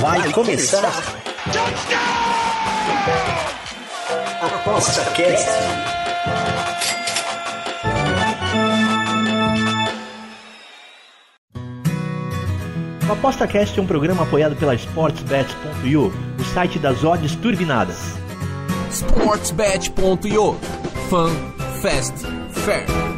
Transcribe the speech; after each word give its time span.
Vai 0.00 0.30
começar. 0.30 0.92
Aposta 4.40 5.04
Cast. 5.10 5.48
O 13.08 13.12
Aposta 13.12 13.48
Cast 13.48 13.76
é 13.80 13.82
um 13.82 13.86
programa 13.86 14.22
apoiado 14.22 14.54
pela 14.54 14.76
SportsBet.io, 14.76 16.12
o 16.38 16.44
site 16.54 16.78
das 16.78 17.02
odds 17.02 17.34
turbinadas. 17.34 18.14
SportsBet.io 18.88 20.56
Fun, 21.10 21.34
Fast, 21.82 22.14
Fair. 22.52 23.11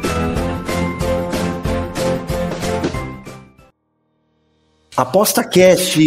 Aposta 4.97 5.43
Cast, 5.43 5.99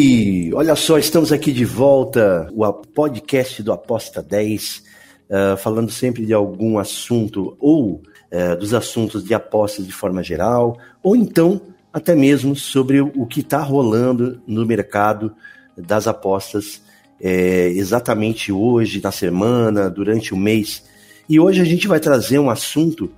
olha 0.54 0.74
só, 0.74 0.96
estamos 0.96 1.30
aqui 1.30 1.52
de 1.52 1.66
volta, 1.66 2.48
o 2.54 2.72
podcast 2.72 3.62
do 3.62 3.70
Aposta 3.70 4.22
10, 4.22 4.82
uh, 5.28 5.56
falando 5.58 5.90
sempre 5.90 6.24
de 6.24 6.32
algum 6.32 6.78
assunto 6.78 7.54
ou 7.60 8.00
uh, 8.32 8.56
dos 8.58 8.72
assuntos 8.72 9.22
de 9.22 9.34
apostas 9.34 9.86
de 9.86 9.92
forma 9.92 10.22
geral, 10.22 10.78
ou 11.02 11.14
então 11.14 11.60
até 11.92 12.14
mesmo 12.14 12.56
sobre 12.56 13.02
o 13.02 13.27
que 13.27 13.40
está 13.40 13.58
rolando 13.58 14.40
no 14.46 14.64
mercado 14.64 15.34
das 15.77 16.06
apostas 16.06 16.80
é, 17.20 17.68
exatamente 17.68 18.50
hoje, 18.50 19.02
na 19.02 19.12
semana, 19.12 19.91
durante 19.91 20.32
o 20.32 20.36
mês. 20.36 20.82
E 21.28 21.38
hoje 21.38 21.60
a 21.60 21.64
gente 21.64 21.86
vai 21.86 22.00
trazer 22.00 22.38
um 22.38 22.48
assunto 22.48 23.10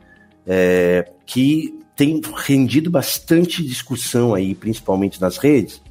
é, 0.45 1.09
que 1.25 1.79
tem 2.01 2.19
rendido 2.35 2.91
bastante 2.91 3.63
discussão 3.63 4.35
aí, 4.35 4.55
principalmente 4.55 5.21
nas 5.21 5.37
redes, 5.37 5.83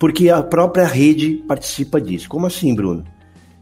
porque 0.00 0.28
a 0.28 0.42
própria 0.42 0.84
rede 0.84 1.44
participa 1.46 2.00
disso. 2.00 2.28
Como 2.28 2.46
assim, 2.46 2.74
Bruno? 2.74 3.04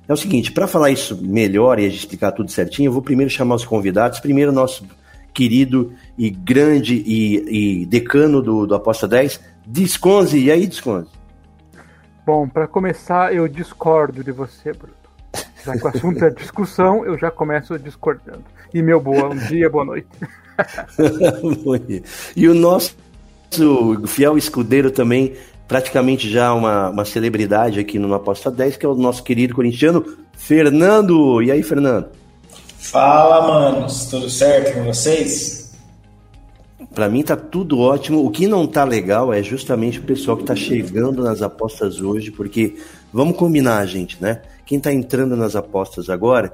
É 0.09 0.13
o 0.15 0.17
seguinte, 0.17 0.51
para 0.51 0.67
falar 0.67 0.91
isso 0.91 1.23
melhor 1.23 1.79
e 1.79 1.87
explicar 1.87 2.33
tudo 2.33 2.51
certinho, 2.51 2.89
eu 2.89 2.93
vou 2.93 3.03
primeiro 3.03 3.31
chamar 3.31 3.57
os 3.57 3.67
convidados. 3.67 4.19
Primeiro, 4.19 4.51
nosso 4.51 4.87
querido 5.35 5.93
e 6.17 6.31
grande 6.31 7.05
e, 7.07 7.83
e 7.83 7.85
decano 7.85 8.41
do, 8.41 8.67
do 8.67 8.75
Aposta 8.75 9.07
10, 9.07 9.39
Disconze. 9.67 10.39
E 10.39 10.51
aí, 10.51 10.67
Disconze? 10.67 11.11
Bom, 12.25 12.49
para 12.49 12.67
começar, 12.67 13.35
eu 13.35 13.47
discordo 13.47 14.25
de 14.25 14.33
você, 14.33 14.73
Bruno. 14.73 14.95
Já 15.67 15.77
que 15.77 15.85
o 15.85 15.89
assunto 15.89 16.25
é 16.25 16.31
discussão, 16.31 17.05
eu 17.05 17.19
já 17.19 17.31
começo 17.31 17.79
discordando. 17.79 18.45
E 18.73 18.81
meu 18.81 18.99
boa, 18.99 19.29
um 19.29 19.37
dia, 19.37 19.69
boa 19.69 19.85
noite. 19.85 20.09
e 22.37 22.49
o 22.49 22.55
nosso 22.55 22.95
fiel 24.07 24.37
escudeiro 24.37 24.91
também, 24.91 25.35
praticamente 25.67 26.29
já 26.29 26.53
uma, 26.53 26.91
uma 26.91 27.05
celebridade 27.05 27.79
aqui 27.81 27.99
no 27.99 28.13
Aposta 28.15 28.51
10, 28.51 28.77
que 28.77 28.87
é 28.87 28.89
o 28.89 28.95
nosso 28.95 29.23
querido 29.23 29.55
corintiano 29.55 30.05
Fernando. 30.37 31.43
E 31.43 31.51
aí, 31.51 31.63
Fernando? 31.63 32.07
Fala, 32.79 33.47
manos, 33.47 34.07
tudo 34.07 34.31
certo 34.31 34.75
com 34.75 34.85
vocês? 34.85 35.59
Para 36.95 37.09
mim 37.09 37.23
tá 37.23 37.37
tudo 37.37 37.79
ótimo. 37.81 38.25
O 38.25 38.31
que 38.31 38.47
não 38.47 38.67
tá 38.67 38.85
legal 38.85 39.33
é 39.33 39.43
justamente 39.43 39.99
o 39.99 40.03
pessoal 40.03 40.37
que 40.37 40.45
tá 40.45 40.57
chegando 40.57 41.23
nas 41.23 41.43
apostas 41.43 42.01
hoje, 42.01 42.31
porque 42.31 42.77
vamos 43.13 43.37
combinar, 43.37 43.85
gente, 43.87 44.21
né? 44.21 44.43
Quem 44.65 44.81
tá 44.81 44.93
entrando 44.93 45.37
nas 45.37 45.55
apostas 45.55 46.11
agora, 46.11 46.53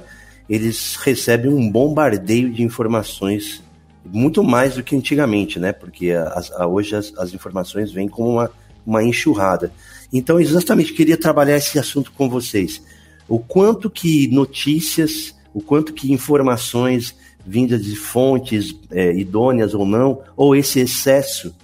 eles 0.48 0.96
recebem 0.96 1.52
um 1.52 1.70
bombardeio 1.70 2.52
de 2.52 2.62
informações 2.62 3.63
muito 4.04 4.42
mais 4.42 4.74
do 4.74 4.82
que 4.82 4.94
antigamente, 4.94 5.58
né? 5.58 5.72
Porque 5.72 6.10
as, 6.10 6.50
a, 6.52 6.66
hoje 6.66 6.94
as, 6.94 7.12
as, 7.16 7.32
informações 7.32 7.90
vêm 7.90 8.08
como 8.08 8.30
uma, 8.30 8.50
uma 8.84 9.02
enxurrada. 9.02 9.72
Então, 10.12 10.38
exatamente, 10.38 10.92
queria 10.92 11.16
trabalhar 11.16 11.56
esse 11.56 11.78
assunto 11.78 12.12
com 12.12 12.28
vocês. 12.28 12.82
O 13.28 13.38
quanto 13.38 13.88
que 13.88 14.28
notícias, 14.28 15.34
o 15.52 15.60
quanto 15.60 15.92
que 15.92 16.12
informações 16.12 17.16
vindas 17.46 17.84
de 17.84 17.96
fontes 17.96 18.74
é, 18.90 19.12
idôneas 19.14 19.74
ou 19.74 19.84
não, 19.86 20.20
ou 20.36 20.54
esse 20.54 20.80
excesso 20.80 21.54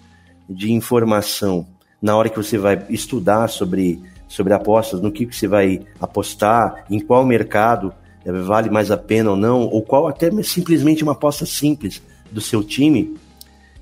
de 0.48 0.72
informação 0.72 1.66
na 2.00 2.16
hora 2.16 2.28
que 2.28 2.36
você 2.36 2.58
vai 2.58 2.86
estudar 2.88 3.48
sobre, 3.48 4.00
sobre 4.26 4.52
apostas, 4.52 5.00
no 5.00 5.12
que, 5.12 5.26
que 5.26 5.36
você 5.36 5.46
vai 5.46 5.80
apostar, 6.00 6.84
em 6.90 6.98
qual 6.98 7.24
mercado 7.24 7.92
é, 8.24 8.32
vale 8.32 8.70
mais 8.70 8.90
a 8.90 8.96
pena 8.96 9.30
ou 9.30 9.36
não, 9.36 9.62
ou 9.62 9.82
qual 9.82 10.08
até 10.08 10.30
simplesmente 10.42 11.02
uma 11.02 11.12
aposta 11.12 11.44
simples 11.44 12.02
do 12.30 12.40
seu 12.40 12.62
time 12.62 13.18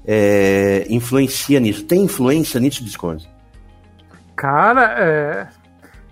é, 0.05 0.87
influencia 0.89 1.61
nisso? 1.61 1.85
Tem 1.85 2.03
influência 2.03 2.59
nisso, 2.59 2.85
Discord? 2.85 3.29
Cara, 4.35 4.95
é, 4.99 5.49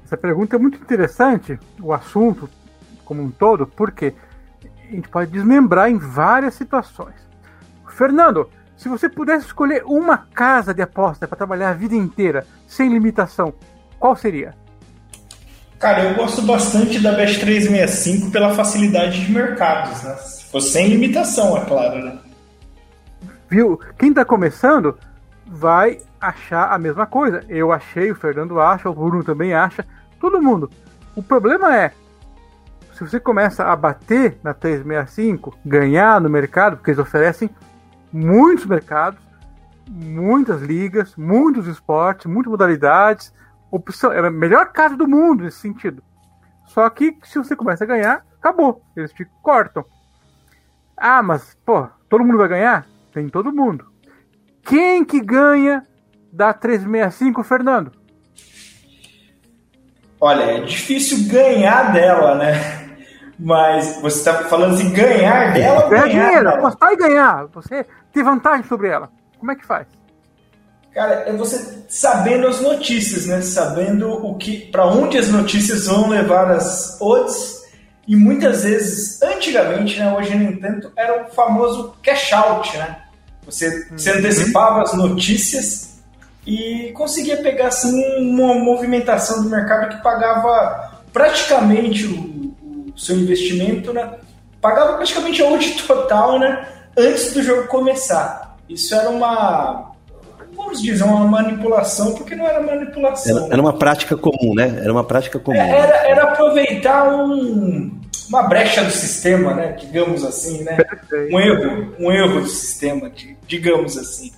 essa 0.04 0.16
pergunta 0.16 0.56
é 0.56 0.58
muito 0.58 0.78
interessante, 0.78 1.58
o 1.80 1.92
assunto 1.92 2.48
como 3.04 3.22
um 3.22 3.30
todo, 3.30 3.66
porque 3.66 4.12
a 4.90 4.94
gente 4.94 5.08
pode 5.08 5.30
desmembrar 5.30 5.90
em 5.90 5.96
várias 5.96 6.54
situações. 6.54 7.14
Fernando, 7.88 8.50
se 8.76 8.88
você 8.88 9.08
pudesse 9.08 9.46
escolher 9.46 9.82
uma 9.86 10.18
casa 10.18 10.74
de 10.74 10.82
aposta 10.82 11.26
para 11.26 11.36
trabalhar 11.36 11.70
a 11.70 11.74
vida 11.74 11.94
inteira, 11.94 12.46
sem 12.66 12.92
limitação, 12.92 13.54
qual 13.98 14.14
seria? 14.14 14.54
Cara, 15.78 16.04
eu 16.04 16.14
gosto 16.14 16.42
bastante 16.42 16.98
da 17.00 17.12
Best 17.12 17.40
365 17.40 18.30
pela 18.30 18.54
facilidade 18.54 19.24
de 19.24 19.32
mercados, 19.32 20.02
né? 20.02 20.14
Se 20.16 20.44
fosse 20.44 20.72
sem 20.72 20.88
limitação, 20.88 21.56
é 21.56 21.64
claro, 21.64 22.04
né? 22.04 22.18
Viu? 23.48 23.78
Quem 23.98 24.10
está 24.10 24.24
começando 24.24 24.98
vai 25.46 26.00
achar 26.20 26.72
a 26.72 26.78
mesma 26.78 27.06
coisa. 27.06 27.44
Eu 27.48 27.72
achei, 27.72 28.10
o 28.10 28.16
Fernando 28.16 28.60
acha, 28.60 28.90
o 28.90 28.94
Bruno 28.94 29.22
também 29.22 29.54
acha, 29.54 29.86
todo 30.20 30.42
mundo. 30.42 30.70
O 31.14 31.22
problema 31.22 31.74
é, 31.74 31.92
se 32.92 33.00
você 33.00 33.20
começa 33.20 33.64
a 33.64 33.76
bater 33.76 34.38
na 34.42 34.54
365, 34.54 35.56
ganhar 35.64 36.20
no 36.20 36.28
mercado, 36.30 36.76
porque 36.76 36.90
eles 36.90 36.98
oferecem 36.98 37.50
muitos 38.12 38.66
mercados, 38.66 39.20
muitas 39.88 40.62
ligas, 40.62 41.14
muitos 41.14 41.66
esportes, 41.66 42.26
muitas 42.26 42.50
modalidades, 42.50 43.32
opção, 43.70 44.12
é 44.12 44.18
a 44.18 44.30
melhor 44.30 44.72
casa 44.72 44.96
do 44.96 45.06
mundo 45.06 45.44
nesse 45.44 45.58
sentido. 45.58 46.02
Só 46.66 46.88
que 46.90 47.16
se 47.22 47.38
você 47.38 47.54
começa 47.54 47.84
a 47.84 47.86
ganhar, 47.86 48.24
acabou, 48.38 48.82
eles 48.96 49.12
te 49.12 49.24
cortam. 49.42 49.84
Ah, 50.96 51.22
mas 51.22 51.56
pô, 51.64 51.86
todo 52.08 52.24
mundo 52.24 52.38
vai 52.38 52.48
ganhar? 52.48 52.86
Tem 53.16 53.30
todo 53.30 53.50
mundo. 53.50 53.86
Quem 54.62 55.02
que 55.02 55.22
ganha 55.22 55.86
da 56.30 56.52
365, 56.52 57.42
Fernando? 57.42 57.90
Olha, 60.20 60.42
é 60.42 60.60
difícil 60.60 61.26
ganhar 61.26 61.94
dela, 61.94 62.34
né? 62.34 62.54
Mas 63.38 64.02
você 64.02 64.18
está 64.18 64.34
falando 64.44 64.74
assim, 64.74 64.92
ganhar 64.92 65.54
dela 65.54 65.88
ganhar 65.88 66.08
dinheiro, 66.08 66.48
apostar 66.50 66.92
e 66.92 66.96
ganhar. 66.96 67.46
Você 67.54 67.86
tem 68.12 68.22
vantagem 68.22 68.66
sobre 68.66 68.88
ela. 68.88 69.10
Como 69.38 69.50
é 69.50 69.56
que 69.56 69.64
faz? 69.64 69.86
Cara, 70.92 71.14
é 71.26 71.32
você 71.32 71.86
sabendo 71.88 72.48
as 72.48 72.60
notícias, 72.60 73.24
né? 73.24 73.40
Sabendo 73.40 74.10
o 74.10 74.36
que, 74.36 74.70
para 74.70 74.86
onde 74.86 75.16
as 75.16 75.30
notícias 75.30 75.86
vão 75.86 76.10
levar 76.10 76.50
as 76.50 77.00
odds 77.00 77.64
e 78.06 78.14
muitas 78.14 78.62
vezes, 78.62 79.22
antigamente, 79.22 79.98
né, 79.98 80.14
hoje 80.14 80.36
nem 80.36 80.56
tanto, 80.58 80.92
era 80.94 81.24
o 81.24 81.30
famoso 81.34 81.96
cash 82.02 82.32
out, 82.34 82.76
né? 82.76 83.05
Você, 83.46 83.86
você 83.90 84.10
uhum. 84.10 84.18
antecipava 84.18 84.82
as 84.82 84.92
notícias 84.94 86.00
e 86.46 86.92
conseguia 86.94 87.38
pegar 87.38 87.68
assim 87.68 88.02
uma 88.18 88.54
movimentação 88.54 89.42
do 89.42 89.48
mercado 89.48 89.88
que 89.88 90.02
pagava 90.02 91.00
praticamente 91.12 92.06
o, 92.06 92.54
o 92.94 92.98
seu 92.98 93.16
investimento, 93.16 93.92
né? 93.92 94.14
Pagava 94.60 94.96
praticamente 94.96 95.42
a 95.42 95.48
odd 95.48 95.70
total, 95.86 96.38
né? 96.38 96.68
Antes 96.96 97.32
do 97.32 97.42
jogo 97.42 97.68
começar. 97.68 98.56
Isso 98.68 98.94
era 98.94 99.08
uma 99.08 99.92
vamos 100.56 100.82
dizer, 100.82 101.04
uma 101.04 101.26
manipulação, 101.26 102.14
porque 102.14 102.34
não 102.34 102.46
era 102.46 102.60
manipulação. 102.60 103.44
Era, 103.44 103.52
era 103.52 103.62
uma 103.62 103.74
prática 103.74 104.16
comum, 104.16 104.54
né? 104.54 104.80
Era 104.82 104.92
uma 104.92 105.04
prática 105.04 105.38
comum. 105.38 105.60
É, 105.60 105.70
era, 105.70 106.08
era 106.08 106.22
aproveitar 106.24 107.14
um, 107.14 108.00
uma 108.28 108.42
brecha 108.42 108.84
do 108.84 108.90
sistema, 108.90 109.54
né? 109.54 109.72
Digamos 109.72 110.24
assim, 110.24 110.62
né? 110.64 110.76
Um 111.30 111.40
erro, 111.40 111.94
um 111.98 112.12
erro 112.12 112.40
do 112.40 112.48
sistema, 112.48 113.10
digamos 113.46 113.96
assim. 113.96 114.32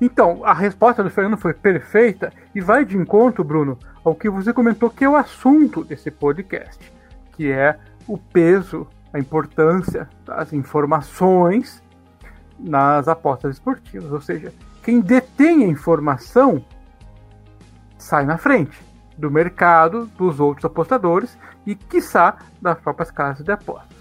Então, 0.00 0.44
a 0.44 0.52
resposta 0.52 1.02
do 1.02 1.10
Fernando 1.10 1.38
foi 1.38 1.54
perfeita 1.54 2.32
e 2.54 2.60
vai 2.60 2.84
de 2.84 2.96
encontro, 2.96 3.42
Bruno, 3.44 3.78
ao 4.04 4.14
que 4.14 4.28
você 4.28 4.52
comentou 4.52 4.90
que 4.90 5.04
é 5.04 5.08
o 5.08 5.16
assunto 5.16 5.84
desse 5.84 6.10
podcast, 6.10 6.92
que 7.36 7.50
é 7.50 7.76
o 8.06 8.18
peso, 8.18 8.86
a 9.12 9.18
importância 9.18 10.08
das 10.26 10.52
informações 10.52 11.82
nas 12.58 13.08
apostas 13.08 13.52
esportivas, 13.52 14.12
ou 14.12 14.20
seja, 14.20 14.52
quem 14.82 15.00
detém 15.00 15.64
a 15.64 15.68
informação 15.68 16.64
sai 17.96 18.24
na 18.24 18.36
frente 18.36 18.78
do 19.16 19.30
mercado, 19.30 20.06
dos 20.18 20.40
outros 20.40 20.64
apostadores 20.64 21.38
e, 21.66 21.74
quiçá, 21.74 22.36
das 22.60 22.78
próprias 22.78 23.10
casas 23.10 23.44
de 23.44 23.52
apostas. 23.52 23.94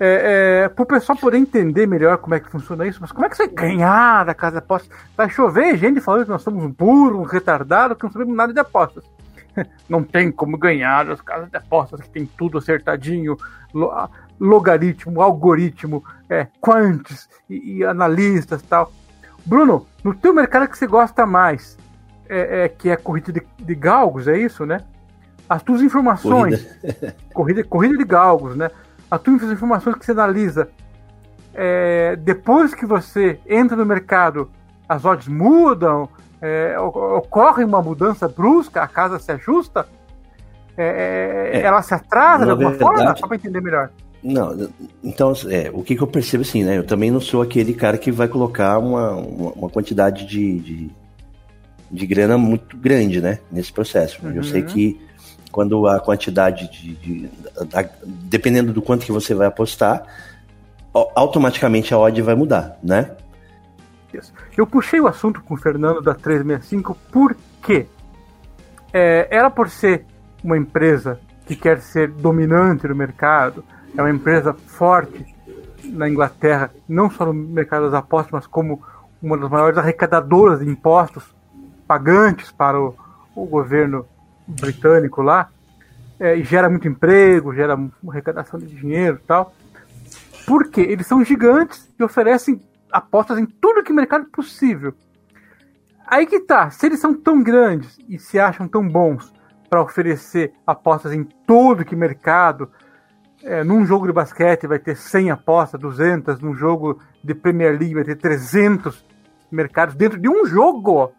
É, 0.00 0.64
é, 0.64 0.68
para 0.68 0.82
o 0.82 0.86
pessoal 0.86 1.16
poder 1.16 1.36
entender 1.36 1.86
melhor 1.86 2.18
como 2.18 2.34
é 2.34 2.40
que 2.40 2.50
funciona 2.50 2.86
isso, 2.86 2.98
mas 3.00 3.12
como 3.12 3.24
é 3.24 3.28
que 3.28 3.36
você 3.36 3.46
ganhar 3.46 4.24
da 4.24 4.34
casa 4.34 4.52
de 4.52 4.58
apostas? 4.58 4.90
Vai 5.16 5.30
chover 5.30 5.76
gente 5.76 6.00
falando 6.00 6.24
que 6.24 6.30
nós 6.30 6.42
somos 6.42 6.66
burros, 6.72 7.30
retardados, 7.30 7.96
que 7.96 8.04
não 8.04 8.10
sabemos 8.10 8.34
nada 8.34 8.52
de 8.52 8.58
apostas. 8.58 9.04
Não 9.86 10.02
tem 10.02 10.32
como 10.32 10.56
ganhar 10.56 11.04
das 11.04 11.20
casas 11.20 11.50
de 11.50 11.56
apostas 11.58 12.00
que 12.00 12.08
tem 12.08 12.24
tudo 12.24 12.56
acertadinho, 12.56 13.36
logaritmo, 14.40 15.20
algoritmo, 15.20 16.02
é, 16.28 16.46
quantes 16.58 17.28
e, 17.50 17.76
e 17.76 17.84
analistas 17.84 18.62
tal. 18.62 18.90
Bruno, 19.44 19.86
no 20.02 20.14
teu 20.14 20.32
mercado 20.32 20.68
que 20.68 20.78
você 20.78 20.86
gosta 20.86 21.26
mais, 21.26 21.76
é, 22.32 22.64
é 22.64 22.68
que 22.68 22.88
é 22.88 22.96
corrida 22.96 23.32
de, 23.32 23.42
de 23.58 23.74
galgos, 23.74 24.26
é 24.26 24.38
isso, 24.38 24.64
né? 24.64 24.80
As 25.48 25.62
tuas 25.62 25.82
informações, 25.82 26.62
corrida. 26.80 27.16
corrida, 27.34 27.64
corrida 27.64 27.98
de 27.98 28.04
galgos, 28.04 28.56
né? 28.56 28.70
As 29.10 29.20
tuas 29.20 29.42
informações 29.42 29.96
que 29.96 30.06
você 30.06 30.12
analisa, 30.12 30.68
é, 31.54 32.16
depois 32.16 32.74
que 32.74 32.86
você 32.86 33.38
entra 33.46 33.76
no 33.76 33.84
mercado, 33.84 34.50
as 34.88 35.04
odds 35.04 35.28
mudam, 35.28 36.08
é, 36.40 36.78
ocorre 36.78 37.62
uma 37.64 37.82
mudança 37.82 38.26
brusca, 38.26 38.82
a 38.82 38.88
casa 38.88 39.18
se 39.18 39.30
ajusta, 39.30 39.86
é, 40.76 41.50
é, 41.52 41.62
ela 41.62 41.82
se 41.82 41.92
atrasa 41.92 42.44
de 42.46 42.50
alguma 42.50 42.70
verdade, 42.70 42.96
forma? 42.96 43.16
Só 43.16 43.26
para 43.26 43.36
entender 43.36 43.60
melhor. 43.60 43.90
Não, 44.22 44.70
então, 45.02 45.32
é, 45.50 45.70
o 45.72 45.82
que, 45.82 45.96
que, 45.96 46.02
eu 46.02 46.06
percebo 46.06 46.42
assim, 46.42 46.64
né? 46.64 46.78
Eu 46.78 46.86
também 46.86 47.10
não 47.10 47.20
sou 47.20 47.42
aquele 47.42 47.74
cara 47.74 47.98
que 47.98 48.10
vai 48.10 48.28
colocar 48.28 48.78
uma, 48.78 49.10
uma, 49.10 49.52
uma 49.52 49.68
quantidade 49.68 50.24
de, 50.26 50.60
de, 50.60 50.90
de, 51.92 52.06
grana 52.06 52.38
muito 52.38 52.76
grande, 52.76 53.20
né? 53.20 53.38
Nesse 53.50 53.72
processo. 53.72 54.24
Uhum. 54.24 54.32
Eu 54.32 54.42
sei 54.42 54.62
que 54.62 55.00
quando 55.50 55.86
a 55.86 56.00
quantidade 56.00 56.70
de, 56.70 56.94
de 56.94 57.30
a, 57.74 57.84
dependendo 58.06 58.72
do 58.72 58.80
quanto 58.80 59.04
que 59.04 59.12
você 59.12 59.34
vai 59.34 59.46
apostar, 59.46 60.02
automaticamente 61.14 61.92
a 61.92 61.98
odd 61.98 62.20
vai 62.22 62.34
mudar, 62.34 62.78
né? 62.82 63.10
Eu 64.56 64.66
puxei 64.66 65.00
o 65.00 65.06
assunto 65.06 65.42
com 65.42 65.54
o 65.54 65.56
Fernando 65.56 66.02
da 66.02 66.14
365 66.14 66.96
porque 67.10 67.86
é, 68.92 69.26
era 69.30 69.50
por 69.50 69.70
ser 69.70 70.04
uma 70.44 70.56
empresa 70.56 71.18
que 71.46 71.56
quer 71.56 71.80
ser 71.80 72.08
dominante 72.08 72.86
no 72.86 72.94
mercado, 72.94 73.64
é 73.96 74.02
uma 74.02 74.10
empresa 74.10 74.54
forte 74.54 75.24
na 75.84 76.08
Inglaterra, 76.08 76.70
não 76.88 77.10
só 77.10 77.26
no 77.26 77.32
mercado 77.32 77.86
das 77.86 77.94
apostas, 77.94 78.32
mas 78.32 78.46
como 78.46 78.82
uma 79.22 79.36
das 79.38 79.50
maiores 79.50 79.78
arrecadadoras 79.78 80.60
de 80.60 80.68
impostos 80.68 81.24
pagantes 81.92 82.50
para 82.50 82.80
o, 82.80 82.96
o 83.36 83.44
governo 83.44 84.06
britânico 84.46 85.20
lá, 85.20 85.50
é, 86.18 86.34
e 86.38 86.42
gera 86.42 86.70
muito 86.70 86.88
emprego, 86.88 87.54
gera 87.54 87.78
arrecadação 88.08 88.58
de 88.58 88.64
dinheiro 88.64 89.20
e 89.22 89.26
tal. 89.26 89.52
Porque 90.46 90.80
eles 90.80 91.06
são 91.06 91.22
gigantes 91.22 91.86
e 91.98 92.02
oferecem 92.02 92.62
apostas 92.90 93.38
em 93.38 93.44
tudo 93.44 93.82
que 93.82 93.92
mercado 93.92 94.24
possível. 94.24 94.94
Aí 96.06 96.26
que 96.26 96.40
tá, 96.40 96.70
se 96.70 96.86
eles 96.86 96.98
são 96.98 97.12
tão 97.12 97.42
grandes 97.42 97.98
e 98.08 98.18
se 98.18 98.38
acham 98.38 98.66
tão 98.66 98.88
bons 98.88 99.30
para 99.68 99.82
oferecer 99.82 100.54
apostas 100.66 101.12
em 101.12 101.24
todo 101.24 101.84
que 101.84 101.94
mercado, 101.94 102.70
é, 103.42 103.62
num 103.62 103.84
jogo 103.84 104.06
de 104.06 104.14
basquete 104.14 104.66
vai 104.66 104.78
ter 104.78 104.96
100 104.96 105.30
apostas, 105.30 105.78
200, 105.78 106.40
num 106.40 106.54
jogo 106.54 107.02
de 107.22 107.34
Premier 107.34 107.78
League 107.78 107.94
vai 107.94 108.04
ter 108.04 108.16
300 108.16 109.04
mercados 109.50 109.94
dentro 109.94 110.18
de 110.18 110.28
um 110.28 110.46
jogo. 110.46 111.12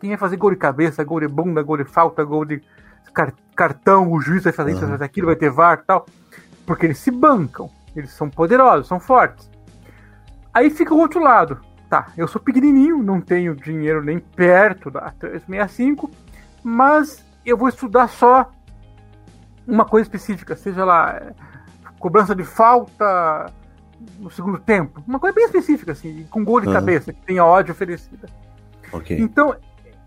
Quem 0.00 0.10
vai 0.10 0.18
fazer 0.18 0.36
gol 0.36 0.50
de 0.50 0.56
cabeça, 0.56 1.04
gol 1.04 1.20
de 1.20 1.28
bunda, 1.28 1.62
gol 1.62 1.76
de 1.76 1.84
falta, 1.84 2.24
gol 2.24 2.44
de 2.44 2.62
cartão, 3.54 4.10
o 4.10 4.20
juiz 4.20 4.44
vai 4.44 4.52
fazer 4.52 4.72
isso, 4.72 4.80
vai 4.80 4.90
fazer 4.90 5.04
aquilo, 5.04 5.26
vai 5.26 5.36
ter 5.36 5.50
VAR 5.50 5.84
tal. 5.86 6.06
Porque 6.64 6.86
eles 6.86 6.98
se 6.98 7.10
bancam, 7.10 7.70
eles 7.94 8.10
são 8.10 8.30
poderosos, 8.30 8.88
são 8.88 8.98
fortes. 8.98 9.50
Aí 10.54 10.70
fica 10.70 10.94
o 10.94 10.98
outro 10.98 11.20
lado. 11.20 11.60
Tá, 11.88 12.12
eu 12.16 12.28
sou 12.28 12.40
pequenininho, 12.40 13.02
não 13.02 13.20
tenho 13.20 13.54
dinheiro 13.54 14.02
nem 14.02 14.20
perto 14.20 14.92
da 14.92 15.10
365, 15.18 16.08
mas 16.62 17.24
eu 17.44 17.56
vou 17.56 17.68
estudar 17.68 18.08
só 18.08 18.48
uma 19.66 19.84
coisa 19.84 20.04
específica, 20.06 20.54
seja 20.54 20.84
lá 20.84 21.20
cobrança 21.98 22.34
de 22.34 22.44
falta 22.44 23.52
no 24.18 24.30
segundo 24.30 24.58
tempo. 24.58 25.02
Uma 25.06 25.18
coisa 25.18 25.34
bem 25.34 25.44
específica, 25.44 25.92
assim, 25.92 26.26
com 26.30 26.44
gol 26.44 26.60
de 26.60 26.68
uhum. 26.68 26.72
cabeça, 26.72 27.12
que 27.12 27.20
tem 27.22 27.38
a 27.38 27.44
ódio 27.44 27.72
oferecida. 27.72 28.28
Okay. 28.92 29.20
Então, 29.20 29.54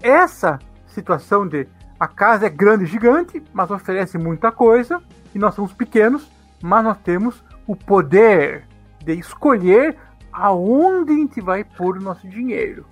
essa 0.04 0.60
situação 0.86 1.48
de 1.48 1.68
a 2.00 2.08
casa 2.08 2.48
é 2.48 2.50
grande 2.50 2.86
gigante, 2.86 3.42
mas 3.54 3.72
oferece 3.72 4.18
muita 4.18 4.52
coisa, 4.52 5.02
e 5.34 5.40
nós 5.40 5.56
somos 5.56 5.72
pequenos, 5.74 6.30
mas 6.62 6.84
nós 6.84 6.98
temos 6.98 7.42
o 7.66 7.76
poder 7.76 8.68
de 9.04 9.14
escolher 9.14 9.96
aonde 10.32 11.14
a 11.14 11.16
gente 11.16 11.40
vai 11.40 11.64
pôr 11.64 11.98
o 11.98 12.02
nosso 12.02 12.28
dinheiro. 12.28 12.86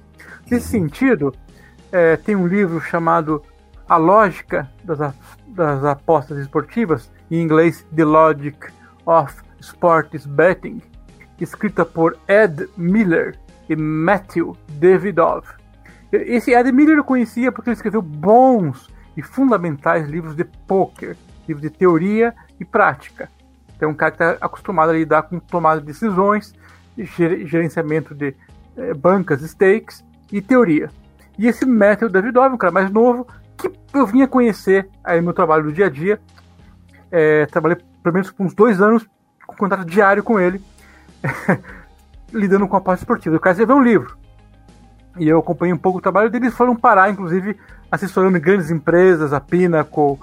Nesse 0.50 0.70
sentido, 0.70 1.34
é, 1.92 2.16
tem 2.16 2.36
um 2.36 2.48
livro 2.48 2.80
chamado 2.80 3.44
A 3.90 3.98
Lógica 3.98 4.70
das, 4.84 5.14
das 5.48 5.84
Apostas 5.84 6.38
Esportivas, 6.38 7.12
em 7.30 7.42
inglês 7.42 7.86
The 7.94 8.06
Logic 8.06 8.58
of 9.06 9.36
Sports 9.60 10.26
Betting, 10.26 10.82
escrita 11.40 11.84
por 11.84 12.18
Ed 12.28 12.70
Miller 12.78 13.38
e 13.68 13.76
Matthew 13.76 14.56
Davidov. 14.70 15.61
Esse 16.12 16.52
Ed 16.52 16.72
Miller 16.72 16.98
eu 16.98 17.04
conhecia 17.04 17.52
porque 17.52 17.70
ele 17.70 17.76
escreveu 17.76 18.02
bons 18.02 18.90
e 19.16 19.22
fundamentais 19.22 20.08
livros 20.08 20.36
de 20.36 20.44
poker, 20.44 21.16
livros 21.48 21.62
de 21.62 21.70
teoria 21.70 22.34
e 22.60 22.66
prática. 22.66 23.30
Então, 23.76 23.90
é 23.90 23.92
um 23.92 23.96
cara 23.96 24.12
que 24.12 24.24
está 24.24 24.46
acostumado 24.46 24.90
a 24.90 24.94
lidar 24.94 25.24
com 25.24 25.40
tomada 25.40 25.80
de 25.80 25.88
decisões, 25.88 26.54
gerenciamento 26.98 28.14
de 28.14 28.36
eh, 28.78 28.94
bancas, 28.94 29.42
stakes 29.42 30.04
e 30.32 30.42
teoria. 30.42 30.90
E 31.38 31.48
esse 31.48 31.66
Matthew 31.66 32.10
Davidov, 32.10 32.54
um 32.54 32.58
cara 32.58 32.72
mais 32.72 32.92
novo, 32.92 33.26
que 33.58 33.72
eu 33.94 34.06
vinha 34.06 34.28
conhecer 34.28 34.88
aí 35.04 35.18
no 35.18 35.24
meu 35.24 35.34
trabalho 35.34 35.64
do 35.64 35.74
dia 35.74 35.88
a 35.88 35.90
dia. 35.90 36.20
É, 37.10 37.46
trabalhei 37.48 37.78
pelo 38.04 38.14
menos 38.14 38.32
por 38.32 38.46
uns 38.46 38.54
dois 38.54 38.82
anos 38.82 39.08
com 39.46 39.56
contato 39.56 39.86
diário 39.86 40.24
com 40.24 40.40
ele, 40.40 40.62
lidando 42.32 42.68
com 42.68 42.78
a 42.78 42.82
parte 42.82 43.00
esportiva. 43.00 43.36
O 43.36 43.40
cara 43.40 43.54
escreveu 43.54 43.76
um 43.76 43.84
livro. 43.84 44.21
E 45.18 45.28
eu 45.28 45.40
acompanhei 45.40 45.74
um 45.74 45.78
pouco 45.78 46.00
o 46.00 46.02
trabalho 46.02 46.30
deles, 46.30 46.54
foram 46.54 46.76
parar, 46.76 47.10
inclusive, 47.10 47.58
assessorando 47.92 48.40
grandes 48.40 48.72
empresas, 48.72 49.34
a 49.34 49.40
Pinnacle, 49.40 50.14
uh, 50.14 50.20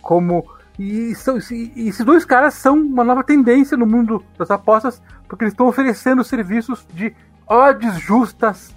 como. 0.00 0.44
E, 0.78 1.14
são, 1.14 1.38
e, 1.50 1.88
esses 1.88 2.04
dois 2.04 2.24
caras 2.24 2.54
são 2.54 2.74
uma 2.74 3.04
nova 3.04 3.22
tendência 3.22 3.76
no 3.76 3.86
mundo 3.86 4.24
das 4.38 4.50
apostas, 4.50 5.02
porque 5.28 5.44
eles 5.44 5.52
estão 5.52 5.66
oferecendo 5.66 6.24
serviços 6.24 6.86
de 6.92 7.14
odds 7.46 7.98
justas 8.00 8.74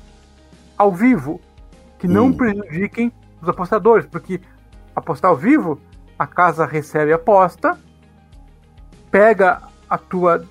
ao 0.78 0.92
vivo, 0.92 1.40
que 1.98 2.08
não 2.08 2.28
hum. 2.28 2.34
prejudiquem 2.34 3.12
os 3.42 3.48
apostadores, 3.48 4.06
porque 4.06 4.42
apostar 4.96 5.32
ao 5.32 5.38
vivo, 5.38 5.80
a 6.18 6.28
casa 6.28 6.66
recebe 6.66 7.12
a 7.12 7.16
aposta, 7.16 7.78
pega 9.12 9.62
a 9.90 9.98
tua 9.98 10.46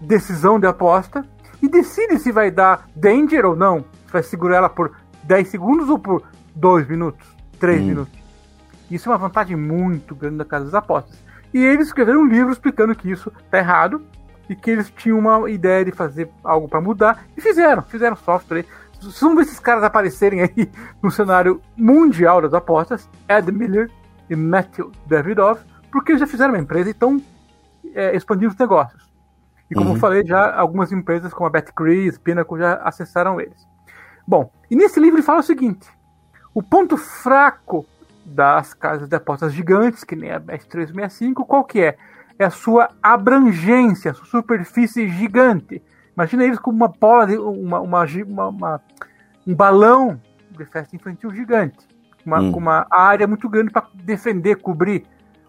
decisão 0.00 0.60
de 0.60 0.66
aposta 0.66 1.24
e 1.62 1.68
decide 1.68 2.18
se 2.18 2.30
vai 2.30 2.50
dar 2.50 2.88
danger 2.94 3.44
ou 3.44 3.56
não. 3.56 3.84
Se 4.06 4.12
vai 4.12 4.22
segurar 4.22 4.56
ela 4.56 4.68
por 4.68 4.92
10 5.24 5.48
segundos 5.48 5.88
ou 5.88 5.98
por 5.98 6.22
2 6.54 6.88
minutos, 6.88 7.26
3 7.58 7.80
hum. 7.80 7.86
minutos. 7.86 8.26
Isso 8.90 9.08
é 9.08 9.12
uma 9.12 9.18
vantagem 9.18 9.56
muito 9.56 10.14
grande 10.14 10.36
da 10.36 10.44
casa 10.44 10.66
das 10.66 10.74
apostas. 10.74 11.18
E 11.52 11.58
eles 11.58 11.88
escreveram 11.88 12.20
um 12.20 12.26
livro 12.26 12.52
explicando 12.52 12.94
que 12.94 13.10
isso 13.10 13.32
está 13.44 13.58
errado 13.58 14.02
e 14.48 14.54
que 14.54 14.70
eles 14.70 14.90
tinham 14.90 15.18
uma 15.18 15.50
ideia 15.50 15.84
de 15.84 15.90
fazer 15.90 16.30
algo 16.44 16.68
para 16.68 16.80
mudar 16.80 17.24
e 17.36 17.40
fizeram, 17.40 17.82
fizeram 17.82 18.16
software. 18.16 18.64
Vamos 19.20 19.36
ver 19.36 19.42
esses 19.42 19.58
caras 19.58 19.82
aparecerem 19.82 20.42
aí 20.42 20.70
no 21.02 21.10
cenário 21.10 21.60
mundial 21.76 22.40
das 22.40 22.54
apostas, 22.54 23.08
Ed 23.28 23.50
Miller 23.50 23.90
e 24.30 24.36
Matthew 24.36 24.92
Davidoff, 25.06 25.64
porque 25.90 26.12
eles 26.12 26.20
já 26.20 26.26
fizeram 26.26 26.54
uma 26.54 26.60
empresa 26.60 26.88
e 26.88 26.92
estão 26.92 27.20
é, 27.94 28.14
expandir 28.14 28.48
os 28.48 28.56
negócios. 28.56 29.06
E 29.70 29.74
como 29.74 29.90
uhum. 29.90 29.96
eu 29.96 30.00
falei, 30.00 30.24
já 30.24 30.54
algumas 30.54 30.92
empresas 30.92 31.32
como 31.34 31.46
a 31.46 31.50
BetCris, 31.50 32.18
Pinnacle 32.18 32.58
já 32.58 32.74
acessaram 32.76 33.40
eles. 33.40 33.66
Bom, 34.26 34.50
e 34.70 34.76
nesse 34.76 34.98
livro 34.98 35.16
ele 35.16 35.26
fala 35.26 35.40
o 35.40 35.44
seguinte: 35.44 35.88
o 36.54 36.62
ponto 36.62 36.96
fraco 36.96 37.86
das 38.24 38.74
casas 38.74 39.08
de 39.08 39.14
apostas 39.14 39.52
gigantes, 39.52 40.02
que 40.02 40.16
nem 40.16 40.32
a 40.32 40.40
Bet365, 40.40 41.46
qual 41.46 41.64
que 41.64 41.80
é? 41.80 41.96
É 42.38 42.44
a 42.44 42.50
sua 42.50 42.90
abrangência, 43.02 44.10
a 44.10 44.14
sua 44.14 44.26
superfície 44.26 45.08
gigante. 45.08 45.82
Imagina 46.14 46.44
eles 46.44 46.58
como 46.58 46.76
uma 46.76 46.88
bola, 46.88 47.26
de, 47.26 47.38
uma, 47.38 47.80
uma, 47.80 48.04
uma, 48.04 48.48
uma 48.48 48.82
um 49.46 49.54
balão 49.54 50.20
de 50.50 50.64
festa 50.64 50.96
infantil 50.96 51.32
gigante, 51.32 51.86
uma, 52.24 52.40
hum. 52.40 52.52
com 52.52 52.58
uma 52.58 52.86
área 52.90 53.26
muito 53.26 53.48
grande 53.48 53.70
para 53.70 53.86
defender, 53.94 54.56
cobrir 54.56 55.04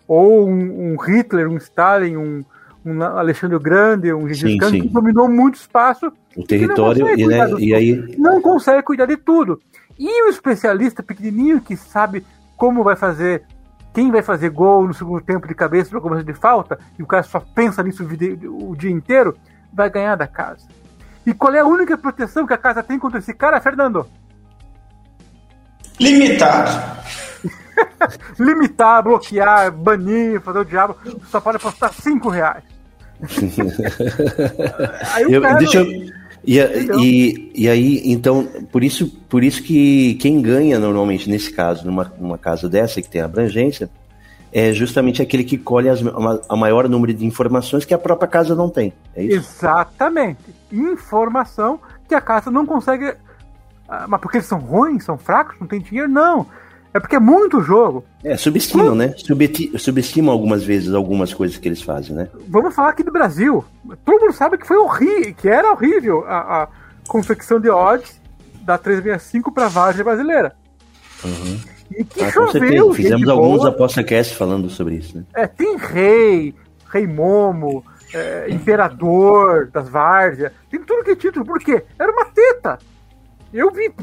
ou 0.08 0.48
um, 0.48 0.94
um 0.94 0.98
Hitler, 0.98 1.50
um 1.50 1.58
Stalin, 1.58 2.16
um, 2.16 2.46
um 2.92 3.04
Alexandre 3.04 3.60
Grande, 3.60 4.14
um 4.14 4.28
Gengis 4.28 4.60
Khan, 4.60 4.72
que 4.72 4.88
dominou 4.88 5.30
muito 5.30 5.56
espaço. 5.56 6.12
O 6.36 6.44
território, 6.44 7.08
e, 7.18 7.28
né, 7.28 7.50
e 7.60 7.74
aí... 7.74 8.16
Não 8.18 8.42
consegue 8.42 8.84
cuidar 8.84 9.06
de 9.06 9.18
tudo. 9.18 9.60
E 9.98 10.28
o 10.28 10.30
especialista 10.30 11.02
pequenininho 11.02 11.60
que 11.60 11.76
sabe 11.76 12.24
como 12.56 12.84
vai 12.84 12.96
fazer 12.96 13.44
quem 13.94 14.12
vai 14.12 14.22
fazer 14.22 14.52
gol 14.52 14.88
no 14.88 14.94
segundo 14.94 15.22
tempo 15.22 15.48
de 15.48 15.56
cabeça 15.56 15.90
para 15.90 16.00
começo 16.00 16.24
de 16.24 16.34
falta, 16.34 16.78
e 17.00 17.02
o 17.02 17.08
cara 17.08 17.24
só 17.24 17.40
pensa 17.40 17.82
nisso 17.82 18.04
o 18.04 18.08
dia, 18.16 18.38
o 18.48 18.76
dia 18.76 18.92
inteiro, 18.92 19.36
vai 19.74 19.90
ganhar 19.90 20.16
da 20.16 20.28
casa. 20.28 20.68
E 21.26 21.34
qual 21.34 21.52
é 21.56 21.60
a 21.60 21.66
única 21.66 21.98
proteção 21.98 22.46
que 22.46 22.54
a 22.54 22.58
casa 22.60 22.84
tem 22.84 23.00
contra 23.00 23.18
esse 23.18 23.34
cara, 23.34 23.60
Fernando? 23.60 24.06
Limitar. 26.00 27.04
Limitar, 28.38 29.02
bloquear, 29.02 29.72
banir, 29.72 30.42
fazer 30.42 30.60
o 30.60 30.66
diabo. 30.66 30.96
Só 31.26 31.42
pode 31.42 31.58
apostar 31.58 31.92
5 31.92 32.30
reais. 32.30 32.64
aí 35.14 35.26
o 35.26 35.32
eu, 35.32 35.42
cara... 35.42 35.58
Deixa 35.58 35.80
eu 35.80 36.18
e, 36.48 36.60
e, 37.04 37.52
e 37.54 37.70
aí, 37.70 38.02
então, 38.06 38.48
por 38.72 38.82
isso, 38.82 39.10
por 39.28 39.44
isso 39.44 39.62
que 39.62 40.16
quem 40.16 40.42
ganha 40.42 40.80
normalmente 40.80 41.30
nesse 41.30 41.52
caso, 41.52 41.86
numa, 41.86 42.10
numa 42.18 42.38
casa 42.38 42.70
dessa 42.70 43.02
que 43.02 43.10
tem 43.10 43.20
abrangência, 43.20 43.90
é 44.50 44.72
justamente 44.72 45.22
aquele 45.22 45.44
que 45.44 45.58
colhe 45.58 45.90
as, 45.90 46.00
a 46.48 46.56
maior 46.56 46.88
número 46.88 47.14
de 47.14 47.26
informações 47.26 47.84
que 47.84 47.94
a 47.94 47.98
própria 47.98 48.30
casa 48.30 48.56
não 48.56 48.70
tem. 48.70 48.94
É 49.14 49.24
isso? 49.24 49.36
Exatamente. 49.36 50.40
Informação 50.72 51.82
que 52.08 52.16
a 52.16 52.22
casa 52.22 52.50
não 52.50 52.66
consegue. 52.66 53.14
Ah, 53.90 54.06
mas 54.08 54.22
porque 54.22 54.38
eles 54.38 54.48
são 54.48 54.60
ruins, 54.60 55.04
são 55.04 55.18
fracos, 55.18 55.60
não 55.60 55.68
tem 55.68 55.82
dinheiro? 55.82 56.08
Não. 56.08 56.46
É 56.98 57.00
porque 57.00 57.16
é 57.16 57.20
muito 57.20 57.62
jogo. 57.62 58.04
É, 58.24 58.36
subestimam, 58.36 58.96
né? 58.96 59.14
Subestimam 59.78 60.34
algumas 60.34 60.64
vezes 60.64 60.96
algumas 60.96 61.32
coisas 61.32 61.56
que 61.56 61.68
eles 61.68 61.80
fazem, 61.80 62.16
né? 62.16 62.28
Vamos 62.48 62.74
falar 62.74 62.90
aqui 62.90 63.04
do 63.04 63.12
Brasil. 63.12 63.64
Todo 64.04 64.22
mundo 64.22 64.34
sabe 64.34 64.58
que 64.58 64.66
foi 64.66 64.78
horrível, 64.78 65.36
que 65.36 65.48
era 65.48 65.72
horrível 65.72 66.26
a, 66.26 66.64
a 66.64 66.68
confecção 67.08 67.60
de 67.60 67.70
odds 67.70 68.20
da 68.64 68.80
365 68.80 69.52
para 69.52 69.68
a 69.68 69.70
Vargem 69.70 70.04
brasileira. 70.04 70.56
Uhum. 71.24 71.60
E 71.92 72.04
que 72.04 72.24
ah, 72.24 72.32
choveu, 72.32 72.92
Fizemos 72.96 73.30
alguns 73.30 73.64
aposta-cast 73.64 74.36
falando 74.36 74.68
sobre 74.68 74.96
isso, 74.96 75.18
né? 75.18 75.24
É, 75.36 75.46
tem 75.46 75.78
rei, 75.78 76.56
rei 76.92 77.06
Momo, 77.06 77.86
é, 78.12 78.48
imperador 78.50 79.68
das 79.68 79.88
Várzeas, 79.88 80.52
tem 80.68 80.82
tudo 80.82 81.04
que 81.04 81.12
é 81.12 81.16
título. 81.16 81.46
Por 81.46 81.60
quê? 81.60 81.84
Era 82.00 82.12
uma 82.12 82.26
teta. 82.26 82.80
Eu 83.54 83.70
vi, 83.70 83.94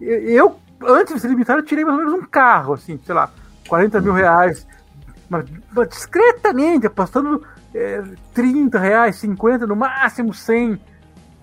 eu 0.00 0.60
antes 0.82 1.14
de 1.14 1.20
ser 1.20 1.28
limitado, 1.28 1.60
eu 1.60 1.64
tirei 1.64 1.84
mais 1.84 1.98
ou 1.98 2.04
menos 2.04 2.20
um 2.20 2.26
carro, 2.26 2.74
assim, 2.74 2.98
sei 3.04 3.14
lá, 3.14 3.30
40 3.68 4.00
mil 4.00 4.12
reais. 4.12 4.66
Mas, 5.28 5.46
mas 5.72 5.88
discretamente, 5.88 6.86
apostando 6.86 7.42
é, 7.74 8.02
30 8.32 8.78
reais, 8.78 9.16
50, 9.16 9.66
no 9.66 9.76
máximo 9.76 10.32
100. 10.32 10.78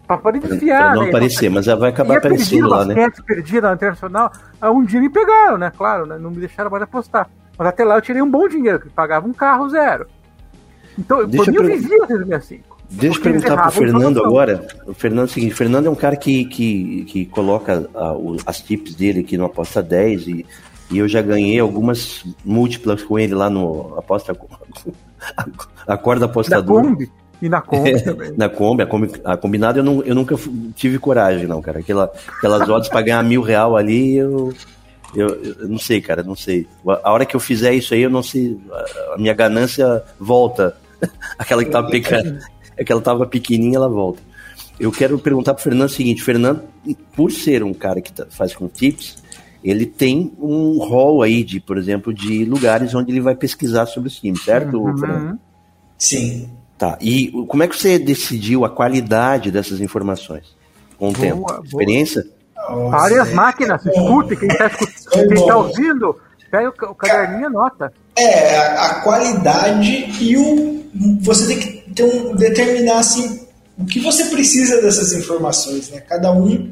Pra 0.08 0.18
poder 0.18 0.40
desfiar. 0.40 0.92
Pra 0.92 0.96
não 0.96 1.04
né? 1.04 1.10
aparecer, 1.10 1.50
mas 1.50 1.66
vai 1.66 1.90
acabar 1.90 2.18
aparecendo 2.18 2.68
lá, 2.68 2.84
né? 2.84 3.10
Perdi 3.26 3.62
na 3.62 3.74
internacional. 3.74 4.32
Um 4.62 4.84
dia 4.84 5.00
me 5.00 5.10
pegaram, 5.10 5.58
né? 5.58 5.72
Claro, 5.76 6.06
né? 6.06 6.18
não 6.18 6.32
me 6.32 6.38
deixaram 6.38 6.70
mais 6.70 6.84
apostar. 6.84 7.30
Mas 7.58 7.68
até 7.68 7.86
lá 7.86 7.96
eu 7.96 8.02
tirei 8.02 8.22
um 8.22 8.30
bom 8.30 8.48
dinheiro, 8.48 8.80
que 8.80 8.90
pagava 8.90 9.28
um 9.28 9.34
carro 9.34 9.70
zero. 9.70 10.08
Então, 10.98 11.26
Deixa 11.26 11.52
por 11.52 11.64
mim, 11.64 11.72
eu 11.72 11.78
vivia 11.78 12.08
2005. 12.08 12.71
Deixa 12.92 13.18
eu 13.18 13.24
perguntar 13.24 13.58
pro 13.58 13.72
Fernando 13.72 14.24
agora. 14.24 14.68
O 14.86 14.94
Fernando 14.94 15.28
é 15.28 15.32
o 15.32 15.34
seguinte, 15.34 15.54
o 15.54 15.56
Fernando 15.56 15.86
é 15.86 15.90
um 15.90 15.96
cara 15.96 16.18
que, 16.18 16.44
que, 16.46 17.06
que 17.06 17.26
coloca 17.26 17.90
a, 17.96 18.14
o, 18.14 18.36
as 18.46 18.60
tips 18.60 18.96
dele 18.96 19.22
aqui 19.22 19.38
no 19.38 19.46
Aposta 19.46 19.82
10 19.82 20.28
e, 20.28 20.46
e 20.92 20.98
eu 20.98 21.08
já 21.08 21.22
ganhei 21.22 21.58
algumas 21.58 22.26
múltiplas 22.44 23.02
com 23.02 23.18
ele 23.18 23.34
lá 23.34 23.50
no 23.50 23.98
Aposta 23.98 24.36
a, 25.38 25.46
a 25.94 25.98
corda 25.98 26.26
apostador. 26.26 26.84
Na 26.84 26.90
Kombi? 26.90 27.12
E 27.42 27.50
na 27.50 27.62
Kombi 27.62 28.04
também. 28.04 28.34
na 28.38 28.50
Kombi, 28.50 28.84
a, 28.84 28.86
Kombi, 28.86 29.12
a 29.24 29.38
combinada 29.38 29.80
eu, 29.80 29.84
não, 29.84 30.04
eu 30.04 30.14
nunca 30.14 30.36
tive 30.76 31.00
coragem, 31.00 31.48
não, 31.48 31.62
cara. 31.62 31.80
Aquela, 31.80 32.12
aquelas 32.38 32.68
odds 32.68 32.90
para 32.90 33.02
ganhar 33.02 33.24
mil 33.24 33.42
real 33.42 33.78
ali, 33.78 34.18
eu, 34.18 34.54
eu, 35.16 35.28
eu, 35.28 35.68
não 35.70 35.80
sei, 35.80 36.02
cara, 36.02 36.24
não 36.24 36.36
sei. 36.36 36.68
A 37.04 37.12
hora 37.12 37.26
que 37.26 37.38
eu 37.38 37.40
fizer 37.40 37.74
isso 37.74 37.94
aí, 37.94 38.02
eu 38.02 38.10
não 38.10 38.22
sei. 38.22 38.60
A 39.14 39.18
minha 39.18 39.34
ganância 39.34 40.04
volta. 40.20 40.76
Aquela 41.40 41.64
que 41.64 41.72
tava 41.72 41.90
pecando 41.90 42.38
é 42.78 42.84
que 42.84 42.92
ela 42.92 43.02
tava 43.02 43.26
pequenininha, 43.26 43.78
ela 43.78 43.90
volta. 43.90 44.22
Eu 44.80 44.92
quero 44.92 45.20
perguntar 45.20 45.54
pro 45.54 45.64
Fernando 45.64 45.90
o 45.90 45.92
seguinte, 45.92 46.24
Fernando, 46.24 46.64
por 47.16 47.32
ser 47.32 47.64
um 47.64 47.74
cara 47.74 48.02
que 48.02 48.12
tá, 48.12 48.26
faz 48.30 48.56
com 48.56 48.68
tips, 48.68 49.22
ele 49.64 49.86
tem 49.86 50.34
um 50.40 50.80
rol 50.80 51.22
aí 51.22 51.44
de, 51.44 51.60
por 51.60 51.78
exemplo, 51.78 52.14
de 52.14 52.44
lugares 52.46 52.96
onde 52.96 53.12
ele 53.12 53.22
vai 53.22 53.36
pesquisar 53.36 53.86
sobre 53.86 54.10
os 54.10 54.20
times, 54.20 54.44
certo, 54.44 54.82
uhum. 54.82 54.98
Fernando? 54.98 55.40
Sim. 55.98 56.50
Tá. 56.78 56.98
E 57.00 57.32
como 57.48 57.62
é 57.62 57.68
que 57.68 57.78
você 57.78 58.00
decidiu 58.00 58.66
a 58.66 58.70
qualidade 58.70 59.52
dessas 59.52 59.80
informações? 59.80 60.56
Com 60.98 61.10
o 61.10 61.12
boa, 61.12 61.24
tempo? 61.28 61.42
Boa. 61.42 61.62
Experiência? 61.64 62.26
Várias 62.90 63.32
máquinas, 63.34 63.86
escute, 63.86 64.36
quem 64.36 64.48
está 64.48 64.70
quem 64.70 65.46
tá 65.46 65.58
ouvindo, 65.58 66.16
pega 66.50 66.70
o 66.70 66.96
caderninho 66.96 67.42
e 67.42 67.46
anota. 67.46 67.94
É, 68.16 68.78
a 68.78 68.96
qualidade 69.02 70.10
e 70.20 70.38
o. 70.38 70.82
Você 71.22 71.48
tem 71.48 71.60
que 71.60 71.81
um, 72.00 72.36
determinar 72.36 73.00
assim, 73.00 73.42
o 73.78 73.86
que 73.86 74.00
você 74.00 74.26
precisa 74.26 74.82
dessas 74.82 75.14
informações. 75.14 75.90
Né? 75.90 76.02
Cada 76.02 76.32
um 76.32 76.70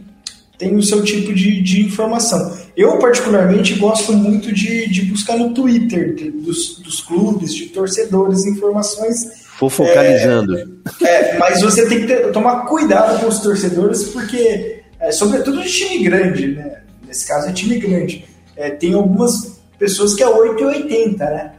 tem 0.57 0.75
o 0.75 0.83
seu 0.83 1.03
tipo 1.03 1.33
de, 1.33 1.61
de 1.61 1.81
informação. 1.81 2.57
Eu, 2.75 2.99
particularmente, 2.99 3.75
gosto 3.75 4.13
muito 4.13 4.53
de, 4.53 4.89
de 4.89 5.03
buscar 5.03 5.37
no 5.37 5.53
Twitter 5.53 6.13
de, 6.13 6.31
dos, 6.31 6.79
dos 6.79 7.01
clubes, 7.01 7.55
de 7.55 7.67
torcedores, 7.67 8.45
informações. 8.45 9.47
Fofocalizando. 9.57 10.57
É, 11.01 11.05
é, 11.07 11.37
mas 11.37 11.61
você 11.61 11.87
tem 11.87 12.01
que 12.01 12.07
ter, 12.07 12.31
tomar 12.31 12.65
cuidado 12.65 13.19
com 13.19 13.27
os 13.27 13.39
torcedores, 13.39 14.03
porque, 14.05 14.83
é, 14.99 15.11
sobretudo 15.11 15.61
de 15.61 15.69
time 15.69 16.03
grande, 16.03 16.47
né? 16.47 16.81
nesse 17.07 17.27
caso 17.27 17.47
é 17.47 17.53
time 17.53 17.77
grande, 17.79 18.25
é, 18.55 18.69
tem 18.69 18.93
algumas 18.93 19.59
pessoas 19.77 20.13
que 20.13 20.21
é 20.21 20.27
8 20.27 20.61
e 20.61 20.65
80, 20.65 21.25
né? 21.25 21.51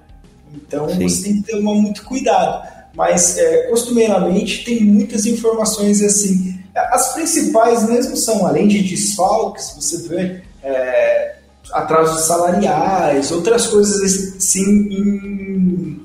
Então 0.55 0.89
Sim. 0.89 1.09
você 1.09 1.23
tem 1.23 1.43
que 1.43 1.51
tomar 1.51 1.75
muito 1.75 2.05
cuidado 2.05 2.80
mas 2.95 3.39
é, 3.39 3.63
costumeiramente 3.69 4.65
tem 4.65 4.81
muitas 4.85 5.27
informações 5.27 6.03
assim. 6.03 6.59
As 6.75 7.13
principais 7.13 7.89
mesmo 7.89 8.17
são, 8.17 8.47
além 8.47 8.69
de 8.69 8.83
desfalques, 8.83 9.75
você 9.77 10.09
vê 10.09 10.43
é, 10.63 11.37
atrasos 11.73 12.27
salariais, 12.27 13.31
outras 13.31 13.67
coisas 13.67 14.37
assim 14.37 14.65
em, 14.91 16.01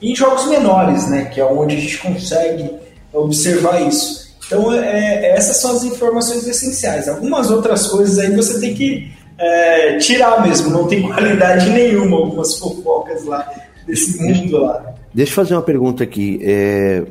em 0.00 0.14
jogos 0.14 0.46
menores, 0.46 1.08
né? 1.08 1.26
Que 1.26 1.40
é 1.40 1.44
onde 1.44 1.76
a 1.76 1.80
gente 1.80 1.98
consegue 1.98 2.70
observar 3.12 3.80
isso. 3.82 4.22
Então, 4.46 4.72
é, 4.72 4.78
é, 4.78 5.36
essas 5.36 5.56
são 5.58 5.72
as 5.76 5.84
informações 5.84 6.46
essenciais. 6.46 7.08
Algumas 7.08 7.50
outras 7.50 7.86
coisas 7.86 8.18
aí 8.18 8.34
você 8.34 8.60
tem 8.60 8.74
que 8.74 9.12
é, 9.38 9.96
tirar 9.98 10.42
mesmo, 10.46 10.70
não 10.70 10.86
tem 10.86 11.02
qualidade 11.02 11.68
nenhuma, 11.70 12.18
algumas 12.18 12.56
fofocas 12.58 13.24
lá 13.24 13.50
desse 13.86 14.20
mundo 14.20 14.58
lá. 14.58 14.94
Deixa 15.14 15.32
eu 15.32 15.36
fazer 15.36 15.54
uma 15.54 15.62
pergunta 15.62 16.02
aqui, 16.02 16.40
é, 16.42 17.04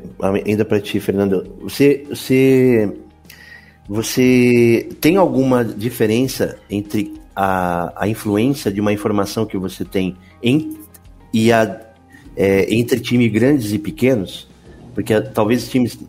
ainda 0.44 0.66
para 0.66 0.80
ti, 0.80 1.00
Fernando. 1.00 1.56
Você, 1.62 2.04
você, 2.10 2.92
você 3.88 4.90
tem 5.00 5.18
alguma 5.18 5.64
diferença 5.64 6.58
entre 6.68 7.14
a, 7.36 7.94
a 7.96 8.08
influência 8.08 8.72
de 8.72 8.82
uma 8.82 8.92
informação 8.92 9.46
que 9.46 9.56
você 9.56 9.86
tem 9.86 10.18
em, 10.42 10.80
e 11.32 11.52
a, 11.52 11.80
é, 12.36 12.74
entre 12.74 13.00
times 13.00 13.32
grandes 13.32 13.72
e 13.72 13.78
pequenos? 13.78 14.48
Porque 14.96 15.20
talvez 15.22 15.70
times. 15.70 16.00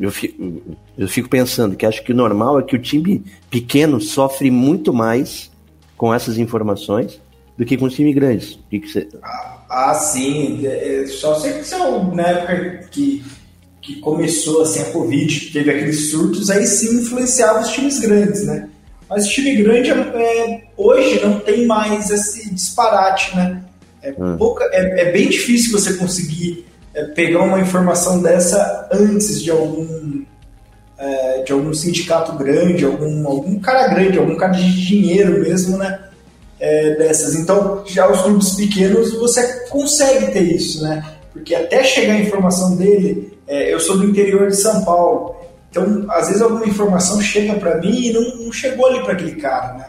Eu 0.00 0.12
fico, 0.12 0.62
eu 0.96 1.08
fico 1.08 1.28
pensando 1.28 1.76
que 1.76 1.84
acho 1.84 2.04
que 2.04 2.12
o 2.12 2.16
normal 2.16 2.60
é 2.60 2.62
que 2.62 2.76
o 2.76 2.78
time 2.80 3.24
pequeno 3.50 4.00
sofre 4.00 4.48
muito 4.48 4.92
mais 4.92 5.50
com 5.96 6.14
essas 6.14 6.38
informações 6.38 7.20
do 7.58 7.64
que 7.64 7.76
com 7.76 7.86
os 7.86 7.94
times 7.94 8.14
grandes. 8.14 8.52
O 8.52 8.60
que, 8.70 8.78
que 8.78 8.88
você. 8.88 9.08
Ah 9.68 9.92
sim. 9.92 10.64
É, 10.64 11.02
é, 11.02 11.06
só 11.08 11.34
sei 11.34 11.54
que 11.54 11.64
são, 11.64 12.14
na 12.14 12.22
época 12.22 12.86
que, 12.90 13.24
que 13.82 13.96
começou 13.96 14.62
assim, 14.62 14.80
a 14.80 14.92
Covid, 14.92 15.52
teve 15.52 15.68
aqueles 15.68 16.10
surtos, 16.10 16.48
aí 16.50 16.64
sim 16.66 17.00
influenciava 17.00 17.60
os 17.60 17.70
times 17.70 17.98
grandes, 17.98 18.46
né? 18.46 18.68
Mas 19.10 19.26
o 19.26 19.30
time 19.30 19.56
grande 19.56 19.90
é, 19.90 20.62
hoje 20.76 21.20
não 21.20 21.40
tem 21.40 21.66
mais 21.66 22.10
esse 22.10 22.54
disparate, 22.54 23.34
né? 23.36 23.64
É, 24.02 24.12
hum. 24.16 24.36
pouca, 24.38 24.64
é, 24.72 25.08
é, 25.08 25.12
bem 25.12 25.28
difícil 25.28 25.72
você 25.72 25.94
conseguir 25.94 26.64
é, 26.94 27.04
pegar 27.06 27.42
uma 27.42 27.58
informação 27.58 28.22
dessa 28.22 28.88
antes 28.92 29.42
de 29.42 29.50
algum 29.50 30.22
é, 30.96 31.42
de 31.42 31.52
algum 31.52 31.72
sindicato 31.74 32.32
grande, 32.32 32.84
algum, 32.84 33.26
algum 33.26 33.58
cara 33.58 33.88
grande, 33.88 34.18
algum 34.18 34.36
cara 34.36 34.52
de 34.52 34.86
dinheiro 34.86 35.40
mesmo, 35.40 35.76
né? 35.76 36.07
É, 36.60 36.94
dessas. 36.96 37.34
Então, 37.34 37.82
já 37.86 38.10
os 38.10 38.22
clubes 38.22 38.54
pequenos 38.54 39.12
você 39.14 39.66
consegue 39.68 40.32
ter 40.32 40.42
isso, 40.42 40.82
né? 40.82 41.04
Porque 41.32 41.54
até 41.54 41.84
chegar 41.84 42.14
a 42.14 42.20
informação 42.20 42.76
dele, 42.76 43.38
é, 43.46 43.72
eu 43.72 43.80
sou 43.80 43.98
do 43.98 44.04
interior 44.04 44.48
de 44.48 44.56
São 44.56 44.84
Paulo, 44.84 45.36
então 45.70 46.06
às 46.10 46.26
vezes 46.28 46.42
alguma 46.42 46.66
informação 46.66 47.20
chega 47.20 47.54
para 47.54 47.78
mim 47.78 48.08
e 48.08 48.12
não, 48.12 48.44
não, 48.44 48.52
chegou 48.52 48.86
ali 48.86 49.02
para 49.02 49.12
aquele 49.12 49.36
cara, 49.36 49.74
né? 49.74 49.86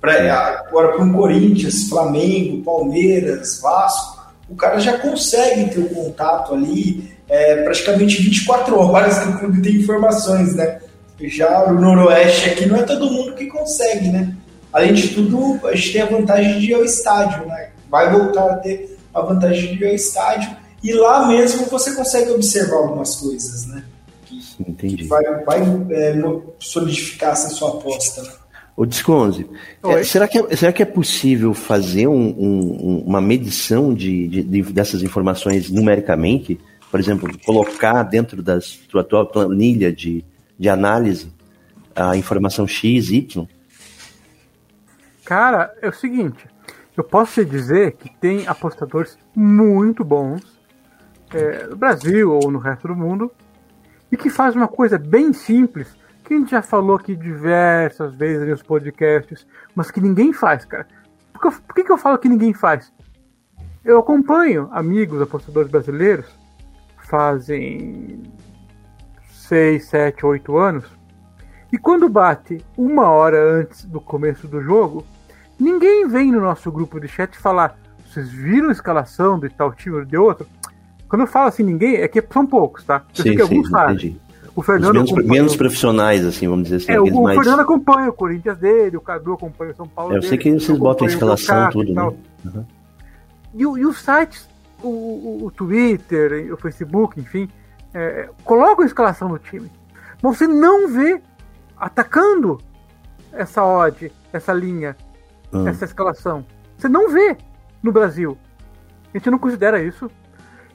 Pra, 0.00 0.64
agora 0.68 0.92
para 0.92 1.02
um 1.02 1.12
Corinthians, 1.12 1.88
Flamengo, 1.88 2.62
Palmeiras, 2.62 3.58
Vasco, 3.60 4.22
o 4.48 4.54
cara 4.54 4.78
já 4.78 4.98
consegue 4.98 5.70
ter 5.70 5.80
o 5.80 5.86
um 5.86 6.04
contato 6.04 6.54
ali, 6.54 7.10
é, 7.28 7.62
praticamente 7.62 8.22
24 8.22 8.78
horas 8.78 9.18
que 9.18 9.28
o 9.30 9.38
clube 9.38 9.62
tem 9.62 9.76
informações, 9.76 10.54
né? 10.54 10.78
Já 11.20 11.64
o 11.64 11.72
Noroeste 11.72 12.50
aqui 12.50 12.66
não 12.66 12.76
é 12.76 12.82
todo 12.82 13.10
mundo 13.10 13.34
que 13.34 13.46
consegue, 13.46 14.08
né? 14.08 14.34
Além 14.74 14.92
de 14.92 15.14
tudo, 15.14 15.64
a 15.68 15.76
gente 15.76 15.92
tem 15.92 16.02
a 16.02 16.06
vantagem 16.06 16.58
de 16.58 16.72
ir 16.72 16.74
ao 16.74 16.84
estádio, 16.84 17.46
né? 17.46 17.70
vai 17.88 18.10
voltar 18.10 18.50
a 18.50 18.56
ter 18.56 18.98
a 19.14 19.20
vantagem 19.20 19.76
de 19.76 19.84
ir 19.84 19.86
ao 19.86 19.94
estádio 19.94 20.50
e 20.82 20.92
lá 20.92 21.28
mesmo 21.28 21.66
você 21.66 21.94
consegue 21.94 22.32
observar 22.32 22.78
algumas 22.78 23.14
coisas, 23.14 23.66
né? 23.68 23.84
Que, 24.26 24.40
Entendi. 24.68 24.96
que 24.96 25.04
vai, 25.04 25.22
vai 25.44 25.62
é, 25.90 26.20
solidificar 26.58 27.30
essa 27.34 27.50
sua 27.50 27.68
aposta. 27.68 28.20
Né? 28.22 28.30
O 28.76 28.84
Disconze, 28.84 29.46
é, 29.84 30.02
será, 30.02 30.26
que 30.26 30.38
é, 30.38 30.56
será 30.56 30.72
que 30.72 30.82
é 30.82 30.86
possível 30.86 31.54
fazer 31.54 32.08
um, 32.08 32.34
um, 32.36 33.04
uma 33.06 33.20
medição 33.20 33.94
de, 33.94 34.26
de, 34.26 34.42
de, 34.42 34.62
dessas 34.72 35.04
informações 35.04 35.70
numericamente? 35.70 36.58
Por 36.90 36.98
exemplo, 36.98 37.30
colocar 37.46 38.02
dentro 38.02 38.42
da 38.42 38.58
tua, 38.88 39.04
tua 39.04 39.24
planilha 39.24 39.92
de, 39.92 40.24
de 40.58 40.68
análise 40.68 41.32
a 41.94 42.16
informação 42.16 42.66
X, 42.66 43.10
Y? 43.10 43.46
Cara, 45.24 45.74
é 45.80 45.88
o 45.88 45.92
seguinte, 45.92 46.46
eu 46.96 47.02
posso 47.02 47.34
te 47.34 47.44
dizer 47.44 47.92
que 47.92 48.14
tem 48.18 48.46
apostadores 48.46 49.18
muito 49.34 50.04
bons 50.04 50.60
é, 51.32 51.66
no 51.66 51.76
Brasil 51.76 52.30
ou 52.30 52.50
no 52.50 52.58
resto 52.58 52.88
do 52.88 52.94
mundo 52.94 53.32
e 54.12 54.16
que 54.16 54.28
faz 54.28 54.54
uma 54.54 54.68
coisa 54.68 54.98
bem 54.98 55.32
simples 55.32 55.96
que 56.22 56.34
a 56.34 56.38
gente 56.38 56.50
já 56.50 56.62
falou 56.62 56.96
aqui 56.96 57.16
diversas 57.16 58.14
vezes 58.14 58.48
nos 58.48 58.62
podcasts, 58.62 59.46
mas 59.74 59.90
que 59.90 60.00
ninguém 60.00 60.32
faz, 60.32 60.64
cara. 60.64 60.86
Por 61.32 61.40
que, 61.40 61.62
por 61.62 61.74
que, 61.74 61.92
eu 61.92 61.98
falo 61.98 62.18
que 62.18 62.28
ninguém 62.28 62.54
faz? 62.54 62.92
Eu 63.84 63.98
acompanho 63.98 64.68
amigos 64.72 65.20
apostadores 65.20 65.70
brasileiros 65.70 66.26
fazem 66.96 68.22
6, 69.30 69.84
7, 69.86 70.24
8 70.24 70.56
anos. 70.56 70.84
E 71.72 71.76
quando 71.76 72.08
bate 72.08 72.64
uma 72.76 73.10
hora 73.10 73.60
antes 73.60 73.84
do 73.84 74.00
começo 74.00 74.48
do 74.48 74.62
jogo, 74.62 75.04
ninguém 75.58 76.06
vem 76.08 76.32
no 76.32 76.40
nosso 76.40 76.70
grupo 76.70 77.00
de 77.00 77.08
chat 77.08 77.36
falar: 77.36 77.76
vocês 78.06 78.30
viram 78.30 78.68
a 78.68 78.72
escalação 78.72 79.38
de 79.38 79.48
tal 79.48 79.72
time 79.72 79.96
ou 79.96 80.04
de 80.04 80.16
outro? 80.16 80.46
Quando 81.08 81.22
eu 81.22 81.26
falo 81.26 81.48
assim, 81.48 81.62
ninguém, 81.62 81.96
é 81.96 82.08
que 82.08 82.22
são 82.32 82.46
poucos, 82.46 82.84
tá? 82.84 83.04
Eu 83.10 83.16
sim, 83.16 83.22
sei 83.22 83.36
que 83.36 83.42
alguns 83.42 83.68
fazem. 83.68 84.20
O 84.56 84.62
Fernando 84.62 84.94
menos, 84.94 85.12
menos, 85.12 85.56
profissionais, 85.56 86.24
assim, 86.24 86.46
vamos 86.46 86.64
dizer 86.64 86.76
assim. 86.76 86.92
É, 86.92 87.00
o, 87.00 87.22
mais... 87.22 87.36
Fernando 87.36 87.60
acompanha 87.60 88.08
o 88.08 88.12
Corinthians 88.12 88.56
dele, 88.56 88.96
o 88.96 89.00
Cadu 89.00 89.32
acompanha 89.32 89.72
o 89.72 89.74
São 89.74 89.88
Paulo. 89.88 90.12
É, 90.12 90.16
eu 90.16 90.20
dele, 90.20 90.28
sei 90.28 90.38
que 90.38 90.52
vocês 90.52 90.78
botam 90.78 91.06
a 91.06 91.10
escalação, 91.10 91.70
tudo, 91.70 91.92
né? 91.92 92.02
Uhum. 92.44 92.64
E, 93.52 93.62
e, 93.62 93.86
os 93.86 93.98
sites, 93.98 94.48
o, 94.80 94.88
o, 94.88 95.44
o, 95.46 95.50
Twitter, 95.50 96.52
o 96.52 96.56
Facebook, 96.56 97.18
enfim, 97.20 97.48
é, 97.92 98.28
colocam 98.44 98.84
a 98.84 98.86
escalação 98.86 99.28
do 99.28 99.38
time. 99.40 99.70
Mas 100.22 100.38
você 100.38 100.46
não 100.46 100.88
vê 100.88 101.20
atacando 101.76 102.60
essa 103.32 103.64
odd, 103.64 104.10
essa 104.32 104.52
linha, 104.52 104.96
uhum. 105.54 105.68
essa 105.68 105.84
escalação. 105.84 106.44
Você 106.76 106.88
não 106.88 107.10
vê 107.10 107.36
no 107.82 107.92
Brasil. 107.92 108.36
A 109.12 109.18
gente 109.18 109.30
não 109.30 109.38
considera 109.38 109.82
isso. 109.82 110.10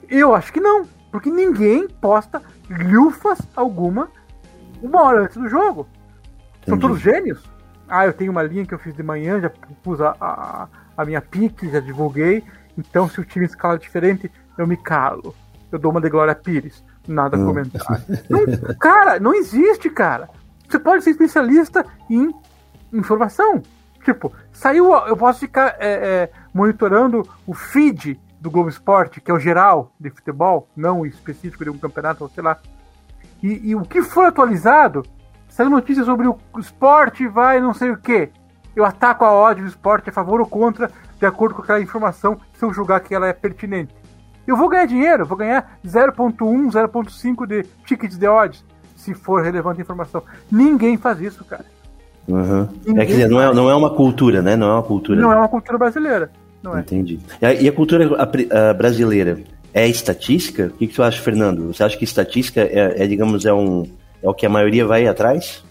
Eu 0.07 0.33
acho 0.33 0.51
que 0.51 0.59
não. 0.59 0.87
Porque 1.11 1.29
ninguém 1.29 1.87
posta 1.87 2.41
lufas 2.69 3.39
alguma 3.55 4.09
uma 4.81 5.01
hora 5.03 5.23
antes 5.23 5.37
do 5.37 5.47
jogo. 5.47 5.87
Entendi. 6.61 6.69
São 6.69 6.79
todos 6.79 6.99
gênios. 6.99 7.43
Ah, 7.87 8.05
eu 8.05 8.13
tenho 8.13 8.31
uma 8.31 8.43
linha 8.43 8.65
que 8.65 8.73
eu 8.73 8.79
fiz 8.79 8.93
de 8.93 9.01
manhã, 9.01 9.41
já 9.41 9.51
pus 9.83 9.99
a, 9.99 10.15
a, 10.21 10.67
a 10.95 11.05
minha 11.05 11.21
pique, 11.21 11.69
já 11.69 11.79
divulguei. 11.79 12.43
Então, 12.77 13.09
se 13.09 13.19
o 13.19 13.25
time 13.25 13.45
escala 13.45 13.77
diferente, 13.77 14.31
eu 14.57 14.67
me 14.67 14.77
calo. 14.77 15.33
Eu 15.71 15.79
dou 15.79 15.91
uma 15.91 15.99
de 15.99 16.09
Glória 16.09 16.35
Pires. 16.35 16.83
Nada 17.07 17.35
a 17.35 17.39
hum. 17.39 17.45
comentar. 17.47 18.03
não, 18.29 18.45
cara, 18.79 19.19
não 19.19 19.33
existe, 19.33 19.89
cara. 19.89 20.29
Você 20.67 20.77
pode 20.77 21.03
ser 21.03 21.11
especialista 21.11 21.85
em 22.09 22.31
informação. 22.93 23.63
Tipo, 24.03 24.33
saiu. 24.51 24.93
Eu 25.07 25.17
posso 25.17 25.39
ficar 25.39 25.75
é, 25.79 25.89
é, 25.89 26.31
monitorando 26.53 27.27
o 27.45 27.53
feed 27.53 28.19
do 28.39 28.49
Globo 28.49 28.69
Esporte, 28.69 29.19
que 29.19 29.29
é 29.29 29.33
o 29.33 29.39
geral 29.39 29.91
de 29.99 30.09
futebol, 30.09 30.67
não 30.75 31.05
específico 31.05 31.63
de 31.63 31.69
um 31.69 31.77
campeonato, 31.77 32.23
ou 32.23 32.29
sei 32.29 32.43
lá. 32.43 32.57
E, 33.43 33.69
e 33.69 33.75
o 33.75 33.81
que 33.81 34.01
for 34.01 34.25
atualizado, 34.25 35.03
saiu 35.49 35.69
notícia 35.69 36.03
sobre 36.03 36.27
o 36.27 36.37
esporte 36.57 37.27
vai 37.27 37.59
não 37.59 37.73
sei 37.73 37.91
o 37.91 37.97
que. 37.97 38.31
Eu 38.75 38.85
ataco 38.85 39.25
a 39.25 39.31
ódio 39.31 39.63
do 39.63 39.69
esporte 39.69 40.09
a 40.09 40.13
favor 40.13 40.39
ou 40.39 40.47
contra, 40.47 40.89
de 41.19 41.25
acordo 41.25 41.55
com 41.55 41.61
aquela 41.61 41.81
informação, 41.81 42.39
se 42.53 42.63
eu 42.63 42.73
julgar 42.73 43.01
que 43.01 43.13
ela 43.13 43.27
é 43.27 43.33
pertinente. 43.33 43.93
Eu 44.47 44.55
vou 44.55 44.69
ganhar 44.69 44.85
dinheiro, 44.85 45.25
vou 45.25 45.37
ganhar 45.37 45.77
0.1, 45.85 46.35
0.5 46.71 47.45
de 47.45 47.63
tickets 47.85 48.17
de 48.17 48.27
odds, 48.27 48.65
se 48.95 49.13
for 49.13 49.43
relevante 49.43 49.81
a 49.81 49.83
informação. 49.83 50.23
Ninguém 50.51 50.97
faz 50.97 51.19
isso, 51.21 51.43
cara. 51.43 51.65
Uhum. 52.29 52.67
É, 52.95 53.05
quer 53.05 53.05
dizer, 53.05 53.29
não 53.29 53.41
é, 53.41 53.53
não 53.53 53.69
é 53.69 53.75
uma 53.75 53.89
cultura, 53.89 54.41
né? 54.41 54.55
Não 54.55 54.69
é 54.69 54.73
uma 54.73 54.83
cultura. 54.83 55.19
Não 55.19 55.33
é 55.33 55.35
uma 55.35 55.47
cultura 55.47 55.77
brasileira. 55.77 56.29
Não 56.61 56.77
é. 56.77 56.81
Entendi. 56.81 57.19
E 57.59 57.67
a 57.67 57.71
cultura 57.71 58.07
brasileira 58.77 59.39
é 59.73 59.87
estatística? 59.87 60.67
O 60.67 60.77
que, 60.77 60.87
que 60.87 60.93
tu 60.93 61.03
acha, 61.03 61.21
Fernando? 61.21 61.73
Você 61.73 61.83
acha 61.83 61.97
que 61.97 62.03
estatística 62.03 62.61
é, 62.61 63.03
é, 63.03 63.07
digamos, 63.07 63.45
é, 63.45 63.53
um, 63.53 63.87
é 64.21 64.29
o 64.29 64.33
que 64.33 64.45
a 64.45 64.49
maioria 64.49 64.85
vai 64.85 65.07
atrás? 65.07 65.63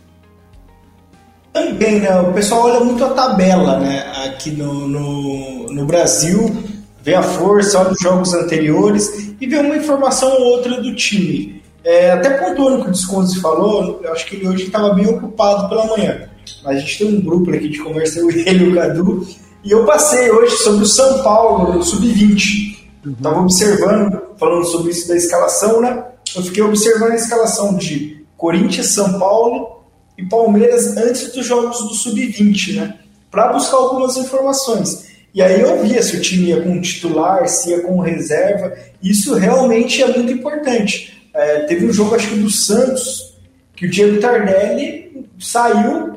Também, 1.53 2.01
né? 2.01 2.21
O 2.21 2.33
pessoal 2.33 2.63
olha 2.67 2.81
muito 2.81 3.05
a 3.05 3.11
tabela, 3.11 3.79
né? 3.79 4.05
Aqui 4.27 4.51
no, 4.51 4.87
no, 4.87 5.67
no 5.73 5.87
Brasil, 5.87 6.57
vê 7.03 7.15
a 7.15 7.23
força, 7.23 7.79
olha 7.81 7.93
os 7.93 8.01
jogos 8.01 8.35
anteriores 8.35 9.35
e 9.41 9.47
vê 9.47 9.59
uma 9.59 9.77
informação 9.77 10.31
ou 10.31 10.45
outra 10.53 10.81
do 10.81 10.95
time. 10.95 11.63
É, 11.85 12.13
até 12.13 12.31
pontuando 12.31 12.81
o 12.81 12.83
que 12.85 12.91
o 12.91 12.93
Desconto 12.93 13.41
falou, 13.41 14.01
eu 14.03 14.13
acho 14.13 14.27
que 14.27 14.37
ele 14.37 14.49
hoje 14.49 14.65
estava 14.65 14.93
bem 14.93 15.07
ocupado 15.07 15.69
pela 15.69 15.87
manhã. 15.87 16.28
Mas 16.65 16.77
a 16.77 16.81
gente 16.81 16.99
tem 16.99 17.09
um 17.09 17.21
grupo 17.21 17.51
aqui 17.51 17.69
de 17.69 17.79
conversa, 17.79 18.21
eu, 18.21 18.31
ele 18.31 18.65
e 18.65 18.69
o 18.69 18.75
Cadu, 18.75 19.27
e 19.65 19.71
eu 19.71 19.85
passei 19.85 20.31
hoje 20.31 20.57
sobre 20.57 20.83
o 20.83 20.87
São 20.87 21.23
Paulo, 21.23 21.75
no 21.75 21.83
Sub-20. 21.83 22.79
Estava 23.07 23.37
uhum. 23.37 23.43
observando, 23.45 24.23
falando 24.39 24.65
sobre 24.65 24.91
isso 24.91 25.09
da 25.09 25.17
escalação, 25.17 25.81
né? 25.81 26.05
Eu 26.35 26.43
fiquei 26.43 26.63
observando 26.63 27.13
a 27.13 27.17
escalação 27.17 27.77
de 27.77 28.25
Corinthians, 28.37 28.89
São 28.89 29.19
Paulo 29.19 29.83
e 30.17 30.25
Palmeiras 30.25 30.97
antes 30.97 31.33
dos 31.33 31.47
jogos 31.47 31.79
do 31.79 31.95
Sub-20, 31.95 32.77
né? 32.77 32.95
Para 33.31 33.53
buscar 33.53 33.77
algumas 33.77 34.17
informações. 34.17 35.09
E 35.35 35.43
aí 35.43 35.61
eu 35.61 35.83
via 35.83 36.03
se 36.03 36.17
o 36.17 36.21
time 36.21 36.47
ia 36.47 36.63
com 36.63 36.81
titular, 36.81 37.47
se 37.49 37.71
ia 37.71 37.83
com 37.83 38.01
reserva. 38.01 38.73
Isso 39.03 39.35
realmente 39.35 40.03
é 40.03 40.07
muito 40.07 40.33
importante. 40.33 41.19
É, 41.35 41.61
teve 41.61 41.87
um 41.87 41.93
jogo, 41.93 42.15
acho 42.15 42.29
que 42.31 42.37
do 42.37 42.51
Santos, 42.51 43.37
que 43.77 43.87
o 43.87 43.91
Diego 43.91 44.21
Tardelli 44.21 45.29
saiu 45.39 46.08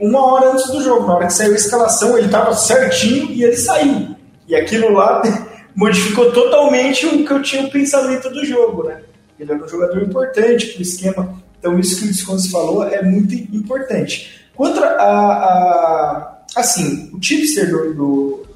uma 0.00 0.24
hora 0.32 0.52
antes 0.52 0.66
do 0.70 0.82
jogo. 0.82 1.06
Na 1.06 1.16
hora 1.16 1.26
que 1.26 1.32
saiu 1.32 1.52
a 1.52 1.56
escalação, 1.56 2.16
ele 2.16 2.26
estava 2.26 2.54
certinho 2.54 3.30
e 3.30 3.44
ele 3.44 3.56
saiu. 3.56 4.16
E 4.46 4.54
aquilo 4.54 4.92
lá 4.92 5.22
modificou 5.74 6.32
totalmente 6.32 7.06
o 7.06 7.24
que 7.24 7.32
eu 7.32 7.42
tinha 7.42 7.64
o 7.64 7.70
pensamento 7.70 8.28
do 8.30 8.44
jogo, 8.44 8.84
né? 8.84 9.00
Ele 9.38 9.52
era 9.52 9.64
um 9.64 9.68
jogador 9.68 10.02
importante 10.02 10.66
para 10.66 10.78
o 10.78 10.82
esquema. 10.82 11.42
Então, 11.58 11.78
isso 11.78 11.98
que 11.98 12.04
o 12.04 12.08
Desconto 12.08 12.50
falou 12.50 12.84
é 12.84 13.02
muito 13.02 13.34
importante. 13.34 14.48
Quanto 14.54 14.82
a, 14.82 14.90
a 14.90 16.38
assim, 16.56 17.10
o 17.12 17.20
tipster 17.20 17.70
do, 17.70 17.94
do, 17.94 18.46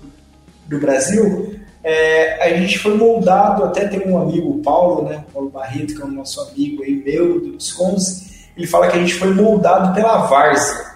do 0.67 0.79
Brasil, 0.81 1.55
é, 1.85 2.43
a 2.43 2.57
gente 2.57 2.79
foi 2.79 2.97
moldado, 2.97 3.65
até 3.65 3.87
tem 3.87 4.09
um 4.09 4.19
amigo, 4.19 4.51
o 4.51 4.63
Paulo, 4.63 5.09
né? 5.09 5.25
Paulo 5.33 5.51
Barreto, 5.51 5.95
que 5.95 6.03
é 6.03 6.05
o 6.05 6.09
nosso 6.09 6.41
amigo 6.41 6.83
aí, 6.83 6.95
meu, 6.95 7.41
do 7.41 7.57
Desconto, 7.57 8.03
ele 8.57 8.67
fala 8.67 8.89
que 8.89 8.97
a 8.97 9.01
gente 9.01 9.15
foi 9.15 9.33
moldado 9.33 9.95
pela 9.95 10.27
Várzea. 10.27 10.92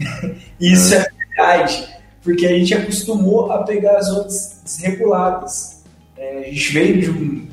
Isso 0.60 0.94
é 0.94 1.06
verdade, 1.28 1.88
porque 2.22 2.46
a 2.46 2.50
gente 2.50 2.74
acostumou 2.74 3.50
a 3.52 3.62
pegar 3.62 3.96
as 3.96 4.08
odds 4.10 4.60
desreguladas. 4.64 5.82
É, 6.16 6.38
a 6.38 6.42
gente 6.42 6.72
veio 6.72 7.00
de, 7.00 7.10
um, 7.10 7.46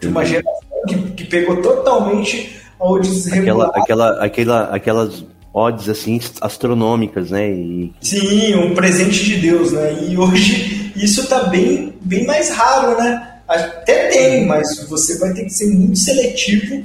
de 0.00 0.08
uma 0.08 0.24
geração 0.24 0.60
que, 0.88 0.94
que, 1.12 1.24
pegou 1.24 1.62
totalmente 1.62 2.60
a 2.78 2.84
odds 2.84 3.24
desregulada. 3.24 3.72
Aquela, 3.76 4.24
aquela, 4.24 4.24
aquela, 4.24 4.62
aquelas 4.74 5.24
odds 5.52 5.88
assim 5.88 6.20
astronômicas, 6.40 7.30
né? 7.30 7.50
E... 7.50 7.92
Sim, 8.02 8.54
um 8.56 8.74
presente 8.74 9.24
de 9.24 9.36
Deus, 9.38 9.72
né? 9.72 10.04
E 10.06 10.16
hoje 10.16 10.92
isso 10.94 11.22
está 11.22 11.44
bem, 11.44 11.94
bem 12.02 12.26
mais 12.26 12.50
raro, 12.50 12.98
né? 12.98 13.36
Até 13.48 14.08
tem, 14.08 14.46
mas 14.46 14.86
você 14.88 15.18
vai 15.18 15.32
ter 15.32 15.44
que 15.44 15.50
ser 15.50 15.66
muito 15.66 15.98
seletivo 15.98 16.84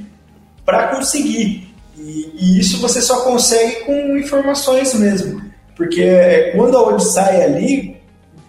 para 0.64 0.88
conseguir. 0.88 1.71
E, 1.96 2.32
e, 2.34 2.58
isso 2.58 2.80
você 2.80 3.00
só 3.00 3.22
consegue 3.22 3.84
com 3.84 4.16
informações 4.16 4.94
mesmo. 4.94 5.42
Porque 5.76 6.02
é, 6.02 6.52
quando 6.56 6.76
a 6.76 6.82
odd 6.82 7.02
sai 7.04 7.42
ali, 7.42 7.96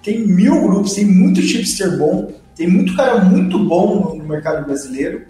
tem 0.04 0.28
mil 0.28 0.62
grupos, 0.62 0.94
tem 0.94 1.06
muito 1.06 1.42
tipster 1.42 1.98
bom, 1.98 2.32
tem 2.56 2.68
muito 2.68 2.96
cara 2.96 3.24
muito 3.24 3.58
bom 3.60 4.16
no 4.16 4.26
mercado 4.26 4.66
brasileiro. 4.66 5.26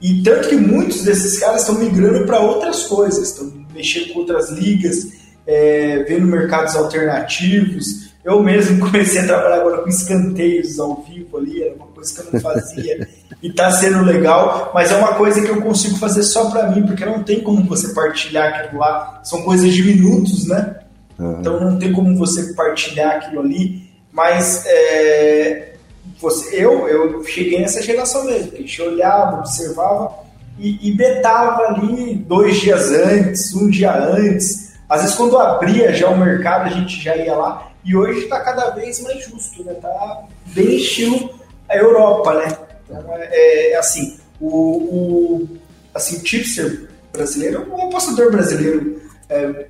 E 0.00 0.22
tanto 0.22 0.48
que 0.48 0.56
muitos 0.56 1.02
desses 1.02 1.38
caras 1.38 1.62
estão 1.62 1.78
migrando 1.78 2.26
para 2.26 2.40
outras 2.40 2.84
coisas, 2.84 3.30
estão 3.30 3.52
mexendo 3.72 4.12
com 4.12 4.20
outras 4.20 4.50
ligas, 4.50 5.12
é, 5.46 6.02
vendo 6.04 6.26
mercados 6.26 6.74
alternativos. 6.76 8.12
Eu 8.24 8.42
mesmo 8.42 8.80
comecei 8.84 9.20
a 9.20 9.26
trabalhar 9.26 9.56
agora 9.56 9.82
com 9.82 9.88
escanteios 9.88 10.78
ao 10.78 11.02
vivo 11.02 11.38
ali, 11.38 11.62
era 11.62 11.74
uma 11.74 11.86
coisa 12.04 12.14
que 12.14 12.20
eu 12.20 12.32
não 12.32 12.40
fazia. 12.40 13.08
e 13.42 13.52
tá 13.52 13.70
sendo 13.70 14.04
legal, 14.04 14.70
mas 14.74 14.92
é 14.92 14.96
uma 14.96 15.14
coisa 15.14 15.40
que 15.40 15.48
eu 15.48 15.62
consigo 15.62 15.96
fazer 15.96 16.22
só 16.22 16.50
para 16.50 16.68
mim, 16.70 16.86
porque 16.86 17.04
não 17.04 17.22
tem 17.22 17.40
como 17.40 17.64
você 17.64 17.94
partilhar 17.94 18.54
aquilo 18.54 18.80
lá. 18.80 19.20
São 19.24 19.42
coisas 19.42 19.72
de 19.72 19.82
minutos, 19.82 20.46
né? 20.46 20.80
Uhum. 21.18 21.40
Então 21.40 21.60
não 21.60 21.78
tem 21.78 21.92
como 21.92 22.16
você 22.16 22.52
partilhar 22.54 23.16
aquilo 23.16 23.40
ali. 23.40 23.84
Mas 24.12 24.64
é, 24.66 25.74
você, 26.20 26.64
eu, 26.64 26.88
eu 26.88 27.24
cheguei 27.24 27.60
nessa 27.60 27.82
geração 27.82 28.24
mesmo, 28.24 28.52
que 28.52 28.58
a 28.58 28.60
gente 28.60 28.82
olhava, 28.82 29.38
observava 29.38 30.12
e, 30.58 30.88
e 30.88 30.92
betava 30.92 31.62
ali 31.62 32.14
dois 32.14 32.60
dias 32.60 32.90
antes, 32.90 33.54
um 33.54 33.68
dia 33.68 33.92
antes. 33.92 34.74
Às 34.88 35.00
vezes, 35.00 35.16
quando 35.16 35.38
abria 35.38 35.92
já 35.92 36.08
o 36.10 36.16
mercado, 36.16 36.66
a 36.66 36.70
gente 36.70 37.02
já 37.02 37.16
ia 37.16 37.34
lá. 37.34 37.70
E 37.84 37.96
hoje 37.96 38.20
está 38.20 38.40
cada 38.40 38.70
vez 38.70 39.02
mais 39.02 39.24
justo, 39.24 39.64
né? 39.64 39.74
Tá 39.74 40.22
bem 40.46 40.76
estilo 40.76 41.43
a 41.68 41.76
Europa, 41.76 42.34
né? 42.34 42.58
Então, 42.84 43.04
é, 43.12 43.72
é 43.72 43.76
assim, 43.76 44.18
o, 44.40 44.48
o, 44.48 45.48
assim, 45.94 46.18
o 46.18 46.22
tipster 46.22 46.88
brasileiro, 47.12 47.66
o 47.70 47.82
apostador 47.82 48.30
brasileiro, 48.30 49.00
é, 49.28 49.66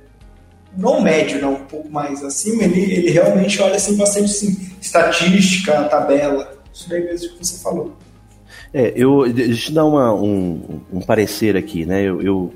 não 0.77 1.01
médio, 1.01 1.41
não, 1.41 1.53
um 1.53 1.65
pouco 1.65 1.89
mais 1.89 2.23
acima, 2.23 2.63
ele, 2.63 2.81
ele 2.81 3.11
realmente 3.11 3.61
olha 3.61 3.75
assim, 3.75 3.95
bastante 3.95 4.31
assim, 4.31 4.69
estatística, 4.81 5.83
tabela, 5.85 6.53
isso 6.73 6.89
daí 6.89 7.03
mesmo 7.05 7.29
que 7.37 7.45
você 7.45 7.61
falou. 7.61 7.95
É, 8.73 8.91
eu, 8.95 9.31
deixa 9.31 9.71
eu 9.71 9.75
dar 9.75 9.85
uma, 9.85 10.13
um, 10.13 10.81
um 10.91 10.99
parecer 10.99 11.55
aqui, 11.55 11.85
né? 11.85 12.03
Eu, 12.03 12.21
eu, 12.21 12.53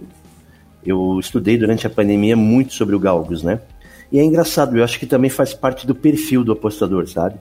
eu, 0.86 1.17
estudei 1.19 1.58
durante 1.58 1.88
a 1.88 1.89
pandemia 1.89 2.36
muito 2.36 2.73
sobre 2.73 2.93
o 2.93 2.99
Galgos, 2.99 3.41
né? 3.41 3.62
E 4.12 4.19
é 4.19 4.23
engraçado, 4.23 4.78
eu 4.78 4.84
acho 4.84 4.99
que 4.99 5.06
também 5.06 5.30
faz 5.30 5.54
parte 5.54 5.88
do 5.88 5.95
perfil 5.95 6.43
do 6.43 6.52
apostador, 6.52 7.08
sabe? 7.08 7.36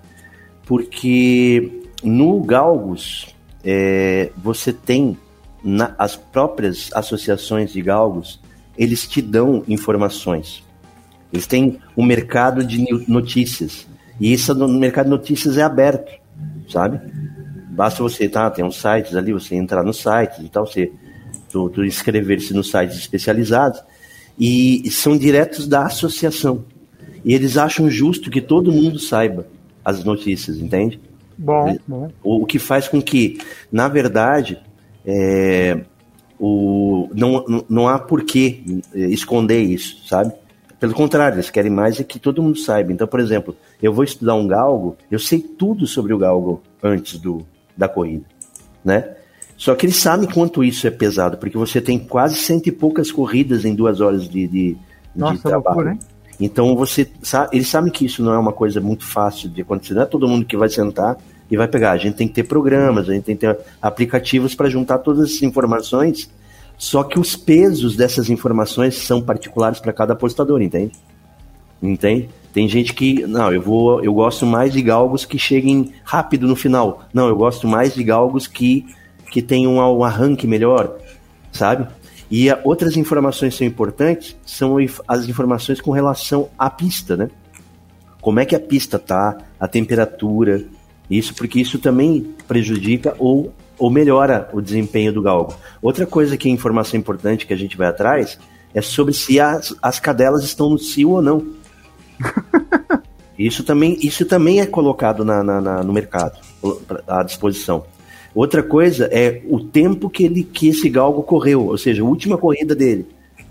Porque 0.64 1.82
no 2.02 2.40
Galgos, 2.40 3.34
é, 3.64 4.30
você 4.36 4.72
tem 4.72 5.16
na, 5.62 5.94
as 5.98 6.16
próprias 6.16 6.90
associações 6.92 7.72
de 7.72 7.82
galgos, 7.82 8.40
eles 8.76 9.06
te 9.06 9.20
dão 9.20 9.64
informações. 9.66 10.62
Eles 11.32 11.46
têm 11.46 11.78
um 11.96 12.04
mercado 12.04 12.64
de 12.64 12.86
notícias. 13.06 13.86
E 14.20 14.32
isso 14.32 14.54
no 14.54 14.68
mercado 14.68 15.06
de 15.06 15.10
notícias 15.10 15.58
é 15.58 15.62
aberto, 15.62 16.10
sabe? 16.68 17.00
Basta 17.70 18.02
você, 18.02 18.28
tá? 18.28 18.50
Tem 18.50 18.64
uns 18.64 18.80
sites 18.80 19.14
ali, 19.14 19.32
você 19.32 19.54
entrar 19.54 19.82
nos 19.82 19.98
sites 19.98 20.38
e 20.38 20.48
tal, 20.48 20.66
você 20.66 20.90
tu, 21.50 21.68
tu 21.68 21.84
inscrever-se 21.84 22.54
nos 22.54 22.70
sites 22.70 22.96
especializados. 22.96 23.82
E 24.38 24.88
são 24.90 25.16
diretos 25.18 25.66
da 25.66 25.84
associação. 25.84 26.64
E 27.24 27.34
eles 27.34 27.56
acham 27.56 27.90
justo 27.90 28.30
que 28.30 28.40
todo 28.40 28.72
mundo 28.72 28.98
saiba 28.98 29.46
as 29.84 30.04
notícias, 30.04 30.58
entende? 30.58 31.00
Bom, 31.38 31.78
bom. 31.86 32.10
O, 32.22 32.44
que 32.44 32.58
faz 32.58 32.88
com 32.88 33.00
que, 33.00 33.38
na 33.70 33.86
verdade, 33.86 34.58
é, 35.06 35.80
o, 36.38 37.08
não, 37.14 37.64
não 37.68 37.88
há 37.88 37.98
por 37.98 38.24
que 38.24 38.82
é, 38.92 39.06
esconder 39.06 39.62
isso, 39.62 40.04
sabe? 40.06 40.32
Pelo 40.80 40.94
contrário, 40.94 41.36
eles 41.36 41.50
querem 41.50 41.70
mais 41.70 42.00
é 42.00 42.04
que 42.04 42.18
todo 42.18 42.42
mundo 42.42 42.58
saiba. 42.58 42.92
Então, 42.92 43.06
por 43.06 43.20
exemplo, 43.20 43.56
eu 43.80 43.92
vou 43.92 44.04
estudar 44.04 44.34
um 44.34 44.46
galgo, 44.46 44.96
eu 45.10 45.18
sei 45.18 45.40
tudo 45.40 45.86
sobre 45.86 46.12
o 46.12 46.18
galgo 46.18 46.60
antes 46.82 47.18
do, 47.18 47.46
da 47.76 47.88
corrida, 47.88 48.24
né? 48.84 49.14
Só 49.56 49.74
que 49.74 49.86
eles 49.86 49.96
sabem 49.96 50.28
quanto 50.28 50.62
isso 50.62 50.86
é 50.86 50.90
pesado, 50.90 51.36
porque 51.36 51.58
você 51.58 51.80
tem 51.80 51.98
quase 51.98 52.36
cento 52.36 52.68
e 52.68 52.72
poucas 52.72 53.10
corridas 53.10 53.64
em 53.64 53.74
duas 53.74 54.00
horas 54.00 54.28
de, 54.28 54.46
de, 54.46 54.76
Nossa, 55.14 55.34
de 55.34 55.42
trabalho. 55.42 55.76
Loucura, 55.76 55.92
hein? 55.92 55.98
Então 56.40 56.76
você 56.76 57.08
sabe, 57.22 57.56
eles 57.56 57.68
sabem 57.68 57.90
que 57.90 58.04
isso 58.04 58.22
não 58.22 58.32
é 58.32 58.38
uma 58.38 58.52
coisa 58.52 58.80
muito 58.80 59.04
fácil 59.04 59.48
de 59.48 59.62
acontecer. 59.62 59.94
Não 59.94 60.02
é 60.02 60.06
todo 60.06 60.28
mundo 60.28 60.44
que 60.44 60.56
vai 60.56 60.68
sentar 60.68 61.16
e 61.50 61.56
vai 61.56 61.66
pegar. 61.66 61.92
A 61.92 61.96
gente 61.96 62.16
tem 62.16 62.28
que 62.28 62.34
ter 62.34 62.44
programas, 62.44 63.08
a 63.08 63.12
gente 63.12 63.24
tem 63.24 63.36
que 63.36 63.46
ter 63.46 63.58
aplicativos 63.82 64.54
para 64.54 64.68
juntar 64.68 64.98
todas 64.98 65.30
essas 65.30 65.42
informações. 65.42 66.30
Só 66.76 67.02
que 67.02 67.18
os 67.18 67.34
pesos 67.34 67.96
dessas 67.96 68.30
informações 68.30 68.96
são 68.96 69.20
particulares 69.20 69.80
para 69.80 69.92
cada 69.92 70.12
apostador, 70.12 70.62
entende? 70.62 70.92
Entende? 71.82 72.28
Tem 72.52 72.68
gente 72.68 72.94
que, 72.94 73.26
não, 73.26 73.52
eu 73.52 73.60
vou, 73.60 74.02
eu 74.02 74.14
gosto 74.14 74.46
mais 74.46 74.72
de 74.72 74.80
galgos 74.80 75.24
que 75.24 75.38
cheguem 75.38 75.92
rápido 76.04 76.46
no 76.46 76.54
final. 76.54 77.02
Não, 77.12 77.28
eu 77.28 77.36
gosto 77.36 77.66
mais 77.66 77.94
de 77.94 78.04
galgos 78.04 78.46
que 78.46 78.86
que 79.30 79.42
tenham 79.42 79.74
um 79.74 80.04
arranque 80.04 80.46
melhor, 80.46 80.96
sabe? 81.52 81.86
E 82.30 82.48
outras 82.62 82.96
informações 82.96 83.54
que 83.54 83.58
são 83.58 83.66
importantes 83.66 84.36
são 84.44 84.76
as 85.06 85.28
informações 85.28 85.80
com 85.80 85.90
relação 85.90 86.48
à 86.58 86.68
pista, 86.68 87.16
né? 87.16 87.30
Como 88.20 88.40
é 88.40 88.44
que 88.44 88.54
a 88.54 88.60
pista 88.60 88.98
tá, 88.98 89.38
a 89.58 89.66
temperatura, 89.66 90.64
isso 91.10 91.34
porque 91.34 91.60
isso 91.60 91.78
também 91.78 92.34
prejudica 92.46 93.14
ou, 93.18 93.54
ou 93.78 93.90
melhora 93.90 94.48
o 94.52 94.60
desempenho 94.60 95.12
do 95.12 95.22
galgo. 95.22 95.54
Outra 95.80 96.04
coisa 96.04 96.36
que 96.36 96.48
é 96.48 96.52
informação 96.52 96.98
importante 96.98 97.46
que 97.46 97.54
a 97.54 97.56
gente 97.56 97.76
vai 97.76 97.86
atrás 97.86 98.38
é 98.74 98.82
sobre 98.82 99.14
se 99.14 99.40
as, 99.40 99.74
as 99.80 99.98
cadelas 99.98 100.44
estão 100.44 100.68
no 100.68 100.78
cio 100.78 101.10
ou 101.10 101.22
não. 101.22 101.46
isso 103.38 103.64
também, 103.64 103.96
isso 104.02 104.26
também 104.26 104.60
é 104.60 104.66
colocado 104.66 105.24
na, 105.24 105.42
na, 105.42 105.60
na, 105.60 105.82
no 105.82 105.92
mercado, 105.92 106.38
à 107.06 107.22
disposição. 107.22 107.86
Outra 108.34 108.62
coisa 108.62 109.08
é 109.10 109.42
o 109.48 109.60
tempo 109.60 110.08
que, 110.08 110.24
ele, 110.24 110.44
que 110.44 110.68
esse 110.68 110.88
galgo 110.88 111.22
correu, 111.22 111.66
ou 111.66 111.78
seja, 111.78 112.02
a 112.02 112.04
última 112.04 112.36
corrida 112.36 112.74
dele. 112.74 113.06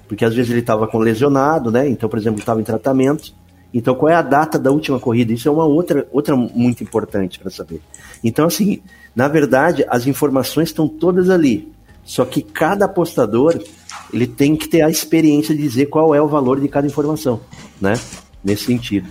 Porque 0.07 0.23
às 0.23 0.33
vezes 0.33 0.51
ele 0.51 0.61
estava 0.61 0.87
com 0.87 0.99
lesionado, 0.99 1.71
né? 1.71 1.87
Então, 1.89 2.07
por 2.07 2.17
exemplo, 2.17 2.39
estava 2.39 2.61
em 2.61 2.63
tratamento. 2.63 3.33
Então, 3.73 3.93
qual 3.95 4.09
é 4.09 4.15
a 4.15 4.21
data 4.21 4.57
da 4.57 4.71
última 4.71 4.99
corrida? 4.99 5.33
Isso 5.33 5.47
é 5.47 5.51
uma 5.51 5.65
outra, 5.65 6.07
outra 6.11 6.35
muito 6.35 6.83
importante 6.83 7.37
para 7.37 7.51
saber. 7.51 7.81
Então, 8.23 8.45
assim, 8.45 8.81
na 9.15 9.27
verdade, 9.27 9.85
as 9.89 10.07
informações 10.07 10.69
estão 10.69 10.87
todas 10.87 11.29
ali. 11.29 11.71
Só 12.05 12.23
que 12.23 12.41
cada 12.41 12.85
apostador 12.85 13.61
ele 14.13 14.25
tem 14.25 14.55
que 14.55 14.69
ter 14.69 14.81
a 14.81 14.89
experiência 14.89 15.53
de 15.53 15.61
dizer 15.61 15.87
qual 15.87 16.15
é 16.15 16.21
o 16.21 16.27
valor 16.27 16.61
de 16.61 16.69
cada 16.69 16.87
informação, 16.87 17.41
né? 17.81 17.93
Nesse 18.41 18.65
sentido. 18.65 19.09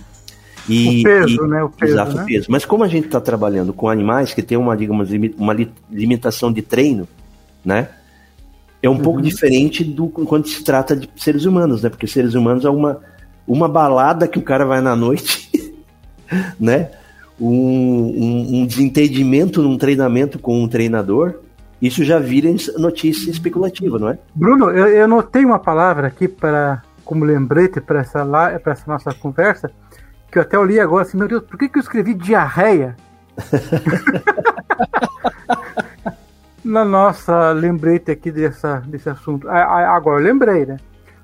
E, 0.67 0.99
o 0.99 1.03
peso, 1.03 1.45
e, 1.45 1.47
né? 1.47 1.63
O 1.63 1.69
peso, 1.69 1.93
exato, 1.93 2.15
né? 2.15 2.23
o 2.23 2.25
peso. 2.25 2.47
Mas 2.49 2.65
como 2.65 2.83
a 2.83 2.87
gente 2.87 3.05
está 3.05 3.21
trabalhando 3.21 3.73
com 3.73 3.89
animais 3.89 4.33
que 4.33 4.41
tem 4.41 4.57
uma, 4.57 4.75
digamos, 4.75 5.09
uma 5.37 5.55
limitação 5.91 6.51
de 6.51 6.61
treino, 6.61 7.07
né? 7.63 7.89
É 8.81 8.89
um 8.89 8.93
uhum. 8.93 8.99
pouco 8.99 9.21
diferente 9.21 9.83
do 9.83 10.07
quando 10.07 10.47
se 10.47 10.63
trata 10.63 10.95
de 10.95 11.09
seres 11.15 11.45
humanos, 11.45 11.83
né? 11.83 11.89
Porque 11.89 12.07
seres 12.07 12.33
humanos 12.33 12.65
é 12.65 12.69
uma, 12.69 12.99
uma 13.47 13.67
balada 13.67 14.27
que 14.27 14.37
o 14.37 14.43
cara 14.43 14.65
vai 14.65 14.81
na 14.81 14.95
noite, 14.95 15.49
né? 16.59 16.91
Um, 17.39 17.49
um, 17.49 18.61
um 18.61 18.65
desentendimento 18.65 19.61
num 19.61 19.77
treinamento 19.77 20.39
com 20.39 20.61
um 20.63 20.67
treinador, 20.67 21.35
isso 21.81 22.03
já 22.03 22.17
vira 22.17 22.49
notícia 22.77 23.29
especulativa, 23.29 23.99
não 23.99 24.09
é? 24.09 24.17
Bruno, 24.33 24.71
eu, 24.71 24.87
eu 24.87 25.07
notei 25.07 25.45
uma 25.45 25.59
palavra 25.59 26.07
aqui 26.07 26.27
para 26.27 26.81
como 27.05 27.23
lembrete 27.23 27.79
para 27.79 28.01
essa, 28.01 28.27
essa 28.65 28.83
nossa 28.85 29.13
conversa, 29.13 29.71
que 30.31 30.37
eu 30.37 30.41
até 30.41 30.57
olhei 30.57 30.79
agora 30.79 31.03
assim, 31.03 31.17
meu 31.17 31.27
Deus, 31.27 31.43
por 31.43 31.57
que, 31.57 31.69
que 31.69 31.77
eu 31.77 31.81
escrevi 31.81 32.13
diarreia? 32.13 32.95
Na 36.63 36.83
nossa 36.83 37.51
lembrete 37.51 38.11
aqui 38.11 38.31
dessa, 38.31 38.83
desse 38.85 39.09
assunto. 39.09 39.47
Agora 39.49 40.19
eu 40.19 40.23
lembrei, 40.23 40.65
né? 40.65 40.77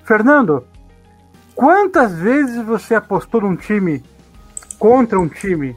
Fernando, 0.05 0.65
quantas 1.53 2.13
vezes 2.13 2.63
você 2.63 2.95
apostou 2.95 3.41
num 3.41 3.55
time 3.55 4.01
contra 4.79 5.19
um 5.19 5.27
time 5.27 5.75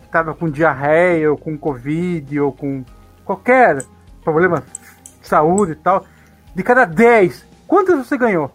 que 0.00 0.06
estava 0.06 0.34
com 0.34 0.50
diarreia, 0.50 1.30
ou 1.30 1.38
com 1.38 1.56
Covid, 1.56 2.40
ou 2.40 2.52
com 2.52 2.84
qualquer 3.24 3.82
problema 4.22 4.62
de 5.20 5.26
saúde 5.26 5.72
e 5.72 5.76
tal? 5.76 6.04
De 6.54 6.62
cada 6.62 6.84
10, 6.84 7.46
quantas 7.66 8.06
você 8.06 8.18
ganhou? 8.18 8.50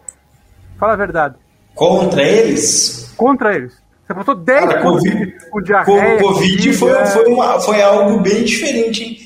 Fala 0.78 0.92
a 0.92 0.96
verdade. 0.96 1.36
Contra 1.74 2.22
eles? 2.22 3.12
Contra 3.16 3.54
eles. 3.54 3.81
Você 4.12 4.18
botou 4.18 4.34
10 4.34 4.60
Cara, 4.60 4.82
COVID, 4.82 5.36
com 5.50 5.62
diarreia. 5.62 6.18
Covid 6.18 6.72
foi, 6.74 7.06
foi, 7.06 7.26
uma, 7.26 7.60
foi 7.60 7.82
algo 7.82 8.20
bem 8.20 8.44
diferente, 8.44 9.02
hein? 9.02 9.18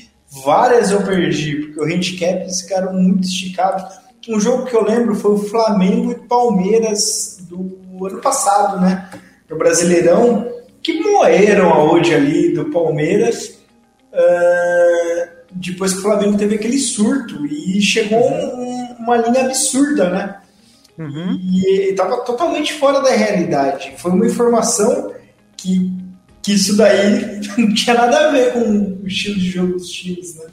Várias 0.43 0.91
eu 0.91 1.01
perdi, 1.01 1.55
porque 1.55 1.79
o 1.79 1.83
handicap 1.83 2.49
ficaram 2.53 2.93
muito 2.93 3.27
esticados. 3.27 3.83
Um 4.27 4.39
jogo 4.39 4.65
que 4.65 4.75
eu 4.75 4.83
lembro 4.83 5.15
foi 5.15 5.31
o 5.31 5.37
Flamengo 5.37 6.11
e 6.11 6.27
Palmeiras 6.27 7.37
do 7.49 8.05
ano 8.05 8.19
passado, 8.19 8.81
né? 8.81 9.09
No 9.49 9.57
Brasileirão, 9.57 10.51
que 10.81 10.99
moeram 11.01 11.73
a 11.73 11.83
hoje 11.83 12.13
ali 12.13 12.53
do 12.53 12.65
Palmeiras. 12.65 13.57
Uh, 14.11 15.37
depois 15.51 15.93
que 15.93 15.99
o 15.99 16.01
Flamengo 16.01 16.37
teve 16.37 16.55
aquele 16.55 16.77
surto 16.77 17.45
e 17.45 17.81
chegou 17.81 18.19
um, 18.19 18.95
uma 18.99 19.17
linha 19.17 19.45
absurda, 19.45 20.09
né? 20.09 20.35
Uhum. 20.97 21.37
E 21.39 21.91
estava 21.91 22.17
totalmente 22.21 22.73
fora 22.73 23.01
da 23.01 23.11
realidade. 23.11 23.93
Foi 23.97 24.11
uma 24.11 24.25
informação 24.25 25.13
que, 25.55 25.91
que 26.41 26.53
isso 26.53 26.75
daí 26.75 27.39
não 27.57 27.73
tinha 27.73 27.95
nada 27.95 28.27
a 28.27 28.31
ver 28.31 28.53
com 28.53 29.03
o 29.03 29.07
estilo 29.07 29.35
de 29.35 29.49
jogo 29.49 29.73
dos 29.73 29.89
times, 29.89 30.35
né? 30.35 30.45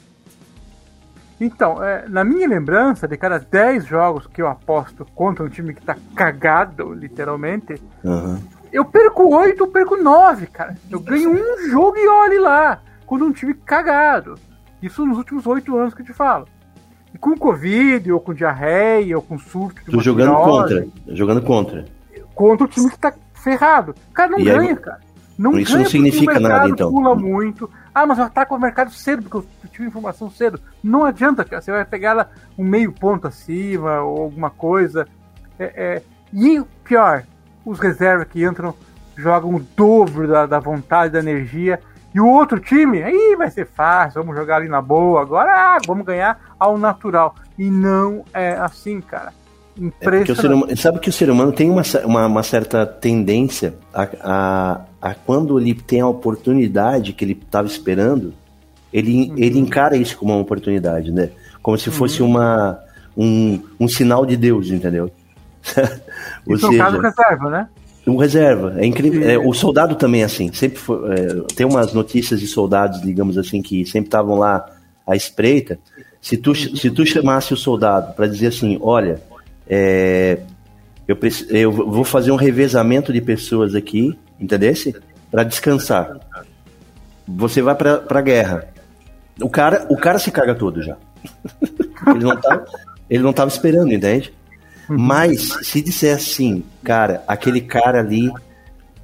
Então, 1.41 1.83
é, 1.83 2.07
na 2.07 2.23
minha 2.23 2.47
lembrança, 2.47 3.07
de 3.07 3.17
cada 3.17 3.39
10 3.39 3.85
jogos 3.85 4.25
que 4.25 4.41
eu 4.41 4.47
aposto 4.47 5.05
contra 5.13 5.43
um 5.43 5.49
time 5.49 5.73
que 5.73 5.81
tá 5.81 5.97
cagado, 6.15 6.93
literalmente, 6.93 7.81
uhum. 8.03 8.41
eu 8.71 8.85
perco 8.85 9.35
8, 9.35 9.61
eu 9.61 9.67
perco 9.67 9.97
9, 9.97 10.47
cara. 10.47 10.77
Eu 10.89 10.99
ganho 11.01 11.31
um 11.31 11.69
jogo 11.69 11.97
e 11.97 12.07
olhe 12.07 12.39
lá, 12.39 12.81
contra 13.05 13.25
um 13.25 13.33
time 13.33 13.53
cagado. 13.53 14.35
Isso 14.81 15.05
nos 15.05 15.17
últimos 15.17 15.45
8 15.45 15.75
anos 15.75 15.93
que 15.93 16.03
eu 16.03 16.05
te 16.05 16.13
falo 16.13 16.47
com 17.19 17.37
Covid, 17.37 18.11
ou 18.11 18.19
com 18.19 18.33
diarreia, 18.33 19.15
ou 19.15 19.21
com 19.21 19.37
surto. 19.37 19.81
Tô 19.89 20.01
jogando 20.01 20.35
contra. 20.35 20.87
Jogando 21.07 21.41
contra. 21.41 21.85
Contra 22.33 22.65
o 22.65 22.69
time 22.69 22.89
que 22.89 22.99
tá 22.99 23.13
ferrado. 23.33 23.95
O 24.09 24.13
cara 24.13 24.31
não 24.31 24.39
e 24.39 24.43
ganha, 24.43 24.71
aí, 24.71 24.75
cara. 24.75 24.99
Não 25.37 25.57
Isso 25.59 25.77
não 25.77 25.85
significa 25.85 26.39
nada, 26.39 26.69
então. 26.69 26.89
pula 26.89 27.13
muito. 27.13 27.69
Ah, 27.93 28.05
mas 28.05 28.17
eu 28.17 28.25
ataco 28.25 28.55
o 28.55 28.59
mercado 28.59 28.91
cedo, 28.91 29.23
porque 29.23 29.37
eu 29.37 29.69
tive 29.69 29.87
informação 29.87 30.29
cedo. 30.29 30.59
Não 30.83 31.03
adianta, 31.03 31.43
cara. 31.43 31.61
Você 31.61 31.71
vai 31.71 31.83
pegar 31.85 32.11
ela 32.11 32.29
um 32.57 32.63
meio 32.63 32.91
ponto 32.91 33.27
acima 33.27 34.01
ou 34.01 34.23
alguma 34.23 34.49
coisa. 34.49 35.07
É, 35.59 35.63
é... 35.75 36.01
E 36.33 36.61
pior, 36.83 37.23
os 37.65 37.79
reservas 37.79 38.27
que 38.29 38.43
entram 38.45 38.73
jogam 39.15 39.55
o 39.55 39.59
dobro 39.75 40.27
da, 40.27 40.45
da 40.45 40.59
vontade, 40.59 41.13
da 41.13 41.19
energia. 41.19 41.79
E 42.15 42.19
o 42.21 42.27
outro 42.27 42.61
time, 42.61 43.03
aí 43.03 43.35
vai 43.37 43.51
ser 43.51 43.67
fácil, 43.67 44.21
vamos 44.21 44.37
jogar 44.37 44.55
ali 44.55 44.69
na 44.69 44.81
boa, 44.81 45.21
agora 45.21 45.51
ah, 45.51 45.77
vamos 45.85 46.05
ganhar 46.05 46.55
ao 46.57 46.77
natural. 46.77 47.35
E 47.59 47.69
não 47.69 48.23
é 48.33 48.53
assim, 48.53 49.01
cara. 49.01 49.33
É 49.99 50.31
o 50.31 50.35
ser 50.37 50.49
humano, 50.53 50.77
sabe 50.77 50.99
que 50.99 51.09
o 51.09 51.11
ser 51.11 51.29
humano 51.29 51.51
tem 51.51 51.69
uma, 51.69 51.81
uma, 52.05 52.27
uma 52.27 52.43
certa 52.43 52.85
tendência 52.85 53.75
a, 53.93 54.07
a, 54.21 54.81
a, 55.01 55.13
quando 55.13 55.59
ele 55.59 55.73
tem 55.73 55.99
a 55.99 56.07
oportunidade 56.07 57.11
que 57.11 57.25
ele 57.25 57.33
estava 57.33 57.67
esperando, 57.67 58.33
ele, 58.93 59.31
uhum. 59.31 59.37
ele 59.37 59.59
encara 59.59 59.97
isso 59.97 60.17
como 60.17 60.31
uma 60.31 60.41
oportunidade, 60.41 61.11
né? 61.11 61.31
Como 61.61 61.77
se 61.77 61.91
fosse 61.91 62.21
uhum. 62.23 62.29
uma, 62.29 62.79
um, 63.17 63.61
um 63.77 63.89
sinal 63.89 64.25
de 64.25 64.37
Deus, 64.37 64.69
entendeu? 64.69 65.11
Ou 66.47 66.55
isso 66.55 66.67
seja, 66.69 66.81
caso 66.81 67.01
reserva, 67.01 67.49
né? 67.49 67.67
Um 68.07 68.17
reserva. 68.17 68.75
É 68.77 68.85
incrível. 68.85 69.27
É, 69.27 69.37
o 69.37 69.53
soldado 69.53 69.95
também 69.95 70.21
é 70.21 70.25
assim. 70.25 70.51
Sempre 70.53 70.77
foi, 70.77 71.13
é, 71.13 71.27
tem 71.55 71.65
umas 71.65 71.93
notícias 71.93 72.39
de 72.39 72.47
soldados, 72.47 73.01
digamos 73.01 73.37
assim, 73.37 73.61
que 73.61 73.85
sempre 73.85 74.07
estavam 74.07 74.37
lá 74.37 74.65
à 75.05 75.15
espreita. 75.15 75.79
Se 76.21 76.37
tu, 76.37 76.53
se 76.55 76.89
tu 76.89 77.05
chamasse 77.05 77.53
o 77.53 77.57
soldado 77.57 78.13
para 78.13 78.27
dizer 78.27 78.47
assim, 78.47 78.77
olha, 78.81 79.21
é, 79.67 80.39
eu, 81.07 81.17
eu 81.49 81.71
vou 81.71 82.03
fazer 82.03 82.31
um 82.31 82.35
revezamento 82.35 83.13
de 83.13 83.21
pessoas 83.21 83.75
aqui, 83.75 84.17
entendesse? 84.39 84.95
Para 85.29 85.43
descansar. 85.43 86.19
Você 87.27 87.61
vai 87.61 87.75
para 87.75 88.03
a 88.07 88.21
guerra. 88.21 88.67
O 89.41 89.49
cara, 89.49 89.85
o 89.89 89.97
cara 89.97 90.19
se 90.19 90.31
caga 90.31 90.55
todo 90.55 90.81
já. 90.81 90.95
ele 92.07 92.23
não 92.23 92.39
tava, 92.39 92.65
ele 93.09 93.23
não 93.23 93.33
tava 93.33 93.49
esperando, 93.49 93.91
entende? 93.91 94.33
Uhum. 94.89 94.97
Mas 94.97 95.57
se 95.63 95.81
disser 95.81 96.15
assim, 96.15 96.63
cara, 96.83 97.23
aquele 97.27 97.61
cara 97.61 97.99
ali 97.99 98.31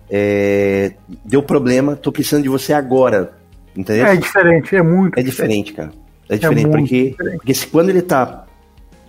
é, 0.10 0.94
deu 1.26 1.41
problema, 1.41 1.96
tô 1.96 2.12
precisando 2.12 2.44
de 2.44 2.50
você 2.50 2.74
agora. 2.74 3.34
Entendeu? 3.76 4.06
É 4.06 4.15
diferente, 4.15 4.76
é 4.76 4.82
muito. 4.82 5.20
É 5.20 5.24
diferente, 5.24 5.74
cara. 5.74 5.91
É 6.28 6.36
diferente, 6.36 6.67
é 6.67 6.70
porque, 6.70 7.10
diferente. 7.10 7.38
porque 7.38 7.54
se, 7.54 7.67
quando 7.67 7.89
ele 7.89 8.02
tá 8.02 8.46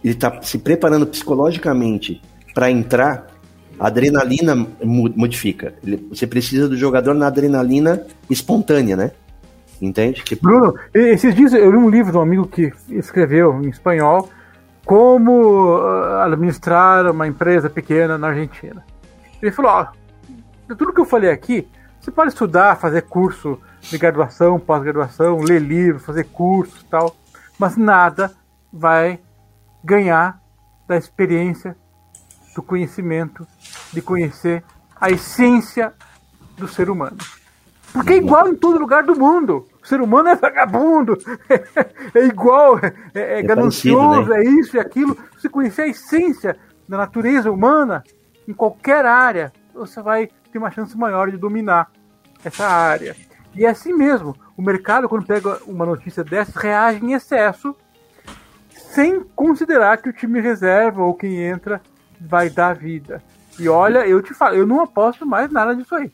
ele 0.02 0.14
está 0.14 0.42
se 0.42 0.58
preparando 0.58 1.06
psicologicamente 1.06 2.20
para 2.52 2.70
entrar, 2.70 3.28
a 3.78 3.86
adrenalina 3.86 4.66
modifica. 4.84 5.74
Você 6.10 6.26
precisa 6.26 6.68
do 6.68 6.76
jogador 6.76 7.14
na 7.14 7.28
adrenalina 7.28 8.04
espontânea, 8.28 8.96
né? 8.96 9.12
Entende? 9.80 10.22
Que... 10.22 10.36
Bruno, 10.36 10.74
esses 10.92 11.34
dias 11.34 11.52
eu 11.52 11.70
li 11.70 11.76
um 11.76 11.88
livro 11.88 12.12
de 12.12 12.18
um 12.18 12.20
amigo 12.20 12.46
que 12.46 12.72
escreveu 12.90 13.60
em 13.62 13.68
espanhol 13.68 14.28
como 14.84 15.76
ah, 15.76 16.24
administrar 16.24 17.10
uma 17.10 17.26
empresa 17.26 17.70
pequena 17.70 18.18
na 18.18 18.28
Argentina. 18.28 18.84
Ele 19.40 19.52
falou: 19.52 19.70
ó, 19.72 19.86
tudo 20.68 20.92
que 20.92 21.00
eu 21.00 21.04
falei 21.04 21.30
aqui, 21.30 21.68
você 22.00 22.10
pode 22.10 22.30
estudar, 22.30 22.76
fazer 22.76 23.02
curso 23.02 23.60
de 23.80 23.98
graduação, 23.98 24.58
pós-graduação, 24.58 25.38
ler 25.40 25.60
livros, 25.60 26.04
fazer 26.04 26.24
cursos 26.24 26.82
tal, 26.84 27.14
mas 27.58 27.76
nada 27.76 28.32
vai 28.72 29.20
ganhar 29.84 30.40
da 30.86 30.96
experiência, 30.96 31.76
do 32.54 32.62
conhecimento, 32.62 33.46
de 33.92 34.02
conhecer 34.02 34.62
a 35.00 35.10
essência 35.10 35.92
do 36.56 36.68
ser 36.68 36.90
humano. 36.90 37.18
Porque 37.92 38.14
é 38.14 38.16
igual 38.16 38.48
em 38.48 38.54
todo 38.54 38.78
lugar 38.78 39.02
do 39.02 39.14
mundo. 39.14 39.66
O 39.82 39.86
ser 39.86 40.00
humano 40.00 40.28
é 40.28 40.36
vagabundo, 40.36 41.18
é, 42.14 42.24
igual, 42.24 42.78
é, 42.78 42.92
é, 43.14 43.38
é 43.40 43.42
ganancioso, 43.42 44.30
né? 44.30 44.40
é 44.40 44.44
isso 44.44 44.76
e 44.76 44.80
aquilo. 44.80 45.16
Se 45.38 45.48
conhecer 45.48 45.82
a 45.82 45.88
essência 45.88 46.56
da 46.88 46.96
natureza 46.96 47.50
humana, 47.50 48.04
em 48.46 48.52
qualquer 48.52 49.04
área, 49.04 49.52
você 49.74 50.00
vai 50.00 50.28
ter 50.50 50.58
uma 50.58 50.70
chance 50.70 50.96
maior 50.96 51.30
de 51.30 51.36
dominar 51.36 51.90
essa 52.44 52.66
área. 52.66 53.16
E 53.54 53.64
é 53.64 53.68
assim 53.68 53.92
mesmo. 53.92 54.36
O 54.56 54.62
mercado, 54.62 55.08
quando 55.08 55.26
pega 55.26 55.58
uma 55.66 55.84
notícia 55.84 56.22
dessas, 56.22 56.54
reage 56.54 57.04
em 57.04 57.12
excesso 57.12 57.76
sem 58.70 59.20
considerar 59.34 59.96
que 59.98 60.10
o 60.10 60.12
time 60.12 60.40
reserva 60.40 61.02
ou 61.02 61.14
quem 61.14 61.40
entra 61.40 61.80
vai 62.20 62.50
dar 62.50 62.74
vida. 62.74 63.22
E 63.58 63.68
olha, 63.68 64.06
eu 64.06 64.22
te 64.22 64.34
falo, 64.34 64.54
eu 64.54 64.66
não 64.66 64.80
aposto 64.80 65.26
mais 65.26 65.50
nada 65.50 65.74
disso 65.74 65.94
aí. 65.94 66.12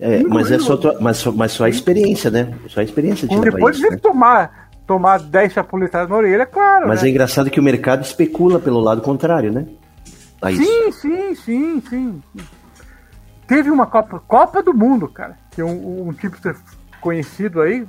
É, 0.00 0.22
mas 0.22 0.50
é 0.50 0.58
só, 0.58 0.78
mas, 1.00 1.24
mas 1.26 1.52
só 1.52 1.64
a 1.64 1.68
experiência, 1.68 2.30
né? 2.30 2.54
Só 2.68 2.80
a 2.80 2.82
experiência 2.82 3.28
de 3.28 3.38
Depois 3.38 3.76
de 3.76 3.90
né? 3.90 3.96
tomar, 3.98 4.70
tomar 4.86 5.18
10 5.20 5.52
chapuletadas 5.52 6.08
na 6.08 6.16
orelha, 6.16 6.42
é 6.42 6.46
claro. 6.46 6.88
Mas 6.88 7.02
né? 7.02 7.08
é 7.08 7.10
engraçado 7.10 7.50
que 7.50 7.60
o 7.60 7.62
mercado 7.62 8.02
especula 8.02 8.58
pelo 8.58 8.80
lado 8.80 9.02
contrário, 9.02 9.52
né? 9.52 9.66
A 10.40 10.50
sim, 10.50 10.90
sim, 10.92 11.34
sim, 11.34 11.82
sim. 11.88 12.22
Teve 13.46 13.70
uma 13.70 13.86
Copa, 13.86 14.22
Copa 14.26 14.62
do 14.62 14.72
Mundo, 14.72 15.06
cara. 15.06 15.36
Que 15.50 15.62
um, 15.62 16.08
um 16.08 16.12
tipo 16.14 16.36
conhecido 17.00 17.60
aí, 17.60 17.86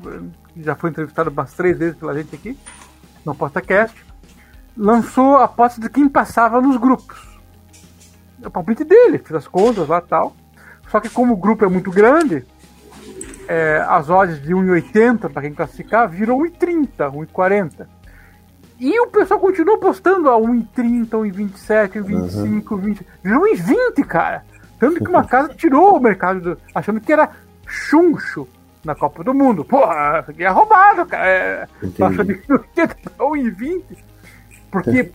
já 0.58 0.76
foi 0.76 0.90
entrevistado 0.90 1.30
umas 1.30 1.54
três 1.54 1.78
vezes 1.78 1.96
pela 1.96 2.14
gente 2.14 2.36
aqui, 2.36 2.58
no 3.26 3.34
PostaCast 3.34 4.12
lançou 4.76 5.38
a 5.38 5.46
aposta 5.46 5.80
de 5.80 5.90
quem 5.90 6.08
passava 6.08 6.62
nos 6.62 6.78
grupos. 6.78 7.20
É 8.42 8.48
o 8.48 8.52
palpite 8.52 8.84
dele, 8.84 9.20
fez 9.20 9.34
as 9.34 9.48
contas 9.48 9.88
lá 9.88 10.02
tal. 10.02 10.36
Só 10.92 11.00
que 11.00 11.10
como 11.10 11.34
o 11.34 11.38
grupo 11.38 11.64
é 11.64 11.70
muito 11.70 11.90
grande, 11.90 12.46
é, 13.48 13.84
as 13.88 14.10
odds 14.10 14.42
de 14.42 14.54
1,80 14.54 15.30
para 15.30 15.42
quem 15.42 15.54
classificar 15.54 16.10
viram 16.10 16.38
1,30, 16.40 16.88
1,40. 17.10 17.88
E 18.78 19.00
o 19.00 19.08
pessoal 19.08 19.40
continua 19.40 19.76
apostando 19.76 20.30
a 20.30 20.38
1,30, 20.38 21.10
1,27, 21.10 22.04
1,25, 22.04 22.72
uhum. 22.72 22.78
20. 22.78 23.08
Virou 23.24 23.44
1,20, 23.44 24.06
cara. 24.06 24.44
Tanto 24.78 25.02
que 25.02 25.10
uma 25.10 25.24
casa 25.24 25.54
tirou 25.54 25.96
o 25.96 26.00
mercado 26.00 26.42
do, 26.42 26.58
achando 26.76 27.00
que 27.00 27.14
era 27.14 27.30
chuncho 27.66 28.48
na 28.84 28.94
Copa 28.94 29.24
do 29.24 29.34
Mundo. 29.34 29.64
Porra, 29.64 30.20
isso 30.22 30.32
aqui 30.32 30.44
é 30.44 30.50
roubado, 30.50 31.06
cara. 31.06 31.26
É, 31.26 31.68
achando 32.02 32.34
que 32.34 32.48
1,80 32.48 32.96
para 33.16 33.26
1,20. 33.28 33.84
Porque, 34.70 35.12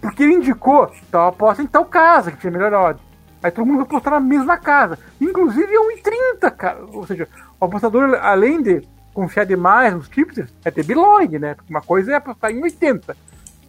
porque 0.00 0.22
ele 0.24 0.34
indicou 0.34 0.90
tal 1.08 1.28
aposta 1.28 1.62
em 1.62 1.66
tal 1.66 1.84
casa 1.84 2.32
que 2.32 2.38
tinha 2.38 2.50
melhor 2.50 2.72
odds. 2.72 3.09
Aí 3.42 3.50
todo 3.50 3.66
mundo 3.66 3.78
vai 3.78 3.86
apostar 3.86 4.12
na 4.12 4.20
mesma 4.20 4.56
casa. 4.58 4.98
Inclusive 5.20 5.72
é 5.72 6.40
1,30, 6.40 6.50
cara. 6.50 6.78
Ou 6.92 7.06
seja, 7.06 7.26
o 7.58 7.64
apostador, 7.64 8.18
além 8.22 8.62
de 8.62 8.82
confiar 9.14 9.44
demais 9.44 9.94
nos 9.94 10.08
tipsters, 10.08 10.50
é 10.64 10.70
ter 10.70 10.84
bilog, 10.84 11.38
né? 11.38 11.54
Porque 11.54 11.72
uma 11.72 11.80
coisa 11.80 12.12
é 12.12 12.14
apostar 12.16 12.50
em 12.50 12.62
80. 12.62 13.16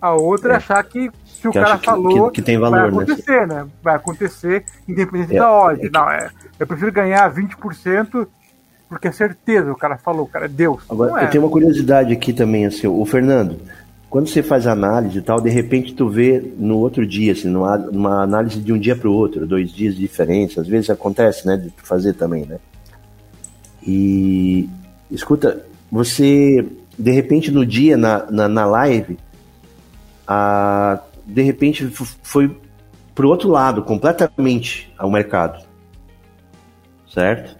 A 0.01 0.13
outra 0.13 0.51
é, 0.51 0.53
é 0.53 0.57
achar 0.57 0.83
que 0.83 1.11
se 1.25 1.47
o 1.47 1.51
que 1.51 1.59
cara 1.59 1.77
falou, 1.77 2.29
que, 2.31 2.41
que, 2.41 2.45
tem 2.45 2.57
valor, 2.57 2.79
vai 2.79 2.91
né? 2.91 2.97
acontecer, 2.97 3.47
né? 3.47 3.63
né? 3.63 3.69
Vai 3.81 3.95
acontecer 3.95 4.65
independente 4.87 5.35
é, 5.35 5.39
da 5.39 5.51
odd. 5.51 5.85
É 5.85 5.89
Não, 5.89 6.09
é, 6.09 6.29
eu 6.59 6.67
prefiro 6.67 6.91
ganhar 6.91 7.33
20% 7.33 8.27
porque 8.91 9.07
é 9.07 9.11
certeza, 9.13 9.71
o 9.71 9.75
cara 9.77 9.97
falou, 9.97 10.25
o 10.25 10.27
cara 10.27 10.45
é 10.45 10.49
Deus. 10.49 10.83
Agora, 10.89 11.23
eu 11.23 11.29
tenho 11.29 11.45
uma 11.45 11.49
curiosidade 11.49 12.11
aqui 12.11 12.33
também, 12.33 12.65
assim, 12.65 12.87
o 12.87 13.05
Fernando, 13.05 13.57
quando 14.11 14.27
você 14.27 14.43
faz 14.43 14.67
análise 14.67 15.19
e 15.19 15.21
tal, 15.21 15.39
de 15.39 15.49
repente 15.49 15.93
tu 15.93 16.09
vê 16.09 16.43
no 16.57 16.79
outro 16.79 17.07
dia, 17.07 17.31
assim, 17.31 17.47
numa, 17.47 17.77
numa 17.77 18.21
análise 18.21 18.59
de 18.59 18.73
um 18.73 18.77
dia 18.77 18.93
para 18.93 19.07
o 19.09 19.13
outro, 19.13 19.47
dois 19.47 19.71
dias 19.71 19.95
de 19.95 20.01
diferença, 20.01 20.59
às 20.59 20.67
vezes 20.67 20.89
acontece, 20.89 21.47
né, 21.47 21.55
de 21.55 21.69
tu 21.69 21.81
fazer 21.81 22.13
também, 22.15 22.45
né? 22.45 22.59
E 23.81 24.69
escuta, 25.09 25.65
você 25.89 26.67
de 26.99 27.11
repente 27.11 27.51
no 27.51 27.65
dia 27.65 27.95
na, 27.95 28.29
na, 28.29 28.49
na 28.49 28.65
live, 28.65 29.17
a, 30.27 30.99
de 31.25 31.41
repente 31.41 31.87
foi 32.21 32.53
pro 33.15 33.29
outro 33.29 33.47
lado 33.47 33.81
completamente 33.81 34.93
ao 34.97 35.09
mercado, 35.09 35.65
certo? 37.09 37.55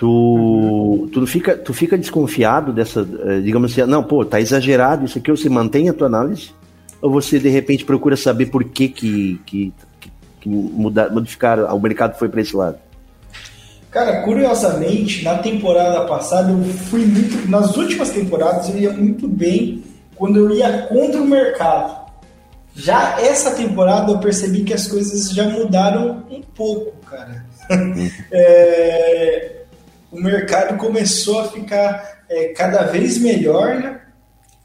Tu, 0.00 1.10
tu, 1.12 1.26
fica, 1.26 1.54
tu 1.54 1.74
fica 1.74 1.98
desconfiado 1.98 2.72
dessa, 2.72 3.06
eh, 3.26 3.40
digamos 3.40 3.70
assim, 3.70 3.82
não, 3.82 4.02
pô, 4.02 4.24
tá 4.24 4.40
exagerado 4.40 5.04
isso 5.04 5.18
aqui, 5.18 5.30
ou 5.30 5.36
você 5.36 5.50
mantém 5.50 5.90
a 5.90 5.92
tua 5.92 6.06
análise, 6.06 6.52
ou 7.02 7.10
você 7.10 7.38
de 7.38 7.50
repente 7.50 7.84
procura 7.84 8.16
saber 8.16 8.46
por 8.46 8.64
que 8.64 8.88
que, 8.88 9.38
que, 9.44 9.74
que 10.40 10.48
mudar, 10.48 11.10
modificar, 11.10 11.58
o 11.74 11.78
mercado 11.78 12.18
foi 12.18 12.30
para 12.30 12.40
esse 12.40 12.56
lado? 12.56 12.78
Cara, 13.90 14.22
curiosamente, 14.22 15.22
na 15.22 15.36
temporada 15.36 16.06
passada 16.06 16.50
eu 16.50 16.64
fui 16.64 17.04
muito, 17.04 17.46
nas 17.50 17.76
últimas 17.76 18.08
temporadas 18.08 18.70
eu 18.70 18.78
ia 18.78 18.92
muito 18.94 19.28
bem 19.28 19.84
quando 20.16 20.38
eu 20.38 20.50
ia 20.50 20.86
contra 20.86 21.20
o 21.20 21.26
mercado. 21.26 22.00
Já 22.74 23.20
essa 23.20 23.50
temporada 23.50 24.12
eu 24.12 24.18
percebi 24.18 24.64
que 24.64 24.72
as 24.72 24.86
coisas 24.86 25.30
já 25.30 25.46
mudaram 25.46 26.24
um 26.30 26.40
pouco, 26.40 26.96
cara. 27.04 27.50
Uhum. 27.70 28.10
é, 28.32 29.59
o 30.12 30.20
mercado 30.20 30.76
começou 30.76 31.40
a 31.40 31.44
ficar 31.48 32.20
é, 32.28 32.48
cada 32.48 32.82
vez 32.84 33.18
melhor, 33.18 33.76
né? 33.76 34.00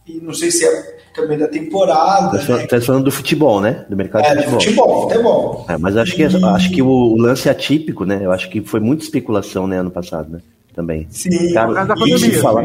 E 0.07 0.19
não 0.21 0.33
sei 0.33 0.51
se 0.51 0.63
é 0.65 0.95
também 1.15 1.37
da 1.37 1.47
temporada. 1.47 2.37
Tá, 2.45 2.57
né? 2.57 2.67
tá 2.67 2.79
falando 2.81 3.05
do 3.05 3.11
futebol, 3.11 3.59
né? 3.61 3.85
Do 3.89 3.95
mercado 3.95 4.25
É, 4.25 4.35
de 4.35 4.43
do 4.45 4.51
futebol. 4.51 5.01
futebol, 5.03 5.09
futebol. 5.09 5.65
É, 5.69 5.77
mas 5.77 5.97
acho 5.97 6.15
que, 6.15 6.21
E- 6.23 6.45
acho 6.45 6.71
que 6.71 6.81
o, 6.81 7.15
lance 7.15 7.47
é 7.47 7.51
atípico, 7.51 8.05
né? 8.05 8.19
Eu 8.21 8.31
acho 8.31 8.49
que 8.49 8.61
foi 8.61 8.79
muita 8.79 9.03
especulação, 9.03 9.65
né, 9.65 9.79
ano 9.79 9.89
passado, 9.91 10.29
né? 10.31 10.39
Também. 10.75 11.07
Sim, 11.09 11.53
Cara, 11.53 11.67
por 11.67 11.75
causa 11.75 11.87
da 11.87 11.95
e 11.95 11.99
pandemia, 11.99 12.19
se 12.35 12.41
fala- 12.41 12.63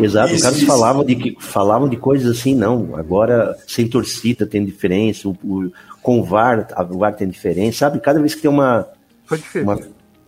Exato, 0.00 0.34
os 0.34 0.42
caras 0.42 0.62
falavam 0.64 1.04
de, 1.04 1.14
que, 1.14 1.36
falavam 1.40 1.88
de 1.88 1.96
coisas 1.96 2.36
assim, 2.36 2.54
não, 2.56 2.90
agora 2.96 3.56
sem 3.68 3.86
torcida 3.86 4.44
tem 4.44 4.64
diferença, 4.64 5.28
o, 5.28 5.36
o- 5.44 5.72
com 6.02 6.18
o 6.20 6.24
VAR, 6.24 6.66
a- 6.74 6.82
o 6.82 6.98
VAR 6.98 7.14
tem 7.14 7.28
diferença, 7.28 7.78
sabe? 7.78 8.00
Cada 8.00 8.18
vez 8.18 8.34
que 8.34 8.42
tem 8.42 8.50
uma, 8.50 8.86
uma, 9.54 9.78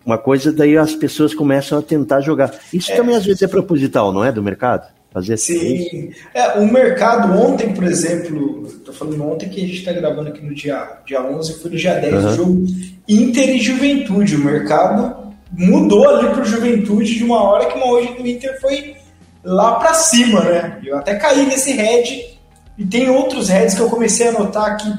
uma 0.08 0.16
coisa, 0.16 0.50
daí 0.50 0.78
as 0.78 0.94
pessoas 0.94 1.34
começam 1.34 1.78
a 1.78 1.82
tentar 1.82 2.22
jogar. 2.22 2.50
Isso 2.72 2.96
também 2.96 3.14
às 3.14 3.26
vezes 3.26 3.42
é 3.42 3.46
proposital, 3.46 4.10
não 4.10 4.24
é? 4.24 4.32
Do 4.32 4.42
mercado? 4.42 4.88
Fazer 5.12 5.34
assim. 5.34 5.58
Sim. 5.58 6.10
É, 6.32 6.58
o 6.58 6.66
mercado 6.66 7.38
ontem, 7.38 7.74
por 7.74 7.84
exemplo, 7.84 8.66
tô 8.86 8.90
falando 8.90 9.22
ontem 9.22 9.50
que 9.50 9.62
a 9.62 9.66
gente 9.66 9.84
tá 9.84 9.92
gravando 9.92 10.30
aqui 10.30 10.42
no 10.42 10.54
dia, 10.54 10.98
dia 11.06 11.22
11, 11.22 11.60
foi 11.60 11.70
no 11.70 11.76
dia 11.76 11.94
10 12.00 12.14
Aham. 12.14 12.30
o 12.30 12.36
jogo 12.36 12.66
Inter 13.06 13.50
e 13.50 13.60
Juventude. 13.60 14.36
O 14.36 14.44
mercado 14.44 15.34
mudou 15.52 16.08
ali 16.08 16.30
pro 16.30 16.44
Juventude 16.44 17.14
de 17.14 17.24
uma 17.24 17.42
hora 17.42 17.66
que 17.66 17.76
uma 17.76 17.90
hoje 17.90 18.14
do 18.14 18.26
Inter 18.26 18.58
foi 18.62 18.96
lá 19.44 19.74
pra 19.74 19.92
cima, 19.92 20.40
né? 20.40 20.78
Eu 20.86 20.96
até 20.96 21.16
caí 21.16 21.44
nesse 21.44 21.72
head 21.72 22.38
e 22.78 22.86
tem 22.86 23.10
outros 23.10 23.50
heads 23.50 23.74
que 23.74 23.80
eu 23.80 23.90
comecei 23.90 24.28
a 24.28 24.32
notar 24.32 24.74
que 24.78 24.90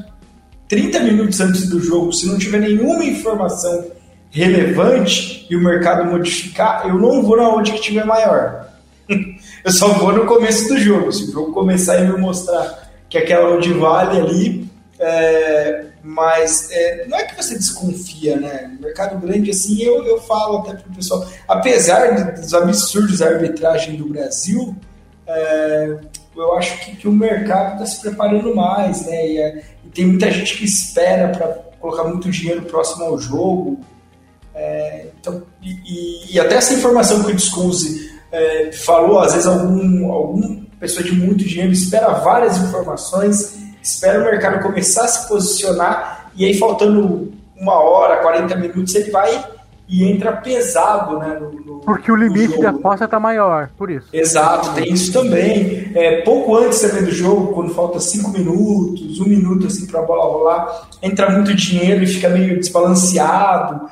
30 0.68 1.00
minutos 1.00 1.40
antes 1.40 1.68
do 1.68 1.80
jogo, 1.80 2.14
se 2.14 2.28
não 2.28 2.38
tiver 2.38 2.60
nenhuma 2.60 3.04
informação 3.04 3.98
relevante 4.30 5.48
e 5.50 5.56
o 5.56 5.64
mercado 5.64 6.10
modificar, 6.10 6.88
eu 6.88 6.96
não 6.96 7.24
vou 7.24 7.38
na 7.38 7.50
odd 7.50 7.72
que 7.72 7.82
tiver 7.82 8.06
maior. 8.06 8.68
Eu 9.66 9.72
só 9.72 9.90
vou 9.90 10.14
no 10.14 10.26
começo 10.26 10.70
do 10.70 10.78
jogo. 10.78 11.12
Se 11.12 11.26
o 11.26 11.32
jogo 11.32 11.52
começar 11.52 12.00
e 12.00 12.08
me 12.08 12.18
mostrar 12.18 12.90
que 13.10 13.18
aquela 13.18 13.54
odd 13.54 13.74
vale 13.74 14.20
ali, 14.20 14.70
é, 14.98 15.86
mas 16.04 16.70
é, 16.72 17.06
não 17.08 17.18
é 17.18 17.24
que 17.24 17.36
você 17.36 17.56
desconfia, 17.56 18.38
né? 18.38 18.72
Mercado 18.80 19.20
grande, 19.20 19.50
assim, 19.50 19.82
eu, 19.82 20.06
eu 20.06 20.22
falo 20.22 20.60
até 20.60 20.76
pro 20.76 20.94
pessoal, 20.94 21.26
apesar 21.48 22.34
dos 22.36 22.54
absurdos 22.54 23.20
da 23.20 23.28
arbitragem 23.28 23.96
do 23.96 24.08
Brasil, 24.08 24.76
é, 25.28 25.98
eu 26.36 26.54
acho 26.56 26.80
que, 26.80 26.96
que 26.96 27.08
o 27.08 27.12
mercado 27.12 27.74
está 27.74 27.86
se 27.86 28.02
preparando 28.02 28.56
mais, 28.56 29.06
né? 29.06 29.28
E, 29.28 29.38
é, 29.38 29.64
e 29.86 29.90
tem 29.90 30.06
muita 30.06 30.32
gente 30.32 30.58
que 30.58 30.66
espera 30.66 31.30
para 31.30 31.48
colocar 31.80 32.04
muito 32.06 32.30
dinheiro 32.30 32.62
próximo 32.64 33.06
ao 33.06 33.18
jogo. 33.18 33.80
É, 34.56 35.08
então, 35.20 35.44
e, 35.62 36.34
e- 36.36 36.40
até 36.40 36.56
essa 36.56 36.74
informação 36.74 37.24
que 37.24 37.32
o 37.32 37.36
Discuse 37.36 38.12
é, 38.32 38.72
falou, 38.72 39.20
às 39.20 39.34
vezes 39.34 39.48
algum, 39.48 40.12
algum 40.12 40.64
pessoa 40.80 41.04
de 41.04 41.12
muito 41.14 41.44
dinheiro 41.44 41.72
espera 41.72 42.10
várias 42.16 42.58
informações, 42.58 43.58
espera 43.82 44.20
o 44.20 44.24
mercado 44.26 44.62
começar 44.62 45.04
a 45.06 45.08
se 45.08 45.28
posicionar, 45.28 46.32
e 46.36 46.46
aí 46.46 46.54
faltando 46.58 47.32
uma 47.58 47.74
hora, 47.82 48.18
40 48.22 48.56
minutos, 48.56 48.96
ele 48.96 49.12
vai 49.12 49.44
e 49.88 50.04
entra 50.06 50.34
pesado 50.34 51.18
né, 51.18 51.38
no, 51.40 51.52
no- 51.52 51.80
Porque 51.80 52.12
o 52.12 52.16
limite 52.16 52.60
da 52.62 52.70
aposta 52.70 53.08
tá 53.08 53.20
maior, 53.20 53.70
por 53.78 53.90
isso. 53.90 54.08
Exato, 54.14 54.74
tem 54.76 54.94
isso 54.94 55.12
também. 55.12 55.92
É, 55.96 56.22
pouco 56.22 56.56
antes 56.56 56.80
também 56.82 57.04
do 57.04 57.12
jogo, 57.12 57.54
quando 57.54 57.74
falta 57.74 58.00
cinco 58.00 58.30
minutos, 58.30 59.20
um 59.20 59.26
minuto 59.26 59.66
assim 59.68 59.88
para 59.88 60.00
a 60.02 60.04
bola 60.04 60.24
rolar, 60.32 60.90
entra 61.02 61.32
muito 61.32 61.54
dinheiro 61.56 62.04
e 62.04 62.08
fica 62.08 62.30
meio 62.30 62.60
desbalanceado. 62.60 63.90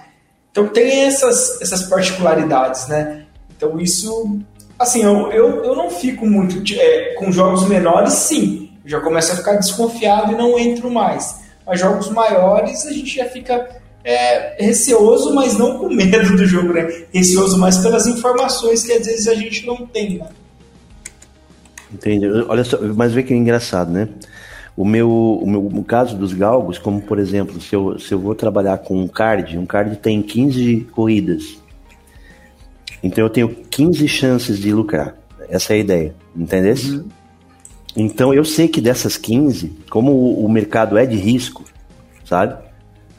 Então 0.57 0.69
tem 0.69 1.03
essas, 1.03 1.61
essas 1.61 1.83
particularidades, 1.83 2.87
né? 2.87 3.25
Então 3.55 3.79
isso, 3.79 4.39
assim, 4.79 5.03
eu, 5.03 5.31
eu, 5.31 5.63
eu 5.63 5.75
não 5.75 5.91
fico 5.91 6.25
muito 6.25 6.63
é, 6.73 7.13
com 7.13 7.31
jogos 7.31 7.67
menores, 7.67 8.13
sim. 8.13 8.71
Eu 8.83 8.89
já 8.89 8.99
começo 8.99 9.33
a 9.33 9.35
ficar 9.35 9.53
desconfiado 9.57 10.31
e 10.31 10.35
não 10.35 10.57
entro 10.57 10.89
mais. 10.89 11.41
Mas 11.63 11.79
jogos 11.79 12.09
maiores 12.09 12.87
a 12.87 12.91
gente 12.91 13.17
já 13.17 13.25
fica 13.25 13.69
é, 14.03 14.55
receoso, 14.65 15.31
mas 15.31 15.55
não 15.55 15.77
com 15.77 15.89
medo 15.89 16.35
do 16.35 16.47
jogo, 16.47 16.73
né? 16.73 17.03
Receoso 17.13 17.59
mais 17.59 17.77
pelas 17.77 18.07
informações 18.07 18.83
que 18.83 18.93
às 18.93 19.05
vezes 19.05 19.27
a 19.27 19.35
gente 19.35 19.63
não 19.63 19.85
tem, 19.85 20.17
né? 20.17 20.29
Entende? 21.93 22.25
Olha 22.47 22.63
só, 22.63 22.79
mas 22.81 23.13
vê 23.13 23.21
que 23.21 23.31
é 23.31 23.37
engraçado, 23.37 23.91
né? 23.91 24.09
O 24.77 24.85
meu, 24.85 25.09
o 25.09 25.49
meu 25.49 25.65
o 25.65 25.83
caso 25.83 26.15
dos 26.15 26.33
galgos, 26.33 26.77
como 26.77 27.01
por 27.01 27.17
exemplo, 27.17 27.59
se 27.59 27.75
eu, 27.75 27.97
se 27.97 28.13
eu 28.13 28.19
vou 28.19 28.35
trabalhar 28.35 28.77
com 28.77 29.01
um 29.01 29.07
card, 29.07 29.57
um 29.57 29.65
card 29.65 29.95
tem 29.97 30.21
15 30.21 30.87
corridas. 30.91 31.59
Então 33.01 33.23
eu 33.23 33.29
tenho 33.29 33.49
15 33.49 34.07
chances 34.07 34.59
de 34.59 34.71
lucrar. 34.71 35.15
Essa 35.49 35.73
é 35.73 35.77
a 35.77 35.79
ideia, 35.79 36.15
entendeu? 36.35 36.75
Então 37.95 38.31
eu 38.31 38.45
sei 38.45 38.67
que 38.67 38.79
dessas 38.79 39.17
15, 39.17 39.79
como 39.89 40.11
o, 40.11 40.45
o 40.45 40.49
mercado 40.49 40.95
é 40.95 41.07
de 41.07 41.15
risco, 41.15 41.63
sabe? 42.23 42.63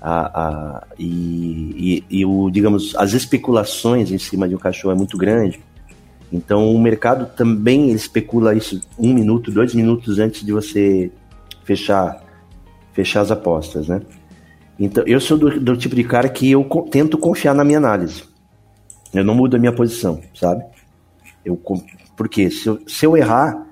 A, 0.00 0.42
a, 0.42 0.86
e, 0.96 2.04
e, 2.08 2.18
e 2.20 2.24
o, 2.24 2.48
digamos, 2.50 2.94
as 2.94 3.14
especulações 3.14 4.12
em 4.12 4.18
cima 4.18 4.48
de 4.48 4.54
um 4.54 4.58
cachorro 4.58 4.92
é 4.92 4.96
muito 4.96 5.18
grande. 5.18 5.58
Então 6.32 6.72
o 6.72 6.80
mercado 6.80 7.26
também 7.34 7.90
especula 7.90 8.54
isso 8.54 8.80
um 8.96 9.12
minuto, 9.12 9.50
dois 9.50 9.74
minutos 9.74 10.20
antes 10.20 10.44
de 10.46 10.52
você 10.52 11.10
fechar, 11.68 12.24
fechar 12.94 13.20
as 13.20 13.30
apostas, 13.30 13.88
né? 13.88 14.00
Então 14.78 15.04
eu 15.06 15.20
sou 15.20 15.36
do, 15.36 15.60
do 15.60 15.76
tipo 15.76 15.94
de 15.94 16.02
cara 16.02 16.30
que 16.30 16.50
eu 16.50 16.64
co- 16.64 16.82
tento 16.82 17.18
confiar 17.18 17.54
na 17.54 17.62
minha 17.62 17.76
análise. 17.76 18.24
Eu 19.12 19.22
não 19.22 19.34
mudo 19.34 19.56
a 19.56 19.58
minha 19.58 19.72
posição, 19.72 20.18
sabe? 20.34 20.64
Eu, 21.44 21.60
porque 22.16 22.50
se 22.50 22.66
eu, 22.66 22.78
se 22.86 23.04
eu 23.04 23.16
errar, 23.16 23.66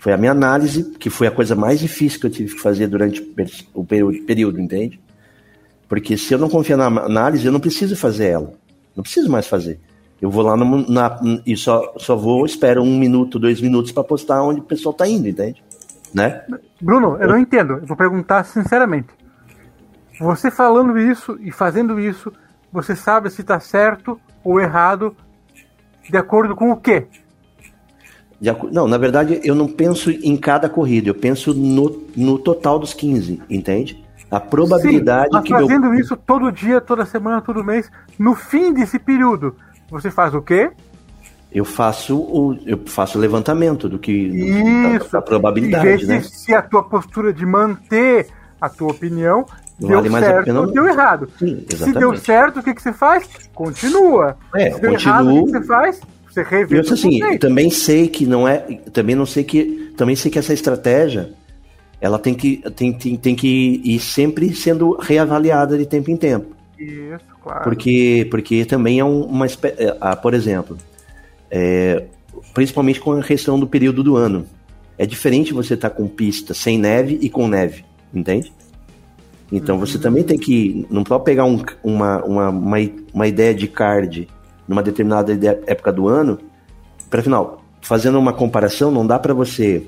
foi 0.00 0.12
a 0.12 0.16
minha 0.16 0.30
análise, 0.30 0.92
que 0.98 1.10
foi 1.10 1.26
a 1.26 1.30
coisa 1.30 1.56
mais 1.56 1.80
difícil 1.80 2.20
que 2.20 2.26
eu 2.26 2.30
tive 2.30 2.54
que 2.54 2.60
fazer 2.60 2.86
durante 2.86 3.20
o 3.20 3.26
per- 3.34 3.50
o 3.74 3.84
período, 3.84 4.22
período, 4.24 4.60
entende? 4.60 5.00
Porque 5.88 6.16
se 6.16 6.32
eu 6.32 6.38
não 6.38 6.48
confiar 6.48 6.76
na 6.76 6.86
análise, 6.86 7.44
eu 7.44 7.52
não 7.52 7.58
preciso 7.60 7.96
fazer 7.96 8.28
ela. 8.28 8.52
Não 8.94 9.02
preciso 9.02 9.28
mais 9.28 9.46
fazer. 9.48 9.80
Eu 10.22 10.30
vou 10.30 10.44
lá 10.44 10.56
no- 10.56 10.88
na, 10.88 11.18
e 11.44 11.56
só, 11.56 11.94
só 11.96 12.14
vou, 12.14 12.46
espero 12.46 12.80
um 12.82 12.96
minuto, 12.96 13.38
dois 13.40 13.60
minutos 13.60 13.90
para 13.90 14.04
postar 14.04 14.40
onde 14.42 14.60
o 14.60 14.64
pessoal 14.64 14.92
tá 14.92 15.08
indo, 15.08 15.26
entende? 15.26 15.62
Né? 16.14 16.42
Bruno, 16.80 17.16
eu 17.20 17.28
não 17.28 17.38
entendo. 17.38 17.74
Eu 17.74 17.86
vou 17.86 17.96
perguntar 17.96 18.44
sinceramente. 18.44 19.08
Você 20.20 20.50
falando 20.50 20.98
isso 20.98 21.38
e 21.40 21.50
fazendo 21.50 21.98
isso, 21.98 22.32
você 22.72 22.94
sabe 22.94 23.30
se 23.30 23.42
tá 23.42 23.58
certo 23.58 24.20
ou 24.44 24.60
errado 24.60 25.16
de 26.08 26.16
acordo 26.16 26.54
com 26.54 26.70
o 26.70 26.76
quê? 26.76 27.06
Não, 28.72 28.88
na 28.88 28.96
verdade, 28.96 29.40
eu 29.44 29.54
não 29.54 29.68
penso 29.68 30.10
em 30.10 30.36
cada 30.36 30.68
corrida, 30.68 31.08
eu 31.08 31.14
penso 31.14 31.52
no, 31.52 32.02
no 32.16 32.38
total 32.38 32.78
dos 32.78 32.94
15, 32.94 33.42
entende? 33.50 34.02
A 34.30 34.40
probabilidade 34.40 35.28
Sim, 35.28 35.32
mas 35.32 35.44
que 35.44 35.52
fazendo 35.52 35.94
isso 35.94 36.16
todo 36.16 36.50
dia, 36.50 36.80
toda 36.80 37.04
semana, 37.04 37.42
todo 37.42 37.64
mês, 37.64 37.90
no 38.18 38.34
fim 38.34 38.72
desse 38.72 38.98
período, 38.98 39.56
você 39.90 40.10
faz 40.10 40.34
o 40.34 40.40
quê? 40.40 40.70
Eu 41.52 41.64
faço 41.64 42.16
o 42.16 42.56
eu 42.64 42.78
faço 42.86 43.18
o 43.18 43.20
levantamento 43.20 43.88
do 43.88 43.98
que 43.98 44.28
da- 44.28 44.94
Isso. 44.96 45.10
da, 45.12 45.18
E 45.18 45.22
probabilidade, 45.22 46.06
né? 46.06 46.20
se, 46.22 46.54
a 46.54 46.62
tua 46.62 46.82
postura 46.84 47.32
de 47.32 47.44
manter 47.44 48.28
a 48.60 48.68
tua 48.68 48.90
opinião 48.92 49.44
Vale 49.80 50.02
deu 50.02 50.12
mais 50.12 50.24
a 50.24 50.28
certo 50.28 50.44
pena 50.44 50.60
ou 50.60 50.66
não- 50.66 50.72
deu 50.72 50.86
errado. 50.86 51.28
Sim, 51.38 51.64
se 51.68 51.92
deu 51.92 52.14
certo, 52.16 52.60
o 52.60 52.62
que, 52.62 52.74
que 52.74 52.82
você 52.82 52.92
faz? 52.92 53.26
Continua. 53.54 54.36
É, 54.54 54.70
se 54.72 54.80
deu 54.80 54.90
continuo. 54.92 55.12
errado, 55.12 55.28
o 55.28 55.46
que, 55.46 55.52
que 55.52 55.58
você 55.58 55.64
faz? 55.66 56.00
Você 56.30 56.42
revê 56.44 56.76
eu, 56.76 56.80
assim, 56.82 57.18
conceito. 57.20 57.40
também 57.40 57.70
sei 57.70 58.06
que 58.06 58.26
não 58.26 58.46
é, 58.46 58.58
também 58.92 59.16
não 59.16 59.26
sei 59.26 59.42
que, 59.42 59.92
também 59.96 60.14
sei 60.14 60.30
que 60.30 60.38
essa 60.38 60.52
estratégia, 60.52 61.32
ela 62.00 62.18
tem 62.18 62.34
que, 62.34 62.58
tem, 62.76 62.92
tem, 62.92 63.16
tem 63.16 63.34
que 63.34 63.80
ir 63.84 63.98
sempre 63.98 64.54
sendo 64.54 64.96
reavaliada 65.00 65.76
de 65.76 65.84
tempo 65.86 66.10
em 66.10 66.16
tempo, 66.16 66.54
Isso, 66.78 67.18
claro. 67.42 67.64
porque, 67.64 68.28
porque 68.30 68.64
também 68.64 69.00
é 69.00 69.04
um- 69.04 69.24
uma, 69.24 69.46
é, 69.46 69.96
ah, 70.00 70.14
por 70.14 70.32
exemplo, 70.34 70.76
é, 71.50 72.04
principalmente 72.54 73.00
com 73.00 73.12
a 73.12 73.22
questão 73.22 73.58
do 73.58 73.66
período 73.66 74.02
do 74.02 74.16
ano, 74.16 74.46
é 74.96 75.06
diferente 75.06 75.52
você 75.52 75.74
estar 75.74 75.90
com 75.90 76.06
pista 76.06 76.54
sem 76.54 76.78
neve 76.78 77.18
e 77.20 77.28
com 77.30 77.48
neve, 77.48 77.84
entende? 78.14 78.52
Então 79.50 79.78
você 79.78 79.98
também 79.98 80.22
tem 80.22 80.38
que, 80.38 80.86
não 80.90 81.02
pode 81.02 81.24
pegar 81.24 81.44
um- 81.44 81.62
uma, 81.82 82.24
uma, 82.24 82.48
uma, 82.50 82.76
uma 83.12 83.26
ideia 83.26 83.54
de 83.54 83.66
card 83.66 84.28
numa 84.68 84.82
determinada 84.82 85.32
época 85.66 85.92
do 85.92 86.06
ano, 86.06 86.38
para 87.08 87.22
final, 87.22 87.64
fazendo 87.80 88.18
uma 88.18 88.32
comparação, 88.32 88.90
não 88.92 89.06
dá 89.06 89.18
para 89.18 89.34
você 89.34 89.84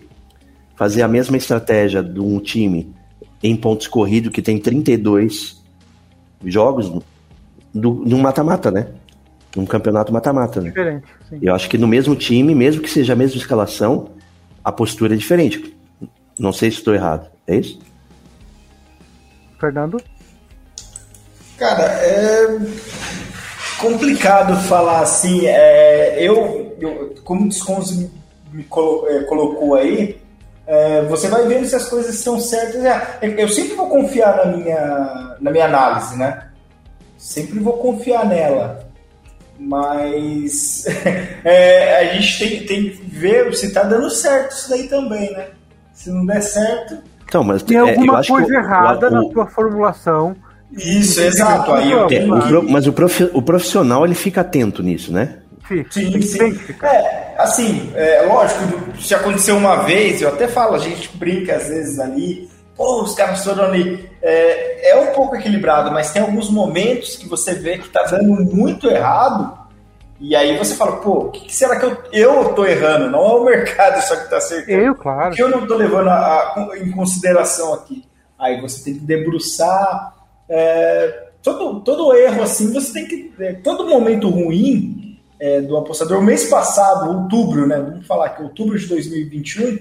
fazer 0.75 1.03
a 1.03 1.09
mesma 1.09 1.37
estratégia 1.37 2.03
de 2.03 2.19
um 2.19 2.41
time 2.41 2.93
em 3.43 3.55
pontos 3.55 3.87
corridos 3.87 4.33
que 4.33 4.43
tem 4.43 4.59
32 4.59 5.63
jogos 6.45 6.91
do, 7.73 7.95
num 8.05 8.19
mata-mata, 8.19 8.71
né? 8.71 8.89
Num 9.55 9.67
campeonato 9.67 10.13
mata-mata, 10.13 10.61
né? 10.61 10.71
Diferente, 10.71 11.05
sim. 11.29 11.39
Eu 11.43 11.55
acho 11.55 11.69
que 11.69 11.77
no 11.77 11.87
mesmo 11.87 12.17
time, 12.17 12.55
mesmo 12.55 12.81
que 12.83 12.89
seja 12.91 13.13
a 13.13 13.17
mesma 13.17 13.37
escalação, 13.37 14.09
a 14.65 14.73
postura 14.73 15.15
é 15.15 15.17
diferente. 15.17 15.77
Não 16.39 16.53
sei 16.53 16.71
se 16.71 16.79
estou 16.79 16.95
errado. 16.95 17.29
É 17.47 17.57
isso? 17.57 17.79
Fernando? 19.61 20.01
Cara, 21.59 21.83
é 21.83 22.59
complicado 23.79 24.57
falar 24.67 25.01
assim. 25.01 25.47
É, 25.47 26.17
eu, 26.19 26.75
eu, 26.81 27.15
como 27.25 27.45
o 27.45 27.49
Desconzo 27.49 28.11
me 28.53 28.65
colo- 28.65 29.07
é, 29.09 29.23
colocou 29.25 29.75
aí, 29.75 30.19
é, 30.67 31.03
você 31.03 31.29
vai 31.29 31.47
vendo 31.47 31.67
se 31.67 31.77
as 31.77 31.89
coisas 31.89 32.17
são 32.17 32.41
certas. 32.41 32.83
É, 32.85 33.19
eu 33.39 33.49
sempre 33.49 33.75
vou 33.75 33.89
confiar 33.89 34.37
na 34.37 34.57
minha, 34.57 35.37
na 35.41 35.51
minha 35.51 35.67
análise, 35.67 36.17
né? 36.17 36.49
Sempre 37.19 37.59
vou 37.61 37.75
confiar 37.75 38.27
nela. 38.27 38.82
Mas 39.65 40.85
é, 41.45 42.01
a 42.01 42.15
gente 42.15 42.39
tem, 42.39 42.67
tem 42.67 42.91
que 42.91 43.03
ver 43.07 43.55
se 43.55 43.73
tá 43.73 43.85
dando 43.85 44.11
certo 44.11 44.53
isso 44.53 44.71
daí 44.71 44.89
também, 44.89 45.31
né? 45.33 45.47
Se 45.93 46.11
não 46.11 46.27
der 46.27 46.43
certo. 46.43 46.99
Então, 47.25 47.45
mas 47.45 47.63
tem 47.63 47.77
é, 47.77 47.81
alguma 47.81 48.25
coisa 48.25 48.55
errada 48.55 49.09
o, 49.09 49.11
na 49.11 49.25
tua 49.31 49.47
formulação. 49.47 50.37
Isso, 50.73 51.21
exato. 51.21 51.73
Aí 51.73 51.91
eu 51.91 52.07
tenho... 52.07 52.35
o, 52.35 52.71
mas 52.71 52.87
o, 52.87 52.93
prof, 52.93 53.31
o 53.33 53.43
profissional 53.43 54.05
ele 54.05 54.15
fica 54.15 54.41
atento 54.41 54.83
nisso, 54.83 55.13
né? 55.13 55.39
Sim, 55.69 55.85
sim. 55.91 56.23
sim. 56.23 56.61
É, 56.83 57.35
assim, 57.39 57.93
é, 57.95 58.23
lógico, 58.23 58.61
se 59.01 59.15
aconteceu 59.15 59.57
uma 59.57 59.85
vez, 59.85 60.21
eu 60.21 60.29
até 60.29 60.49
falo, 60.49 60.75
a 60.75 60.79
gente 60.79 61.17
brinca 61.17 61.57
às 61.57 61.69
vezes 61.69 61.99
ali, 61.99 62.51
os 62.83 63.15
caras 63.15 63.45
foram 63.45 63.65
ali. 63.65 64.11
É, 64.21 64.91
é 64.91 64.97
um 64.97 65.13
pouco 65.13 65.37
equilibrado, 65.37 65.91
mas 65.91 66.13
tem 66.13 66.23
alguns 66.23 66.51
momentos 66.51 67.17
que 67.17 67.29
você 67.29 67.55
vê 67.55 67.79
que 67.79 67.89
tá 67.89 68.03
dando 68.05 68.45
muito 68.55 68.89
errado, 68.89 69.63
e 70.23 70.37
aí 70.37 70.57
você 70.57 70.77
fala, 70.77 70.99
pô, 70.99 71.25
o 71.25 71.31
que, 71.33 71.47
que, 71.47 71.55
será 71.55 71.81
que 71.81 71.85
eu, 71.85 71.99
eu 72.13 72.55
tô 72.55 72.65
errando? 72.65 73.11
Não 73.11 73.25
é 73.25 73.35
o 73.35 73.45
mercado 73.45 74.01
só 74.03 74.15
que 74.15 74.31
tá 74.31 74.37
acertando. 74.37 74.81
Eu, 74.81 74.95
claro. 74.95 75.33
O 75.33 75.35
que 75.35 75.43
eu 75.43 75.49
não 75.49 75.67
tô 75.67 75.75
levando 75.75 76.09
a, 76.11 76.15
a, 76.15 76.79
em 76.79 76.93
consideração 76.93 77.75
aqui? 77.75 78.05
Aí 78.39 78.61
você 78.61 78.85
tem 78.85 78.95
que 78.95 79.01
debruçar. 79.01 80.15
É, 80.49 81.27
todo, 81.43 81.81
todo 81.81 82.15
erro 82.15 82.41
assim, 82.41 82.73
você 82.73 82.93
tem 82.93 83.09
que. 83.09 83.33
É, 83.41 83.55
todo 83.55 83.89
momento 83.89 84.31
ruim 84.31 85.19
é, 85.41 85.61
do 85.61 85.77
apostador. 85.77 86.21
O 86.21 86.23
mês 86.23 86.49
passado, 86.49 87.11
outubro, 87.11 87.67
né? 87.67 87.79
Vamos 87.79 88.07
falar 88.07 88.29
que 88.29 88.45
outubro 88.45 88.79
de 88.79 88.87
2021, 88.87 89.79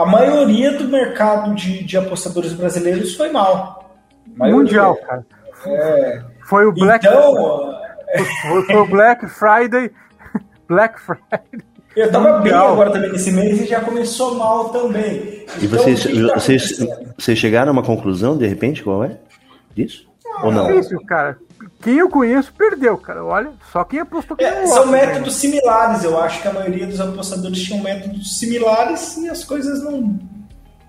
a 0.00 0.06
maioria 0.06 0.72
do 0.72 0.88
mercado 0.88 1.54
de, 1.54 1.84
de 1.84 1.96
apostadores 1.96 2.52
brasileiros 2.52 3.14
foi 3.14 3.30
mal. 3.30 3.90
Mundial, 4.36 4.96
cara. 4.96 5.26
É, 5.66 6.22
foi 6.48 6.64
o 6.64 6.72
Black 6.72 7.06
então, 7.06 7.34
foi, 8.42 8.62
foi 8.62 8.76
o 8.76 8.86
Black 8.86 9.26
Friday. 9.28 9.90
Black 10.66 10.98
Friday. 11.00 11.60
Eu 11.94 12.10
tava 12.10 12.38
Mundial. 12.38 12.42
bem 12.42 12.72
agora 12.72 12.90
também 12.92 13.12
nesse 13.12 13.30
mês 13.30 13.60
e 13.60 13.66
já 13.66 13.80
começou 13.80 14.36
mal 14.36 14.70
também. 14.70 15.44
E 15.60 15.66
então, 15.66 15.78
vocês, 15.78 16.02
tá 16.04 16.34
vocês, 16.34 16.78
vocês 17.18 17.38
chegaram 17.38 17.70
a 17.70 17.72
uma 17.72 17.82
conclusão, 17.82 18.38
de 18.38 18.46
repente, 18.46 18.82
qual 18.82 19.04
é? 19.04 19.18
Disso? 19.74 20.08
Ah, 20.26 20.46
Ou 20.46 20.52
não? 20.52 20.70
É 20.70 20.76
isso, 20.76 20.96
cara 21.04 21.36
quem 21.82 21.96
eu 21.96 22.08
conheço 22.08 22.52
perdeu, 22.52 22.98
cara. 22.98 23.24
Olha, 23.24 23.50
só 23.72 23.84
quem 23.84 24.00
apostou 24.00 24.36
que 24.36 24.44
é, 24.44 24.66
São 24.66 24.86
métodos 24.86 25.36
similares, 25.36 26.04
eu 26.04 26.18
acho 26.18 26.42
que 26.42 26.48
a 26.48 26.52
maioria 26.52 26.86
dos 26.86 27.00
apostadores 27.00 27.62
tinham 27.62 27.82
métodos 27.82 28.38
similares 28.38 29.16
e 29.16 29.28
as 29.28 29.44
coisas 29.44 29.82
não, 29.82 30.18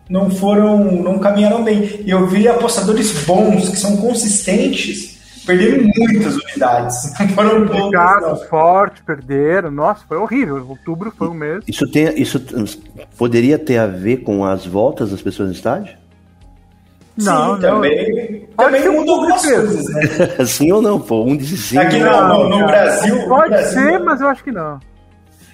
não 0.09 0.29
foram, 0.29 1.01
não 1.01 1.17
caminharam 1.19 1.63
bem. 1.63 2.01
E 2.05 2.09
eu 2.09 2.27
vi 2.27 2.47
apostadores 2.47 3.23
bons, 3.25 3.69
que 3.69 3.77
são 3.77 3.95
consistentes, 3.97 5.17
perderam 5.45 5.89
muitas 5.95 6.35
unidades. 6.35 7.13
Não 7.19 7.29
foram 7.29 7.65
bons. 7.65 8.43
fortes, 8.47 9.01
perderam. 9.01 9.71
Nossa, 9.71 10.03
foi 10.07 10.17
horrível. 10.17 10.63
Outubro 10.67 11.11
foi 11.17 11.29
um 11.29 11.33
mês. 11.33 11.63
Isso, 11.67 11.89
tem, 11.89 12.21
isso 12.21 12.39
poderia 13.17 13.57
ter 13.57 13.77
a 13.77 13.87
ver 13.87 14.17
com 14.17 14.45
as 14.45 14.65
voltas 14.65 15.09
das 15.09 15.21
pessoas 15.21 15.49
no 15.49 15.55
estádio? 15.55 15.95
Não, 17.17 17.55
sim, 17.55 17.61
também, 17.61 18.40
também 18.57 18.89
mudou 18.89 19.15
algumas 19.15 19.41
coisas, 19.41 19.85
né? 19.87 20.45
sim 20.45 20.71
ou 20.71 20.81
não, 20.81 20.99
pô? 20.99 21.23
Um 21.23 21.39
sim. 21.39 21.77
Aqui 21.77 21.99
não, 21.99 22.49
no, 22.49 22.59
no 22.59 22.65
Brasil. 22.65 23.27
Pode 23.27 23.43
no 23.43 23.49
Brasil, 23.49 23.81
ser, 23.81 23.99
mas 23.99 24.21
eu 24.21 24.27
acho 24.27 24.43
que 24.43 24.51
não. 24.51 24.79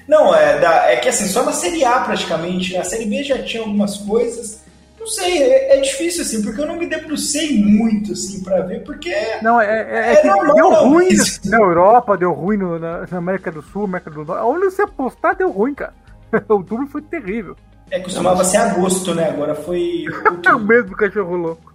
Não, 0.08 0.34
é, 0.34 0.60
da, 0.60 0.92
é 0.92 0.96
que 0.98 1.10
assim, 1.10 1.28
só 1.28 1.44
na 1.44 1.52
Série 1.52 1.84
A 1.84 2.00
praticamente, 2.00 2.78
na 2.78 2.84
Série 2.84 3.06
B 3.06 3.24
já 3.24 3.44
tinha 3.44 3.62
algumas 3.62 3.98
coisas. 3.98 4.66
Não 4.98 5.06
sei, 5.06 5.44
é, 5.44 5.78
é 5.78 5.82
difícil 5.82 6.22
assim, 6.22 6.42
porque 6.42 6.62
eu 6.62 6.66
não 6.66 6.78
me 6.78 6.88
debrucei 6.88 7.58
muito 7.64 8.14
assim 8.14 8.44
para 8.44 8.62
ver, 8.62 8.84
porque. 8.84 9.14
Não, 9.42 9.60
é, 9.60 9.66
é, 9.66 10.14
é 10.14 10.16
que 10.18 10.28
normal, 10.28 10.56
deu 10.56 10.74
ruim 10.90 11.08
isso. 11.08 11.42
na 11.50 11.58
Europa, 11.58 12.18
deu 12.18 12.32
ruim 12.32 12.58
no, 12.58 12.80
na, 12.80 13.06
na, 13.10 13.18
América 13.18 13.52
do 13.52 13.62
Sul, 13.62 13.86
América 13.86 14.10
do 14.10 14.24
Norte. 14.24 14.44
Onde 14.44 14.66
você 14.66 14.82
apostar 14.82 15.36
deu 15.36 15.52
ruim, 15.52 15.74
cara. 15.74 15.94
Outubro 16.48 16.88
foi 16.88 17.02
terrível. 17.02 17.56
É, 17.90 18.00
costumava 18.00 18.44
ser 18.44 18.58
agosto, 18.58 19.14
né? 19.14 19.30
Agora 19.30 19.56
foi. 19.56 20.06
é 20.46 20.54
o 20.54 20.60
mesmo 20.60 20.96
cachorro 20.96 21.36
louco. 21.36 21.67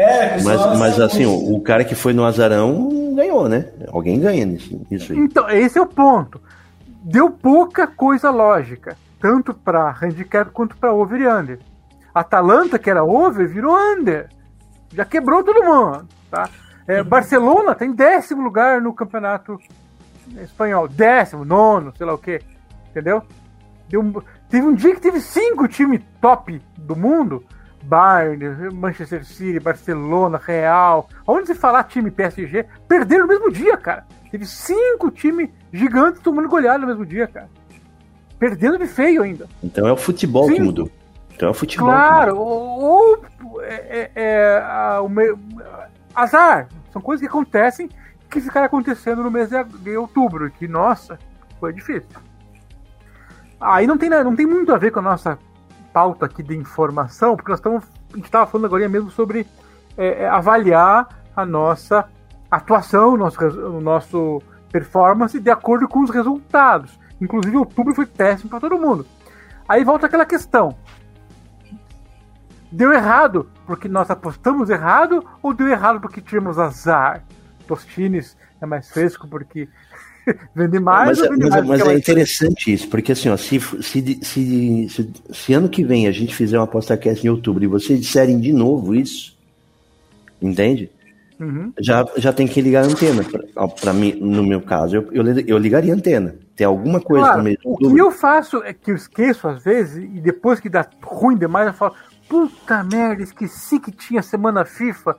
É, 0.00 0.42
mas, 0.42 0.78
mas 0.78 0.98
assim, 0.98 1.26
o, 1.26 1.56
o, 1.56 1.60
cara 1.60 1.84
que 1.84 1.94
foi 1.94 2.14
no 2.14 2.24
azarão 2.24 3.14
ganhou, 3.14 3.46
né? 3.50 3.66
Alguém 3.88 4.18
ganha 4.18 4.46
nisso, 4.46 4.80
nisso 4.90 5.12
aí. 5.12 5.18
Então, 5.18 5.50
esse 5.50 5.78
é 5.78 5.82
o 5.82 5.86
ponto. 5.86 6.40
Deu 7.02 7.30
pouca 7.30 7.86
coisa 7.86 8.30
lógica, 8.30 8.96
tanto 9.20 9.52
para 9.52 9.94
handicap 10.00 10.50
quanto 10.52 10.74
para 10.74 10.94
over 10.94 11.20
e 11.20 11.28
under. 11.28 11.58
Atalanta, 12.14 12.78
que 12.78 12.88
era 12.88 13.04
over, 13.04 13.46
virou 13.46 13.76
under. 13.76 14.30
Já 14.94 15.04
quebrou 15.04 15.44
todo 15.44 15.62
mundo, 15.62 16.08
tá? 16.30 16.48
É, 16.88 17.02
Barcelona 17.02 17.74
tem 17.74 17.92
décimo 17.92 18.42
lugar 18.42 18.80
no 18.80 18.94
campeonato 18.94 19.58
espanhol. 20.42 20.88
Décimo, 20.88 21.44
nono, 21.44 21.92
sei 21.94 22.06
lá 22.06 22.14
o 22.14 22.18
quê. 22.18 22.40
Entendeu? 22.90 23.22
Deu, 23.86 24.24
teve 24.48 24.66
um 24.66 24.74
dia 24.74 24.94
que 24.94 25.00
teve 25.00 25.20
cinco 25.20 25.68
times 25.68 26.00
top 26.22 26.60
do 26.78 26.96
mundo 26.96 27.44
Bayern, 27.82 28.70
Manchester 28.72 29.24
City, 29.24 29.58
Barcelona, 29.58 30.40
Real. 30.42 31.08
Onde 31.26 31.48
se 31.48 31.54
falar 31.54 31.84
time 31.84 32.10
PSG, 32.10 32.66
perderam 32.86 33.26
no 33.26 33.28
mesmo 33.28 33.50
dia, 33.50 33.76
cara. 33.76 34.06
Teve 34.30 34.46
cinco 34.46 35.10
times 35.10 35.50
gigantes 35.72 36.20
tomando 36.20 36.48
goleada 36.48 36.78
no 36.78 36.86
mesmo 36.86 37.04
dia, 37.04 37.26
cara. 37.26 37.48
Perdendo 38.38 38.78
de 38.78 38.86
feio 38.86 39.22
ainda. 39.22 39.48
Então 39.62 39.86
é 39.86 39.92
o 39.92 39.96
futebol 39.96 40.46
Sim. 40.46 40.54
que 40.54 40.60
mudou. 40.62 40.90
Então 41.34 41.48
é 41.48 41.50
o 41.50 41.54
futebol. 41.54 41.88
Claro, 41.88 42.36
ou, 42.38 42.80
ou 42.80 43.62
é, 43.62 43.74
é, 43.74 44.10
é 44.14 44.58
a, 44.58 45.02
o 45.02 45.10
azar. 46.14 46.68
São 46.92 47.00
coisas 47.00 47.20
que 47.20 47.28
acontecem 47.28 47.88
que 48.28 48.40
ficaram 48.40 48.66
acontecendo 48.66 49.22
no 49.22 49.30
mês 49.30 49.48
de, 49.48 49.62
de 49.64 49.96
outubro. 49.96 50.50
Que, 50.50 50.68
nossa, 50.68 51.18
foi 51.58 51.72
difícil. 51.72 52.08
Aí 53.60 53.86
não 53.86 53.98
tem, 53.98 54.08
não 54.08 54.34
tem 54.34 54.46
muito 54.46 54.72
a 54.72 54.78
ver 54.78 54.90
com 54.90 55.00
a 55.00 55.02
nossa 55.02 55.38
pauta 55.92 56.26
aqui 56.26 56.42
de 56.42 56.56
informação, 56.56 57.36
porque 57.36 57.50
nós 57.50 57.58
estamos. 57.58 57.84
A 58.12 58.16
gente 58.16 58.24
estava 58.24 58.46
falando 58.46 58.66
agora 58.66 58.88
mesmo 58.88 59.10
sobre 59.10 59.46
é, 59.96 60.22
é, 60.22 60.28
avaliar 60.28 61.08
a 61.34 61.44
nossa 61.46 62.08
atuação, 62.50 63.14
o 63.14 63.16
nosso, 63.16 63.40
o 63.44 63.80
nosso 63.80 64.42
performance 64.72 65.38
de 65.38 65.50
acordo 65.50 65.88
com 65.88 66.00
os 66.00 66.10
resultados. 66.10 66.98
Inclusive, 67.20 67.56
outubro 67.56 67.94
foi 67.94 68.06
péssimo 68.06 68.50
para 68.50 68.60
todo 68.60 68.78
mundo. 68.78 69.06
Aí 69.68 69.84
volta 69.84 70.06
aquela 70.06 70.26
questão: 70.26 70.76
deu 72.72 72.92
errado 72.92 73.48
porque 73.66 73.88
nós 73.88 74.10
apostamos 74.10 74.70
errado 74.70 75.24
ou 75.42 75.54
deu 75.54 75.68
errado 75.68 76.00
porque 76.00 76.20
tínhamos 76.20 76.58
azar? 76.58 77.22
Tostines 77.66 78.36
é 78.60 78.66
mais 78.66 78.90
fresco 78.90 79.28
porque 79.28 79.68
Vende 80.54 80.78
mais 80.78 81.18
mas, 81.18 81.28
vende 81.28 81.42
mas, 81.42 81.50
mais 81.50 81.66
mas 81.66 81.88
é 81.88 81.94
interessante 81.94 82.72
isso, 82.72 82.88
porque 82.88 83.12
assim, 83.12 83.28
ó, 83.28 83.36
se, 83.36 83.60
se, 83.60 84.18
se, 84.22 84.88
se, 84.88 85.10
se 85.32 85.52
ano 85.52 85.68
que 85.68 85.84
vem 85.84 86.06
a 86.06 86.12
gente 86.12 86.34
fizer 86.34 86.58
uma 86.58 86.64
aposta 86.64 86.96
cast 86.96 87.26
em 87.26 87.30
outubro 87.30 87.64
e 87.64 87.66
vocês 87.66 88.00
disserem 88.00 88.38
de 88.38 88.52
novo 88.52 88.94
isso, 88.94 89.36
entende? 90.40 90.90
Uhum. 91.40 91.72
Já, 91.80 92.04
já 92.18 92.34
tem 92.34 92.46
que 92.46 92.60
ligar 92.60 92.84
a 92.84 92.86
antena. 92.86 93.24
Para 93.80 93.94
mim, 93.94 94.12
no 94.20 94.42
meu 94.42 94.60
caso, 94.60 94.96
eu, 94.96 95.08
eu, 95.10 95.24
eu, 95.46 95.56
ligaria 95.56 95.94
a 95.94 95.96
antena. 95.96 96.36
Tem 96.54 96.66
alguma 96.66 97.00
coisa 97.00 97.24
claro, 97.24 97.38
no 97.38 97.44
meio 97.44 97.58
O 97.64 97.78
que 97.78 97.98
eu 97.98 98.10
faço 98.10 98.62
é 98.62 98.74
que 98.74 98.90
eu 98.90 98.94
esqueço 98.94 99.48
às 99.48 99.64
vezes, 99.64 99.96
e 99.96 100.20
depois 100.20 100.60
que 100.60 100.68
dá 100.68 100.86
ruim 101.02 101.38
demais, 101.38 101.68
eu 101.68 101.72
falo: 101.72 101.94
puta 102.28 102.84
merda, 102.84 103.22
esqueci 103.22 103.80
que 103.80 103.90
tinha 103.90 104.20
semana 104.20 104.66
FIFA 104.66 105.16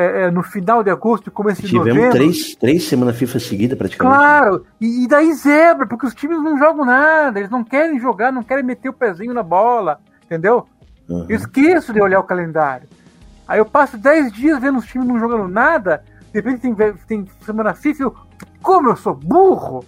é, 0.00 0.22
é, 0.22 0.30
no 0.30 0.42
final 0.42 0.82
de 0.82 0.88
agosto 0.88 1.28
e 1.28 1.30
começo 1.30 1.60
de 1.60 1.68
Tivemos 1.68 1.88
novembro. 1.88 2.10
Três, 2.12 2.54
três 2.54 2.88
semanas 2.88 3.16
FIFA 3.16 3.38
seguida 3.38 3.76
praticamente. 3.76 4.16
Claro, 4.16 4.64
e, 4.80 5.04
e, 5.04 5.06
daí 5.06 5.32
zebra, 5.34 5.86
porque 5.86 6.06
os 6.06 6.14
times 6.14 6.42
não 6.42 6.56
jogam 6.56 6.86
nada, 6.86 7.38
eles 7.38 7.50
não 7.50 7.62
querem 7.62 8.00
jogar, 8.00 8.32
não 8.32 8.42
querem 8.42 8.64
meter 8.64 8.88
o 8.88 8.94
pezinho 8.94 9.34
na 9.34 9.42
bola, 9.42 10.00
entendeu? 10.24 10.66
Uhum. 11.06 11.26
Eu 11.28 11.36
esqueço 11.36 11.92
de 11.92 12.00
olhar 12.00 12.18
o 12.18 12.24
calendário. 12.24 12.88
Aí 13.46 13.58
eu 13.58 13.66
passo 13.66 13.98
dez 13.98 14.32
dias 14.32 14.58
vendo 14.58 14.78
os 14.78 14.86
times 14.86 15.06
não 15.06 15.18
jogando 15.18 15.46
nada, 15.48 16.02
de 16.32 16.40
repente 16.40 16.60
tem, 16.60 16.74
tem 17.06 17.26
semana 17.44 17.74
FIFA, 17.74 18.04
eu, 18.04 18.16
como 18.62 18.88
eu 18.88 18.96
sou 18.96 19.14
burro! 19.14 19.84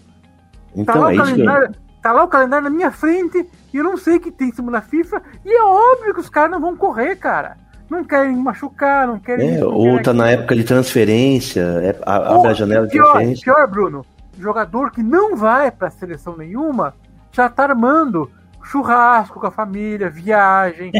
Então, 0.77 0.95
tá, 0.95 1.01
lá 1.01 1.11
é 1.11 1.15
o 1.15 1.17
calendário, 1.17 1.75
tá 2.03 2.13
lá 2.13 2.25
o 2.25 2.29
calendário 2.29 2.65
na 2.65 2.71
minha 2.71 2.91
frente 2.91 3.49
e 3.73 3.77
eu 3.79 3.85
não 3.85 3.97
sei 3.97 4.19
que 4.19 4.31
tem 4.31 4.53
semana 4.53 4.83
FIFA, 4.83 5.23
e 5.43 5.51
é 5.51 5.63
óbvio 5.63 6.13
que 6.13 6.21
os 6.21 6.29
caras 6.29 6.51
não 6.51 6.61
vão 6.61 6.77
correr, 6.77 7.17
cara 7.17 7.62
não 7.93 8.05
querem 8.05 8.35
machucar, 8.35 9.07
não 9.07 9.19
querem. 9.19 9.57
É, 9.57 9.65
ou 9.65 10.01
tá 10.03 10.15
na 10.15 10.31
época 10.31 10.57
de 10.57 10.65
transferência, 10.65 11.61
é, 11.61 11.97
abre 12.05 12.49
a 12.49 12.55
janela 12.55 12.87
de 12.87 12.93
pior, 12.93 13.13
transferência. 13.13 13.45
Pior, 13.45 13.67
Bruno, 13.69 14.07
jogador 14.39 14.91
que 14.91 15.03
não 15.03 15.37
vai 15.37 15.71
para 15.71 15.91
seleção 15.91 16.37
nenhuma 16.37 16.95
já 17.31 17.49
tá 17.49 17.65
armando 17.65 18.31
churrasco 18.63 19.41
com 19.41 19.47
a 19.47 19.51
família, 19.51 20.09
viagem. 20.09 20.93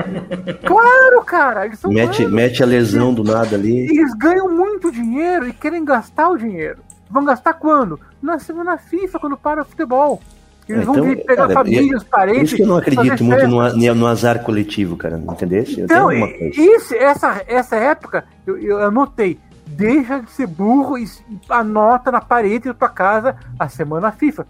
claro, 0.64 1.24
cara, 1.24 1.66
eles 1.66 1.78
são 1.78 1.90
mete, 1.90 2.26
mete 2.26 2.62
a 2.62 2.66
lesão 2.66 3.12
do 3.12 3.22
nada 3.22 3.56
ali. 3.56 3.80
Eles 3.80 4.14
ganham 4.14 4.48
muito 4.48 4.90
dinheiro 4.90 5.46
e 5.46 5.52
querem 5.52 5.84
gastar 5.84 6.30
o 6.30 6.38
dinheiro. 6.38 6.78
Vão 7.10 7.24
gastar 7.24 7.54
quando? 7.54 7.98
Na 8.22 8.38
semana 8.38 8.78
FIFA, 8.78 9.18
quando 9.18 9.36
para 9.36 9.62
o 9.62 9.64
futebol. 9.64 10.22
Eles 10.68 10.82
É, 10.82 10.84
vão 10.84 10.94
então, 10.94 11.06
vir 11.06 11.24
pegar 11.24 11.42
cara, 11.42 11.54
família, 11.54 11.96
os 11.96 12.04
Por 12.04 12.10
parentes. 12.10 12.42
isso 12.44 12.56
que 12.56 12.62
eu 12.62 12.66
não 12.66 12.76
acredito 12.76 13.24
muito 13.24 13.46
no, 13.48 13.94
no 13.94 14.06
azar 14.06 14.42
coletivo, 14.42 14.96
cara. 14.96 15.18
Entendeu? 15.18 15.64
Então, 15.66 16.12
isso, 16.12 16.94
essa, 16.94 17.42
essa 17.46 17.76
época, 17.76 18.24
eu, 18.46 18.56
eu 18.58 18.78
anotei. 18.82 19.38
Deixa 19.66 20.20
de 20.20 20.30
ser 20.30 20.46
burro 20.46 20.98
e 20.98 21.04
anota 21.48 22.10
na 22.10 22.20
parede 22.20 22.66
da 22.68 22.74
tua 22.74 22.88
casa 22.88 23.36
a 23.58 23.68
semana 23.68 24.12
FIFA. 24.12 24.46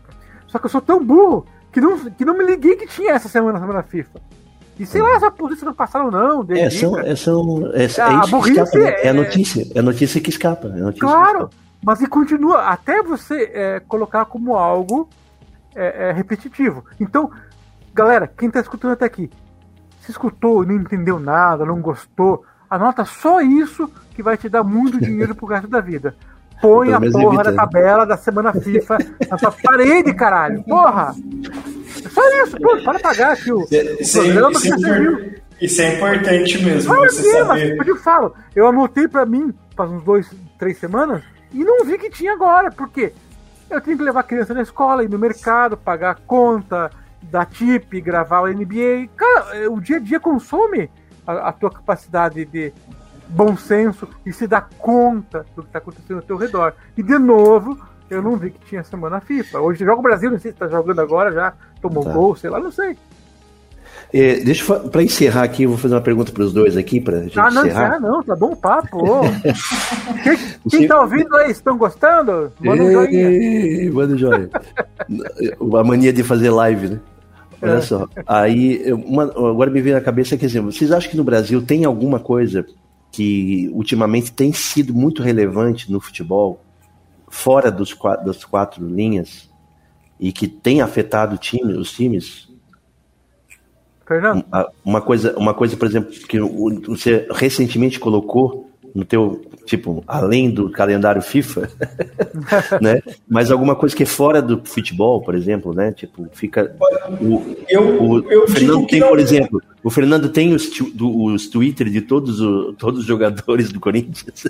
Só 0.46 0.58
que 0.58 0.66
eu 0.66 0.70
sou 0.70 0.80
tão 0.80 1.02
burro 1.04 1.46
que 1.72 1.80
não, 1.80 1.98
que 1.98 2.24
não 2.24 2.36
me 2.36 2.44
liguei 2.44 2.74
que 2.76 2.86
tinha 2.86 3.12
essa 3.12 3.28
semana 3.28 3.58
a 3.58 3.60
semana 3.60 3.82
FIFA. 3.82 4.20
E 4.78 4.86
sei 4.86 5.02
lá, 5.02 5.14
essa 5.16 5.30
polícia 5.30 5.64
não 5.64 5.74
passaram, 5.74 6.10
não. 6.10 6.44
É, 6.48 6.70
são, 6.70 6.98
é, 6.98 7.14
são, 7.14 7.70
é, 7.74 7.84
é 7.84 7.88
Ah, 8.00 8.08
a 8.08 8.14
isso 8.14 8.24
que 8.24 8.30
burrice 8.30 8.60
escapa, 8.62 8.78
né? 8.78 8.90
É 9.02 9.06
a 9.06 9.10
é- 9.10 9.12
notícia. 9.12 9.66
É 9.74 9.78
a 9.78 9.82
notícia 9.82 10.20
que 10.22 10.30
escapa. 10.30 10.66
É 10.68 10.70
a 10.70 10.84
notícia 10.84 10.92
que 10.92 11.00
Claro, 11.00 11.38
escapa. 11.38 11.50
mas 11.84 12.00
e 12.00 12.06
continua 12.06 12.62
até 12.64 13.02
você 13.02 13.50
é, 13.52 13.80
colocar 13.86 14.24
como 14.24 14.56
algo 14.56 15.06
é, 15.74 16.08
é, 16.08 16.12
repetitivo. 16.12 16.84
Então, 16.98 17.30
galera, 17.94 18.26
quem 18.26 18.48
está 18.48 18.60
escutando 18.60 18.92
até 18.92 19.04
aqui, 19.04 19.30
se 20.00 20.10
escutou, 20.10 20.64
não 20.64 20.74
entendeu 20.74 21.18
nada, 21.18 21.64
não 21.64 21.80
gostou, 21.80 22.44
anota 22.68 23.04
só 23.04 23.40
isso 23.40 23.90
que 24.14 24.22
vai 24.22 24.36
te 24.36 24.48
dar 24.48 24.62
muito 24.64 24.98
dinheiro 25.00 25.34
pro 25.34 25.46
resto 25.46 25.68
da 25.68 25.80
vida. 25.80 26.14
Põe 26.60 26.92
a 26.92 27.00
porra 27.00 27.24
evita, 27.36 27.42
da 27.44 27.52
tabela 27.54 28.04
da 28.04 28.16
semana 28.18 28.52
FIFA 28.52 28.98
na 29.30 29.38
sua 29.38 29.50
parede, 29.50 30.12
caralho. 30.12 30.62
Porra! 30.64 31.14
É 32.04 32.08
só 32.10 32.42
isso, 32.44 32.56
pô, 32.58 32.76
para 32.84 32.98
pagar 32.98 33.32
aqui 33.32 33.50
o, 33.50 33.60
o 33.60 33.64
Isso 33.64 34.20
é, 34.20 34.24
programa 34.24 34.50
isso 34.52 34.60
que 34.62 34.68
é 34.68 34.76
você 34.76 35.00
viu. 35.00 35.12
impor- 35.12 35.40
isso 35.60 35.82
é 35.82 35.94
importante 35.96 36.64
mesmo, 36.64 36.94
Claro 36.94 37.10
você 37.12 37.44
mas 37.44 37.60
saber. 37.60 37.78
eu 37.78 37.96
te 37.96 38.02
falo, 38.02 38.34
eu 38.54 38.66
anotei 38.68 39.08
pra 39.08 39.24
mim 39.26 39.54
faz 39.74 39.90
uns 39.90 40.02
dois, 40.02 40.30
três 40.58 40.76
semanas 40.78 41.22
e 41.52 41.64
não 41.64 41.82
vi 41.84 41.96
que 41.96 42.10
tinha 42.10 42.32
agora. 42.34 42.70
Por 42.70 42.90
quê? 42.90 43.12
Eu 43.70 43.80
tenho 43.80 43.96
que 43.96 44.02
levar 44.02 44.20
a 44.20 44.24
criança 44.24 44.52
na 44.52 44.62
escola, 44.62 45.04
ir 45.04 45.08
no 45.08 45.18
mercado, 45.18 45.76
pagar 45.76 46.10
a 46.10 46.14
conta, 46.14 46.90
dar 47.22 47.46
tip, 47.46 48.00
gravar 48.00 48.40
o 48.40 48.48
NBA. 48.48 49.08
Cara, 49.16 49.56
é, 49.56 49.68
o 49.68 49.80
dia 49.80 49.96
a 49.96 50.00
dia 50.00 50.18
consome 50.18 50.90
a, 51.26 51.48
a 51.48 51.52
tua 51.52 51.70
capacidade 51.70 52.44
de 52.44 52.72
bom 53.28 53.56
senso 53.56 54.08
e 54.26 54.32
se 54.32 54.46
dar 54.48 54.68
conta 54.76 55.46
do 55.54 55.62
que 55.62 55.68
está 55.68 55.78
acontecendo 55.78 56.16
ao 56.16 56.22
teu 56.22 56.36
redor. 56.36 56.74
E 56.96 57.02
de 57.02 57.16
novo, 57.18 57.78
eu 58.10 58.20
não 58.20 58.36
vi 58.36 58.50
que 58.50 58.58
tinha 58.66 58.82
semana 58.82 59.20
FIFA. 59.20 59.60
Hoje 59.60 59.84
joga 59.84 60.00
o 60.00 60.02
Brasil, 60.02 60.30
não 60.30 60.38
sei 60.38 60.50
se 60.50 60.56
está 60.56 60.66
jogando 60.66 61.00
agora 61.00 61.30
já, 61.30 61.52
tomou 61.80 62.02
Tá. 62.02 62.12
gol, 62.12 62.34
sei 62.34 62.50
lá, 62.50 62.58
não 62.58 62.72
sei. 62.72 62.98
É, 64.12 64.40
deixa 64.40 64.74
pra 64.80 65.02
encerrar 65.02 65.44
aqui, 65.44 65.62
eu 65.62 65.68
vou 65.70 65.78
fazer 65.78 65.94
uma 65.94 66.00
pergunta 66.00 66.32
pros 66.32 66.52
dois 66.52 66.76
aqui, 66.76 67.00
pra 67.00 67.20
gente 67.22 67.38
Ah, 67.38 67.50
não, 67.50 67.64
encerrar. 67.64 67.86
encerra 67.96 68.00
não, 68.00 68.22
tá 68.22 68.34
bom 68.34 68.56
papo. 68.56 68.98
quem, 70.24 70.38
quem 70.68 70.88
tá 70.88 71.00
ouvindo 71.00 71.34
aí, 71.36 71.50
estão 71.52 71.78
gostando? 71.78 72.52
Manda 72.60 72.82
um 72.82 72.90
joinha. 72.92 73.92
Manda 73.92 74.14
um 74.14 74.18
joinha. 74.18 74.50
a 75.78 75.84
mania 75.84 76.12
de 76.12 76.24
fazer 76.24 76.50
live, 76.50 76.88
né? 76.88 77.00
Olha 77.62 77.72
É. 77.72 77.80
só. 77.82 78.08
Aí, 78.26 78.82
uma- 78.92 79.24
agora 79.24 79.70
me 79.70 79.80
veio 79.80 79.94
na 79.94 80.00
cabeça 80.00 80.36
que, 80.36 80.46
assim, 80.46 80.60
vocês 80.60 80.90
acham 80.90 81.10
que 81.10 81.16
no 81.16 81.24
Brasil 81.24 81.62
tem 81.62 81.84
alguma 81.84 82.18
coisa 82.18 82.66
que 83.12 83.70
ultimamente 83.72 84.32
tem 84.32 84.52
sido 84.52 84.92
muito 84.94 85.22
relevante 85.22 85.90
no 85.92 86.00
futebol, 86.00 86.60
fora 87.28 87.70
dos 87.70 87.96
das 88.24 88.44
quatro 88.44 88.84
linhas, 88.86 89.48
e 90.18 90.32
que 90.32 90.48
tem 90.48 90.80
afetado 90.80 91.36
time, 91.38 91.74
os 91.74 91.92
times? 91.92 92.49
Fernando? 94.10 94.44
Uma 94.84 95.00
coisa, 95.00 95.38
uma 95.38 95.54
coisa, 95.54 95.76
por 95.76 95.86
exemplo, 95.86 96.10
que 96.10 96.40
você 96.40 97.28
recentemente 97.30 98.00
colocou 98.00 98.68
no 98.92 99.04
teu, 99.04 99.40
tipo, 99.66 100.02
além 100.04 100.50
do 100.50 100.68
calendário 100.68 101.22
FIFA, 101.22 101.70
né? 102.82 103.00
Mas 103.28 103.52
alguma 103.52 103.76
coisa 103.76 103.94
que 103.94 104.02
é 104.02 104.06
fora 104.06 104.42
do 104.42 104.60
futebol, 104.64 105.22
por 105.22 105.36
exemplo, 105.36 105.72
né? 105.72 105.92
Tipo, 105.92 106.26
fica 106.32 106.74
o, 107.20 107.54
Eu, 107.68 108.02
o 108.02 108.18
eu 108.32 108.48
Fernando 108.48 108.86
tem, 108.88 108.98
não- 108.98 109.08
por 109.08 109.20
exemplo, 109.20 109.62
o 109.84 109.90
Fernando 109.90 110.28
tem 110.28 110.52
os, 110.52 110.68
do- 110.92 111.22
os 111.26 111.46
Twitter 111.46 111.88
de 111.88 112.00
todos, 112.00 112.40
o- 112.40 112.72
todos 112.72 113.02
os 113.02 113.06
jogadores 113.06 113.70
do 113.70 113.78
Corinthians. 113.78 114.48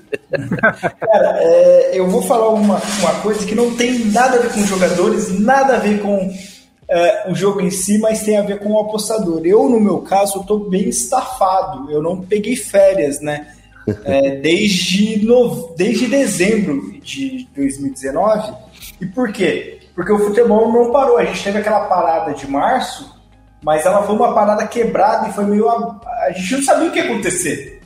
Cara, 0.98 1.34
é, 1.42 1.98
eu 1.98 2.08
vou 2.08 2.22
falar 2.22 2.48
uma, 2.48 2.80
uma 3.00 3.12
coisa 3.20 3.44
que 3.46 3.54
não 3.54 3.76
tem 3.76 4.06
nada 4.06 4.38
a 4.38 4.40
ver 4.40 4.52
com 4.54 4.60
jogadores, 4.66 5.38
nada 5.38 5.74
a 5.74 5.78
ver 5.78 6.00
com 6.00 6.32
é, 6.90 7.30
o 7.30 7.34
jogo 7.36 7.60
em 7.60 7.70
si, 7.70 7.98
mas 7.98 8.24
tem 8.24 8.36
a 8.36 8.42
ver 8.42 8.58
com 8.58 8.72
o 8.72 8.80
apostador. 8.80 9.42
Eu, 9.44 9.68
no 9.68 9.78
meu 9.78 9.98
caso, 9.98 10.40
estou 10.40 10.68
bem 10.68 10.88
estafado. 10.88 11.88
Eu 11.88 12.02
não 12.02 12.20
peguei 12.20 12.56
férias, 12.56 13.20
né? 13.20 13.54
É, 14.04 14.36
desde, 14.42 15.24
no, 15.24 15.72
desde 15.76 16.08
dezembro 16.08 17.00
de 17.00 17.48
2019. 17.54 18.52
E 19.00 19.06
por 19.06 19.32
quê? 19.32 19.78
Porque 19.94 20.12
o 20.12 20.18
futebol 20.18 20.72
não 20.72 20.90
parou. 20.90 21.16
A 21.16 21.24
gente 21.24 21.44
teve 21.44 21.58
aquela 21.58 21.86
parada 21.86 22.34
de 22.34 22.50
março, 22.50 23.16
mas 23.62 23.86
ela 23.86 24.02
foi 24.02 24.16
uma 24.16 24.34
parada 24.34 24.66
quebrada 24.66 25.28
e 25.28 25.32
foi 25.32 25.44
meio. 25.44 25.68
A, 25.68 26.00
a 26.26 26.32
gente 26.32 26.56
não 26.56 26.62
sabia 26.62 26.88
o 26.88 26.92
que 26.92 26.98
ia 26.98 27.04
acontecer. 27.04 27.80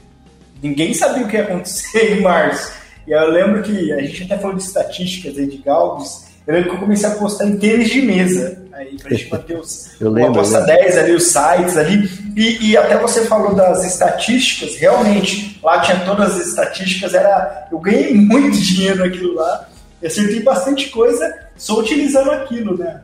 Ninguém 0.63 0.95
sabia 0.95 1.27
o 1.27 1.29
que 1.29 1.37
ia 1.37 1.43
acontecer 1.43 2.17
em 2.17 2.23
março. 2.23 2.73
E 3.07 3.13
eu 3.13 3.31
lembro 3.31 3.63
que 3.63 3.93
a 3.93 4.01
gente 4.01 4.23
até 4.23 4.39
falou 4.39 4.57
de 4.57 4.63
estatísticas 4.63 5.37
aí 5.37 5.47
de 5.47 5.59
Galves. 5.59 6.24
Eu 6.47 6.55
lembro 6.55 6.71
que 6.71 6.77
eu 6.77 6.81
comecei 6.81 7.09
a 7.09 7.15
postar 7.15 7.47
em 7.47 7.57
tênis 7.57 7.89
de 7.89 8.03
mesa. 8.03 8.63
Aí 8.73 8.99
pra 8.99 9.11
gente 9.11 9.31
manter 9.33 9.59
os. 9.59 10.01
Eu 10.01 10.11
lembro, 10.11 10.33
Aposta 10.33 10.59
eu 10.59 10.67
lembro. 10.67 10.83
10 10.83 10.99
ali, 10.99 11.13
os 11.13 11.25
sites 11.25 11.77
ali. 11.77 12.11
E, 12.37 12.71
e 12.71 12.77
até 12.77 12.99
você 12.99 13.25
falou 13.25 13.55
das 13.55 13.85
estatísticas, 13.85 14.77
realmente, 14.77 15.59
lá 15.63 15.81
tinha 15.81 16.01
todas 16.05 16.37
as 16.37 16.49
estatísticas, 16.49 17.15
era. 17.15 17.69
Eu 17.71 17.79
ganhei 17.79 18.15
muito 18.15 18.59
dinheiro 18.59 18.99
naquilo 18.99 19.35
lá. 19.35 19.69
Eu 20.03 20.09
acertei 20.09 20.43
bastante 20.43 20.91
coisa 20.91 21.35
só 21.57 21.79
utilizando 21.79 22.31
aquilo, 22.31 22.77
né? 22.77 23.01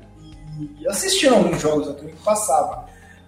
E 0.78 0.86
assistindo 0.86 1.34
alguns 1.34 1.60
jogos 1.62 1.86
eu 1.86 1.94
também 1.94 2.14
que 2.14 2.22
passava. 2.22 2.84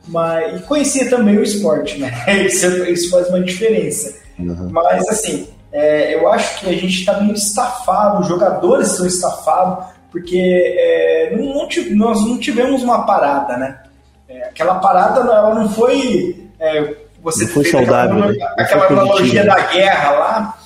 Mas, 0.07 0.61
e 0.61 0.65
conhecia 0.65 1.09
também 1.09 1.39
o 1.39 1.43
esporte, 1.43 1.99
né? 1.99 2.13
Isso, 2.45 2.67
isso 2.85 3.11
faz 3.11 3.29
uma 3.29 3.41
diferença. 3.41 4.13
Mas, 4.37 5.09
assim, 5.09 5.49
é, 5.71 6.15
eu 6.15 6.29
acho 6.29 6.61
que 6.61 6.69
a 6.69 6.73
gente 6.73 7.01
está 7.01 7.21
meio 7.21 7.35
estafado, 7.35 8.21
os 8.21 8.27
jogadores 8.27 8.91
estão 8.91 9.07
estafados, 9.07 9.87
porque 10.13 10.39
é, 10.39 11.35
não, 11.35 11.67
nós 11.97 12.21
não 12.25 12.39
tivemos 12.39 12.83
uma 12.83 13.05
parada, 13.07 13.57
né? 13.57 13.81
É, 14.29 14.45
aquela 14.45 14.75
parada 14.77 15.21
ela 15.21 15.55
não 15.55 15.69
foi. 15.71 16.47
é, 16.61 16.95
você 17.23 17.45
Não 17.47 17.53
foi 17.53 17.67
aquela 17.67 17.85
saudável, 17.87 18.15
né? 18.17 18.27
Não 18.27 18.35
foi 18.35 18.65
Aquela 18.65 18.87
analogia 18.87 19.17
positiva. 19.17 19.45
da 19.47 19.61
guerra 19.73 20.11
lá, 20.11 20.59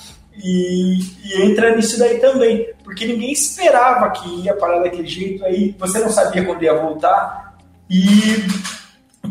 e, 0.43 0.99
e 1.23 1.41
entra 1.43 1.75
nisso 1.75 1.97
daí 1.97 2.19
também, 2.19 2.67
porque 2.83 3.05
ninguém 3.07 3.31
esperava 3.31 4.09
que 4.11 4.27
ia 4.41 4.53
parar 4.53 4.79
daquele 4.79 5.07
jeito, 5.07 5.45
aí 5.45 5.73
você 5.79 5.99
não 5.99 6.09
sabia 6.09 6.43
quando 6.45 6.63
ia 6.63 6.73
voltar, 6.75 7.55
e 7.89 8.45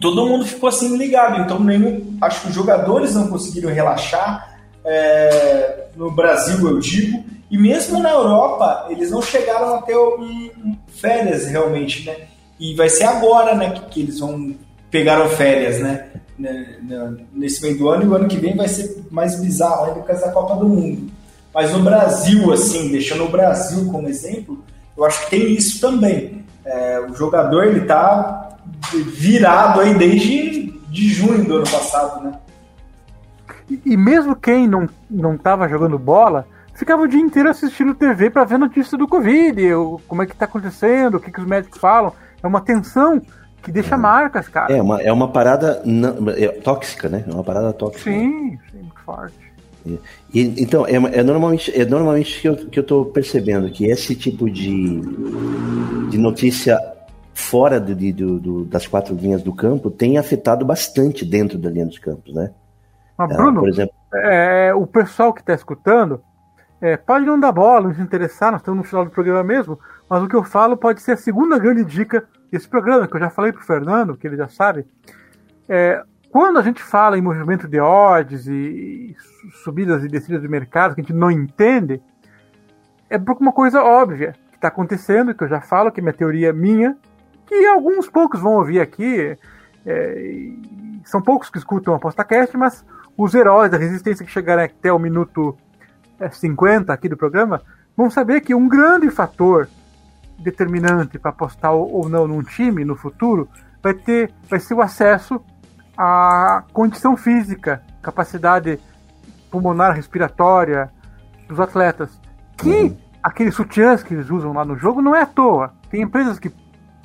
todo 0.00 0.26
mundo 0.26 0.46
ficou 0.46 0.68
assim 0.68 0.96
ligado. 0.96 1.40
Então, 1.42 1.60
nenhum, 1.60 2.16
acho 2.22 2.40
que 2.42 2.48
os 2.48 2.54
jogadores 2.54 3.14
não 3.14 3.28
conseguiram 3.28 3.70
relaxar. 3.72 4.56
é, 4.84 5.86
no 5.96 6.10
Brasil, 6.10 6.68
eu 6.68 6.78
digo, 6.78 7.24
e 7.50 7.58
mesmo 7.58 8.00
na 8.00 8.10
Europa, 8.10 8.86
eles 8.90 9.10
não 9.10 9.22
chegaram 9.22 9.76
a 9.76 9.82
ter 9.82 9.96
um, 9.96 10.76
férias 10.88 11.46
realmente, 11.46 12.06
né? 12.06 12.16
E 12.58 12.74
vai 12.74 12.88
ser 12.88 13.04
agora, 13.04 13.54
né, 13.54 13.70
que, 13.70 13.80
que 13.86 14.00
eles 14.02 14.18
vão 14.18 14.54
pegaram 14.90 15.28
férias, 15.28 15.80
né? 15.80 16.08
né, 16.38 16.78
né, 16.82 17.16
Nesse 17.32 17.62
meio 17.62 17.78
do 17.78 17.88
ano 17.88 18.04
e 18.04 18.08
o 18.08 18.14
ano 18.14 18.28
que 18.28 18.36
vem 18.36 18.56
vai 18.56 18.68
ser 18.68 19.04
mais 19.10 19.40
bizarro 19.40 19.86
ainda 19.86 20.00
por 20.00 20.06
causa 20.06 20.26
da 20.26 20.32
Copa 20.32 20.56
do 20.56 20.68
Mundo. 20.68 21.10
Mas 21.54 21.72
no 21.72 21.82
Brasil, 21.82 22.52
assim, 22.52 22.90
deixando 22.90 23.24
o 23.24 23.30
Brasil 23.30 23.90
como 23.90 24.08
exemplo, 24.08 24.62
eu 24.96 25.04
acho 25.04 25.24
que 25.24 25.30
tem 25.30 25.52
isso 25.52 25.80
também. 25.80 26.44
É, 26.64 27.00
o 27.00 27.14
jogador 27.14 27.64
ele 27.64 27.82
tá 27.82 28.58
virado 28.92 29.80
aí 29.80 29.94
desde 29.94 30.72
de 30.88 31.08
junho 31.08 31.44
do 31.44 31.56
ano 31.56 31.70
passado, 31.70 32.24
né? 32.24 32.32
E, 33.70 33.80
e 33.84 33.96
mesmo 33.96 34.36
quem 34.36 34.66
não, 34.66 34.88
não 35.10 35.36
tava 35.36 35.68
jogando 35.68 35.98
bola, 35.98 36.46
ficava 36.76 37.02
o 37.02 37.08
dia 37.08 37.20
inteiro 37.20 37.48
assistindo 37.48 37.94
TV 37.94 38.30
para 38.30 38.44
ver 38.44 38.58
notícia 38.58 38.96
do 38.96 39.08
Covid, 39.08 39.74
o- 39.74 40.00
como 40.06 40.22
é 40.22 40.26
que 40.26 40.36
tá 40.36 40.44
acontecendo, 40.44 41.16
o 41.16 41.20
que, 41.20 41.30
que 41.32 41.40
os 41.40 41.46
médicos 41.46 41.78
falam. 41.80 42.12
É 42.42 42.46
uma 42.46 42.60
tensão 42.60 43.20
que 43.62 43.72
deixa 43.72 43.96
marcas, 43.96 44.46
cara. 44.48 44.72
É 44.72 44.80
uma, 44.80 45.00
é 45.02 45.12
uma 45.12 45.28
parada 45.28 45.82
não- 45.84 46.30
é 46.30 46.48
tóxica, 46.48 47.08
né? 47.08 47.24
É 47.26 47.32
uma 47.32 47.42
parada 47.42 47.72
tóxica. 47.72 48.10
Sim, 48.10 48.58
sim, 48.70 48.78
muito 48.78 49.00
forte. 49.04 49.34
E, 50.34 50.62
então, 50.62 50.84
é, 50.86 50.94
é 50.94 51.22
normalmente, 51.22 51.70
é 51.80 51.84
normalmente 51.84 52.40
que 52.40 52.48
eu, 52.48 52.56
que 52.56 52.78
eu 52.78 52.82
tô 52.84 53.04
percebendo 53.04 53.70
que 53.70 53.86
esse 53.86 54.14
tipo 54.16 54.50
de, 54.50 55.00
de 56.10 56.18
notícia 56.18 56.76
fora 57.32 57.78
do, 57.78 57.94
de- 57.94 58.12
do- 58.12 58.64
das 58.64 58.86
quatro 58.86 59.14
linhas 59.14 59.42
do 59.42 59.52
campo 59.54 59.90
tem 59.90 60.18
afetado 60.18 60.64
bastante 60.64 61.24
dentro 61.24 61.56
da 61.58 61.70
linha 61.70 61.86
dos 61.86 61.98
campos, 61.98 62.34
né? 62.34 62.50
Mas, 63.16 63.30
Ah, 63.30 63.34
Bruno, 63.34 63.60
por 63.60 63.68
exemplo, 63.68 63.94
é, 64.14 64.74
o 64.74 64.86
pessoal 64.86 65.32
que 65.32 65.40
está 65.40 65.54
escutando 65.54 66.20
é, 66.80 66.96
pode 66.96 67.24
não 67.24 67.38
dar 67.38 67.52
bola, 67.52 67.88
não 67.88 67.94
se 67.94 68.00
interessar, 68.00 68.52
nós 68.52 68.60
estamos 68.60 68.78
no 68.78 68.84
final 68.84 69.04
do 69.04 69.10
programa 69.10 69.42
mesmo, 69.42 69.78
mas 70.08 70.22
o 70.22 70.28
que 70.28 70.36
eu 70.36 70.44
falo 70.44 70.76
pode 70.76 71.00
ser 71.02 71.12
a 71.12 71.16
segunda 71.16 71.58
grande 71.58 71.84
dica 71.84 72.24
desse 72.50 72.68
programa, 72.68 73.08
que 73.08 73.16
eu 73.16 73.20
já 73.20 73.30
falei 73.30 73.52
pro 73.52 73.64
Fernando, 73.64 74.16
que 74.16 74.26
ele 74.26 74.36
já 74.36 74.48
sabe. 74.48 74.86
É, 75.68 76.02
quando 76.30 76.58
a 76.58 76.62
gente 76.62 76.82
fala 76.82 77.16
em 77.16 77.22
movimento 77.22 77.66
de 77.66 77.80
odds 77.80 78.46
e, 78.46 79.16
su- 79.18 79.64
subidas 79.64 80.04
e 80.04 80.08
descidas 80.08 80.42
do 80.42 80.48
mercado 80.48 80.94
que 80.94 81.00
a 81.00 81.04
gente 81.04 81.14
não 81.14 81.30
entende, 81.30 82.00
é 83.08 83.18
por 83.18 83.36
uma 83.40 83.52
coisa 83.52 83.82
óbvia 83.82 84.34
que 84.50 84.56
está 84.56 84.68
acontecendo, 84.68 85.34
que 85.34 85.44
eu 85.44 85.48
já 85.48 85.60
falo, 85.60 85.90
que 85.90 86.00
é 86.00 86.02
minha 86.02 86.12
teoria 86.12 86.52
minha, 86.52 86.96
que 87.46 87.66
alguns 87.66 88.08
poucos 88.08 88.40
vão 88.40 88.54
ouvir 88.54 88.80
aqui. 88.80 89.36
É, 89.84 90.52
são 91.04 91.22
poucos 91.22 91.48
que 91.48 91.58
escutam 91.58 91.94
a 91.94 91.98
PostaCast, 91.98 92.56
mas 92.56 92.84
os 93.16 93.34
heróis 93.34 93.70
da 93.70 93.78
resistência 93.78 94.26
que 94.26 94.30
chegarem 94.30 94.64
até 94.64 94.92
o 94.92 94.98
minuto 94.98 95.56
50 96.30 96.92
é, 96.92 96.94
aqui 96.94 97.08
do 97.08 97.16
programa 97.16 97.62
vão 97.96 98.10
saber 98.10 98.40
que 98.40 98.54
um 98.54 98.68
grande 98.68 99.10
fator 99.10 99.68
determinante 100.38 101.18
para 101.18 101.30
apostar 101.30 101.72
ou 101.72 102.08
não 102.08 102.26
num 102.26 102.42
time 102.42 102.84
no 102.84 102.94
futuro 102.94 103.48
vai 103.82 103.94
ter 103.94 104.32
vai 104.48 104.60
ser 104.60 104.74
o 104.74 104.82
acesso 104.82 105.40
à 105.96 106.62
condição 106.72 107.16
física, 107.16 107.82
capacidade 108.02 108.78
pulmonar 109.50 109.94
respiratória 109.94 110.90
dos 111.48 111.58
atletas. 111.58 112.20
Que 112.56 112.82
uhum. 112.82 112.96
aqueles 113.22 113.54
sutiãs 113.54 114.02
que 114.02 114.14
eles 114.14 114.30
usam 114.30 114.52
lá 114.52 114.64
no 114.64 114.76
jogo 114.76 115.00
não 115.00 115.14
é 115.14 115.22
à 115.22 115.26
toa. 115.26 115.72
Tem 115.90 116.02
empresas 116.02 116.38
que 116.38 116.52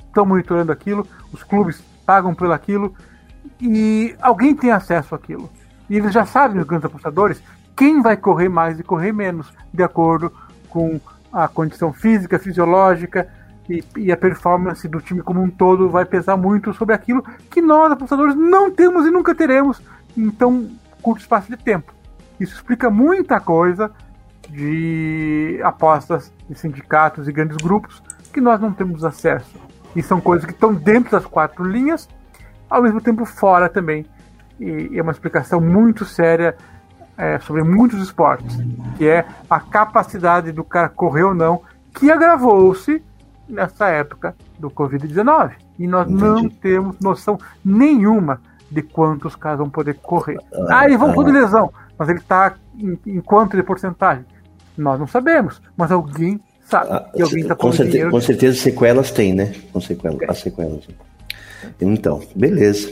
estão 0.06 0.26
monitorando 0.26 0.72
aquilo, 0.72 1.06
os 1.32 1.42
clubes 1.42 1.82
pagam 2.04 2.34
por 2.34 2.50
aquilo 2.52 2.94
e 3.60 4.14
alguém 4.20 4.54
tem 4.54 4.70
acesso 4.70 5.14
àquilo. 5.14 5.50
E 5.88 5.96
eles 5.96 6.12
já 6.12 6.24
sabem, 6.24 6.60
os 6.60 6.66
grandes 6.66 6.86
apostadores, 6.86 7.42
quem 7.76 8.02
vai 8.02 8.16
correr 8.16 8.48
mais 8.48 8.78
e 8.78 8.82
correr 8.82 9.12
menos, 9.12 9.52
de 9.72 9.82
acordo 9.82 10.32
com 10.68 11.00
a 11.32 11.48
condição 11.48 11.92
física, 11.92 12.38
fisiológica 12.38 13.28
e, 13.68 13.82
e, 13.96 14.12
a 14.12 14.16
performance 14.16 14.86
do 14.86 15.00
time 15.00 15.22
como 15.22 15.40
um 15.40 15.48
todo 15.48 15.88
vai 15.88 16.04
pesar 16.04 16.36
muito 16.36 16.74
sobre 16.74 16.94
aquilo 16.94 17.22
que 17.50 17.62
nós, 17.62 17.92
apostadores, 17.92 18.34
não 18.34 18.70
temos 18.70 19.06
e 19.06 19.10
nunca 19.10 19.34
teremos 19.34 19.80
em 20.16 20.30
tão 20.30 20.68
curto 21.00 21.20
espaço 21.20 21.48
de 21.50 21.56
tempo. 21.56 21.94
Isso 22.38 22.54
explica 22.54 22.90
muita 22.90 23.40
coisa 23.40 23.90
de 24.48 25.60
apostas 25.62 26.32
de 26.48 26.58
sindicatos 26.58 27.28
e 27.28 27.32
grandes 27.32 27.56
grupos 27.56 28.02
que 28.32 28.40
nós 28.40 28.60
não 28.60 28.72
temos 28.72 29.04
acesso. 29.04 29.54
E 29.94 30.02
são 30.02 30.20
coisas 30.20 30.44
que 30.44 30.52
estão 30.52 30.74
dentro 30.74 31.12
das 31.12 31.24
quatro 31.24 31.64
linhas, 31.64 32.08
ao 32.68 32.82
mesmo 32.82 33.00
tempo 33.00 33.24
fora 33.24 33.68
também. 33.68 34.04
E 34.58 34.98
é 34.98 35.02
uma 35.02 35.12
explicação 35.12 35.60
muito 35.60 36.04
séria 36.04 36.56
é, 37.16 37.38
sobre 37.40 37.62
muitos 37.62 38.02
esportes, 38.02 38.56
que 38.96 39.06
é 39.06 39.24
a 39.48 39.60
capacidade 39.60 40.52
do 40.52 40.64
cara 40.64 40.88
correr 40.88 41.24
ou 41.24 41.34
não, 41.34 41.62
que 41.94 42.10
agravou-se 42.10 43.02
nessa 43.48 43.88
época 43.88 44.34
do 44.58 44.70
Covid-19. 44.70 45.52
E 45.78 45.86
nós 45.86 46.08
Entendi. 46.08 46.24
não 46.24 46.48
temos 46.48 46.96
noção 47.00 47.38
nenhuma 47.64 48.40
de 48.70 48.82
quantos 48.82 49.36
caras 49.36 49.58
vão 49.58 49.68
poder 49.68 49.94
correr. 49.94 50.38
Ah, 50.52 50.78
ah 50.78 50.84
eles 50.86 50.98
vão 50.98 51.10
ah, 51.10 51.24
lesão, 51.30 51.72
mas 51.98 52.08
ele 52.08 52.18
está 52.18 52.54
em, 52.78 52.98
em, 53.06 53.20
quanto 53.20 53.56
de 53.56 53.62
porcentagem? 53.62 54.24
Nós 54.76 54.98
não 54.98 55.06
sabemos, 55.06 55.60
mas 55.76 55.92
alguém 55.92 56.40
sabe. 56.64 56.88
Ah, 56.90 57.10
alguém 57.20 57.46
tá 57.46 57.54
com, 57.54 57.70
certeza, 57.70 58.10
com 58.10 58.20
certeza 58.20 58.58
sequelas 58.58 59.10
tem, 59.10 59.34
né? 59.34 59.52
Com 59.72 59.80
sequelas, 59.80 60.28
as 60.28 60.38
sequelas. 60.38 60.88
Então, 61.80 62.22
beleza. 62.34 62.90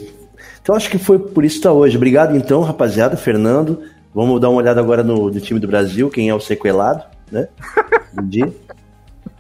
Então 0.62 0.74
acho 0.74 0.90
que 0.90 0.98
foi 0.98 1.18
por 1.18 1.44
isso 1.44 1.54
que 1.54 1.60
está 1.60 1.72
hoje. 1.72 1.96
Obrigado 1.96 2.36
então, 2.36 2.60
rapaziada, 2.60 3.16
Fernando. 3.16 3.82
Vamos 4.14 4.40
dar 4.40 4.50
uma 4.50 4.58
olhada 4.58 4.80
agora 4.80 5.02
no, 5.02 5.30
no 5.30 5.40
time 5.40 5.60
do 5.60 5.68
Brasil, 5.68 6.10
quem 6.10 6.28
é 6.28 6.34
o 6.34 6.40
sequelado, 6.40 7.04
né? 7.30 7.48
Do 8.12 8.26
dia. 8.26 8.52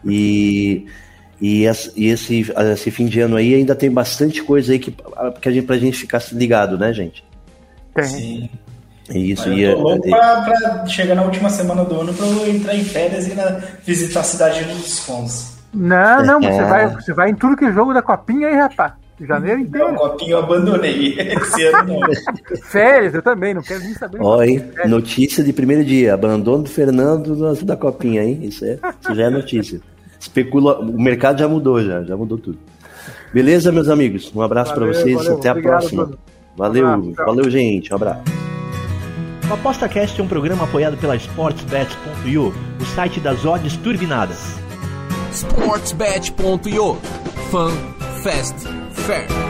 E, 0.04 0.86
e, 1.40 1.64
e 1.96 2.08
esse, 2.08 2.52
esse 2.56 2.90
fim 2.90 3.06
de 3.06 3.20
ano 3.20 3.36
aí 3.36 3.54
ainda 3.54 3.74
tem 3.74 3.90
bastante 3.90 4.42
coisa 4.42 4.72
aí 4.72 4.78
que, 4.78 4.92
que 5.40 5.48
a 5.48 5.52
gente, 5.52 5.66
pra 5.66 5.76
gente 5.76 5.98
ficar 5.98 6.22
ligado, 6.32 6.78
né, 6.78 6.92
gente? 6.92 7.24
Tem. 7.94 8.04
Sim. 8.04 8.50
Isso, 9.12 9.48
eu 9.48 9.54
ia, 9.54 9.74
tô 9.74 9.80
louco 9.80 10.08
pra, 10.08 10.42
pra, 10.42 10.86
chegar 10.86 11.16
na 11.16 11.22
última 11.22 11.50
semana 11.50 11.84
do 11.84 12.00
ano 12.00 12.14
pra 12.14 12.26
eu 12.26 12.48
entrar 12.48 12.76
em 12.76 12.84
férias 12.84 13.26
e 13.26 13.34
na, 13.34 13.60
visitar 13.84 14.20
a 14.20 14.24
cidade 14.24 14.62
dos 14.64 14.82
descontos. 14.82 15.58
Não, 15.74 16.24
não, 16.24 16.38
é. 16.48 16.52
você, 16.52 16.62
vai, 16.62 16.88
você 16.88 17.12
vai 17.12 17.30
em 17.30 17.34
tudo 17.34 17.56
que 17.56 17.64
é 17.64 17.72
jogo 17.72 17.92
da 17.92 18.02
copinha 18.02 18.48
aí, 18.48 18.54
rapaz. 18.54 18.92
Janeiro 19.26 19.60
inteiro. 19.60 19.88
Não, 19.88 19.96
copinho 19.96 20.32
eu 20.32 20.38
abandonei. 20.38 21.14
Esse 21.18 21.64
ano 21.66 22.00
não. 22.00 22.60
Férias, 22.64 23.14
eu 23.14 23.22
também, 23.22 23.54
não 23.54 23.62
quero 23.62 23.80
nem 23.80 23.94
saber. 23.94 24.18
Olha, 24.20 24.72
notícia 24.86 25.44
de 25.44 25.52
primeiro 25.52 25.84
dia. 25.84 26.14
Abandono 26.14 26.64
do 26.64 26.70
Fernando 26.70 27.54
da 27.64 27.76
copinha, 27.76 28.22
hein? 28.22 28.40
Isso, 28.42 28.64
é, 28.64 28.78
isso 29.00 29.14
já 29.14 29.24
é 29.24 29.30
notícia. 29.30 29.80
Especula, 30.18 30.78
o 30.80 31.00
mercado 31.00 31.38
já 31.38 31.48
mudou, 31.48 31.82
já, 31.82 32.02
já 32.02 32.16
mudou 32.16 32.38
tudo. 32.38 32.58
Beleza, 33.32 33.70
meus 33.70 33.88
amigos? 33.88 34.30
Um 34.34 34.42
abraço 34.42 34.74
para 34.74 34.86
vocês, 34.86 35.16
valeu, 35.16 35.38
até 35.38 35.48
a 35.48 35.54
próxima. 35.54 36.04
Bruno. 36.04 36.18
Valeu, 36.56 36.88
um 36.88 37.12
valeu, 37.12 37.50
gente. 37.50 37.92
Um 37.92 37.96
abraço. 37.96 38.22
O 39.48 39.54
ApostaCast 39.54 40.20
é 40.20 40.24
um 40.24 40.28
programa 40.28 40.64
apoiado 40.64 40.96
pela 40.96 41.16
SportsBet.io, 41.16 42.54
o 42.80 42.84
site 42.94 43.18
das 43.18 43.44
odds 43.44 43.76
turbinadas. 43.78 44.60
SportsBet.io 45.32 46.94
Fun, 47.50 47.72
Fast, 48.22 48.68
Fair. 49.06 49.49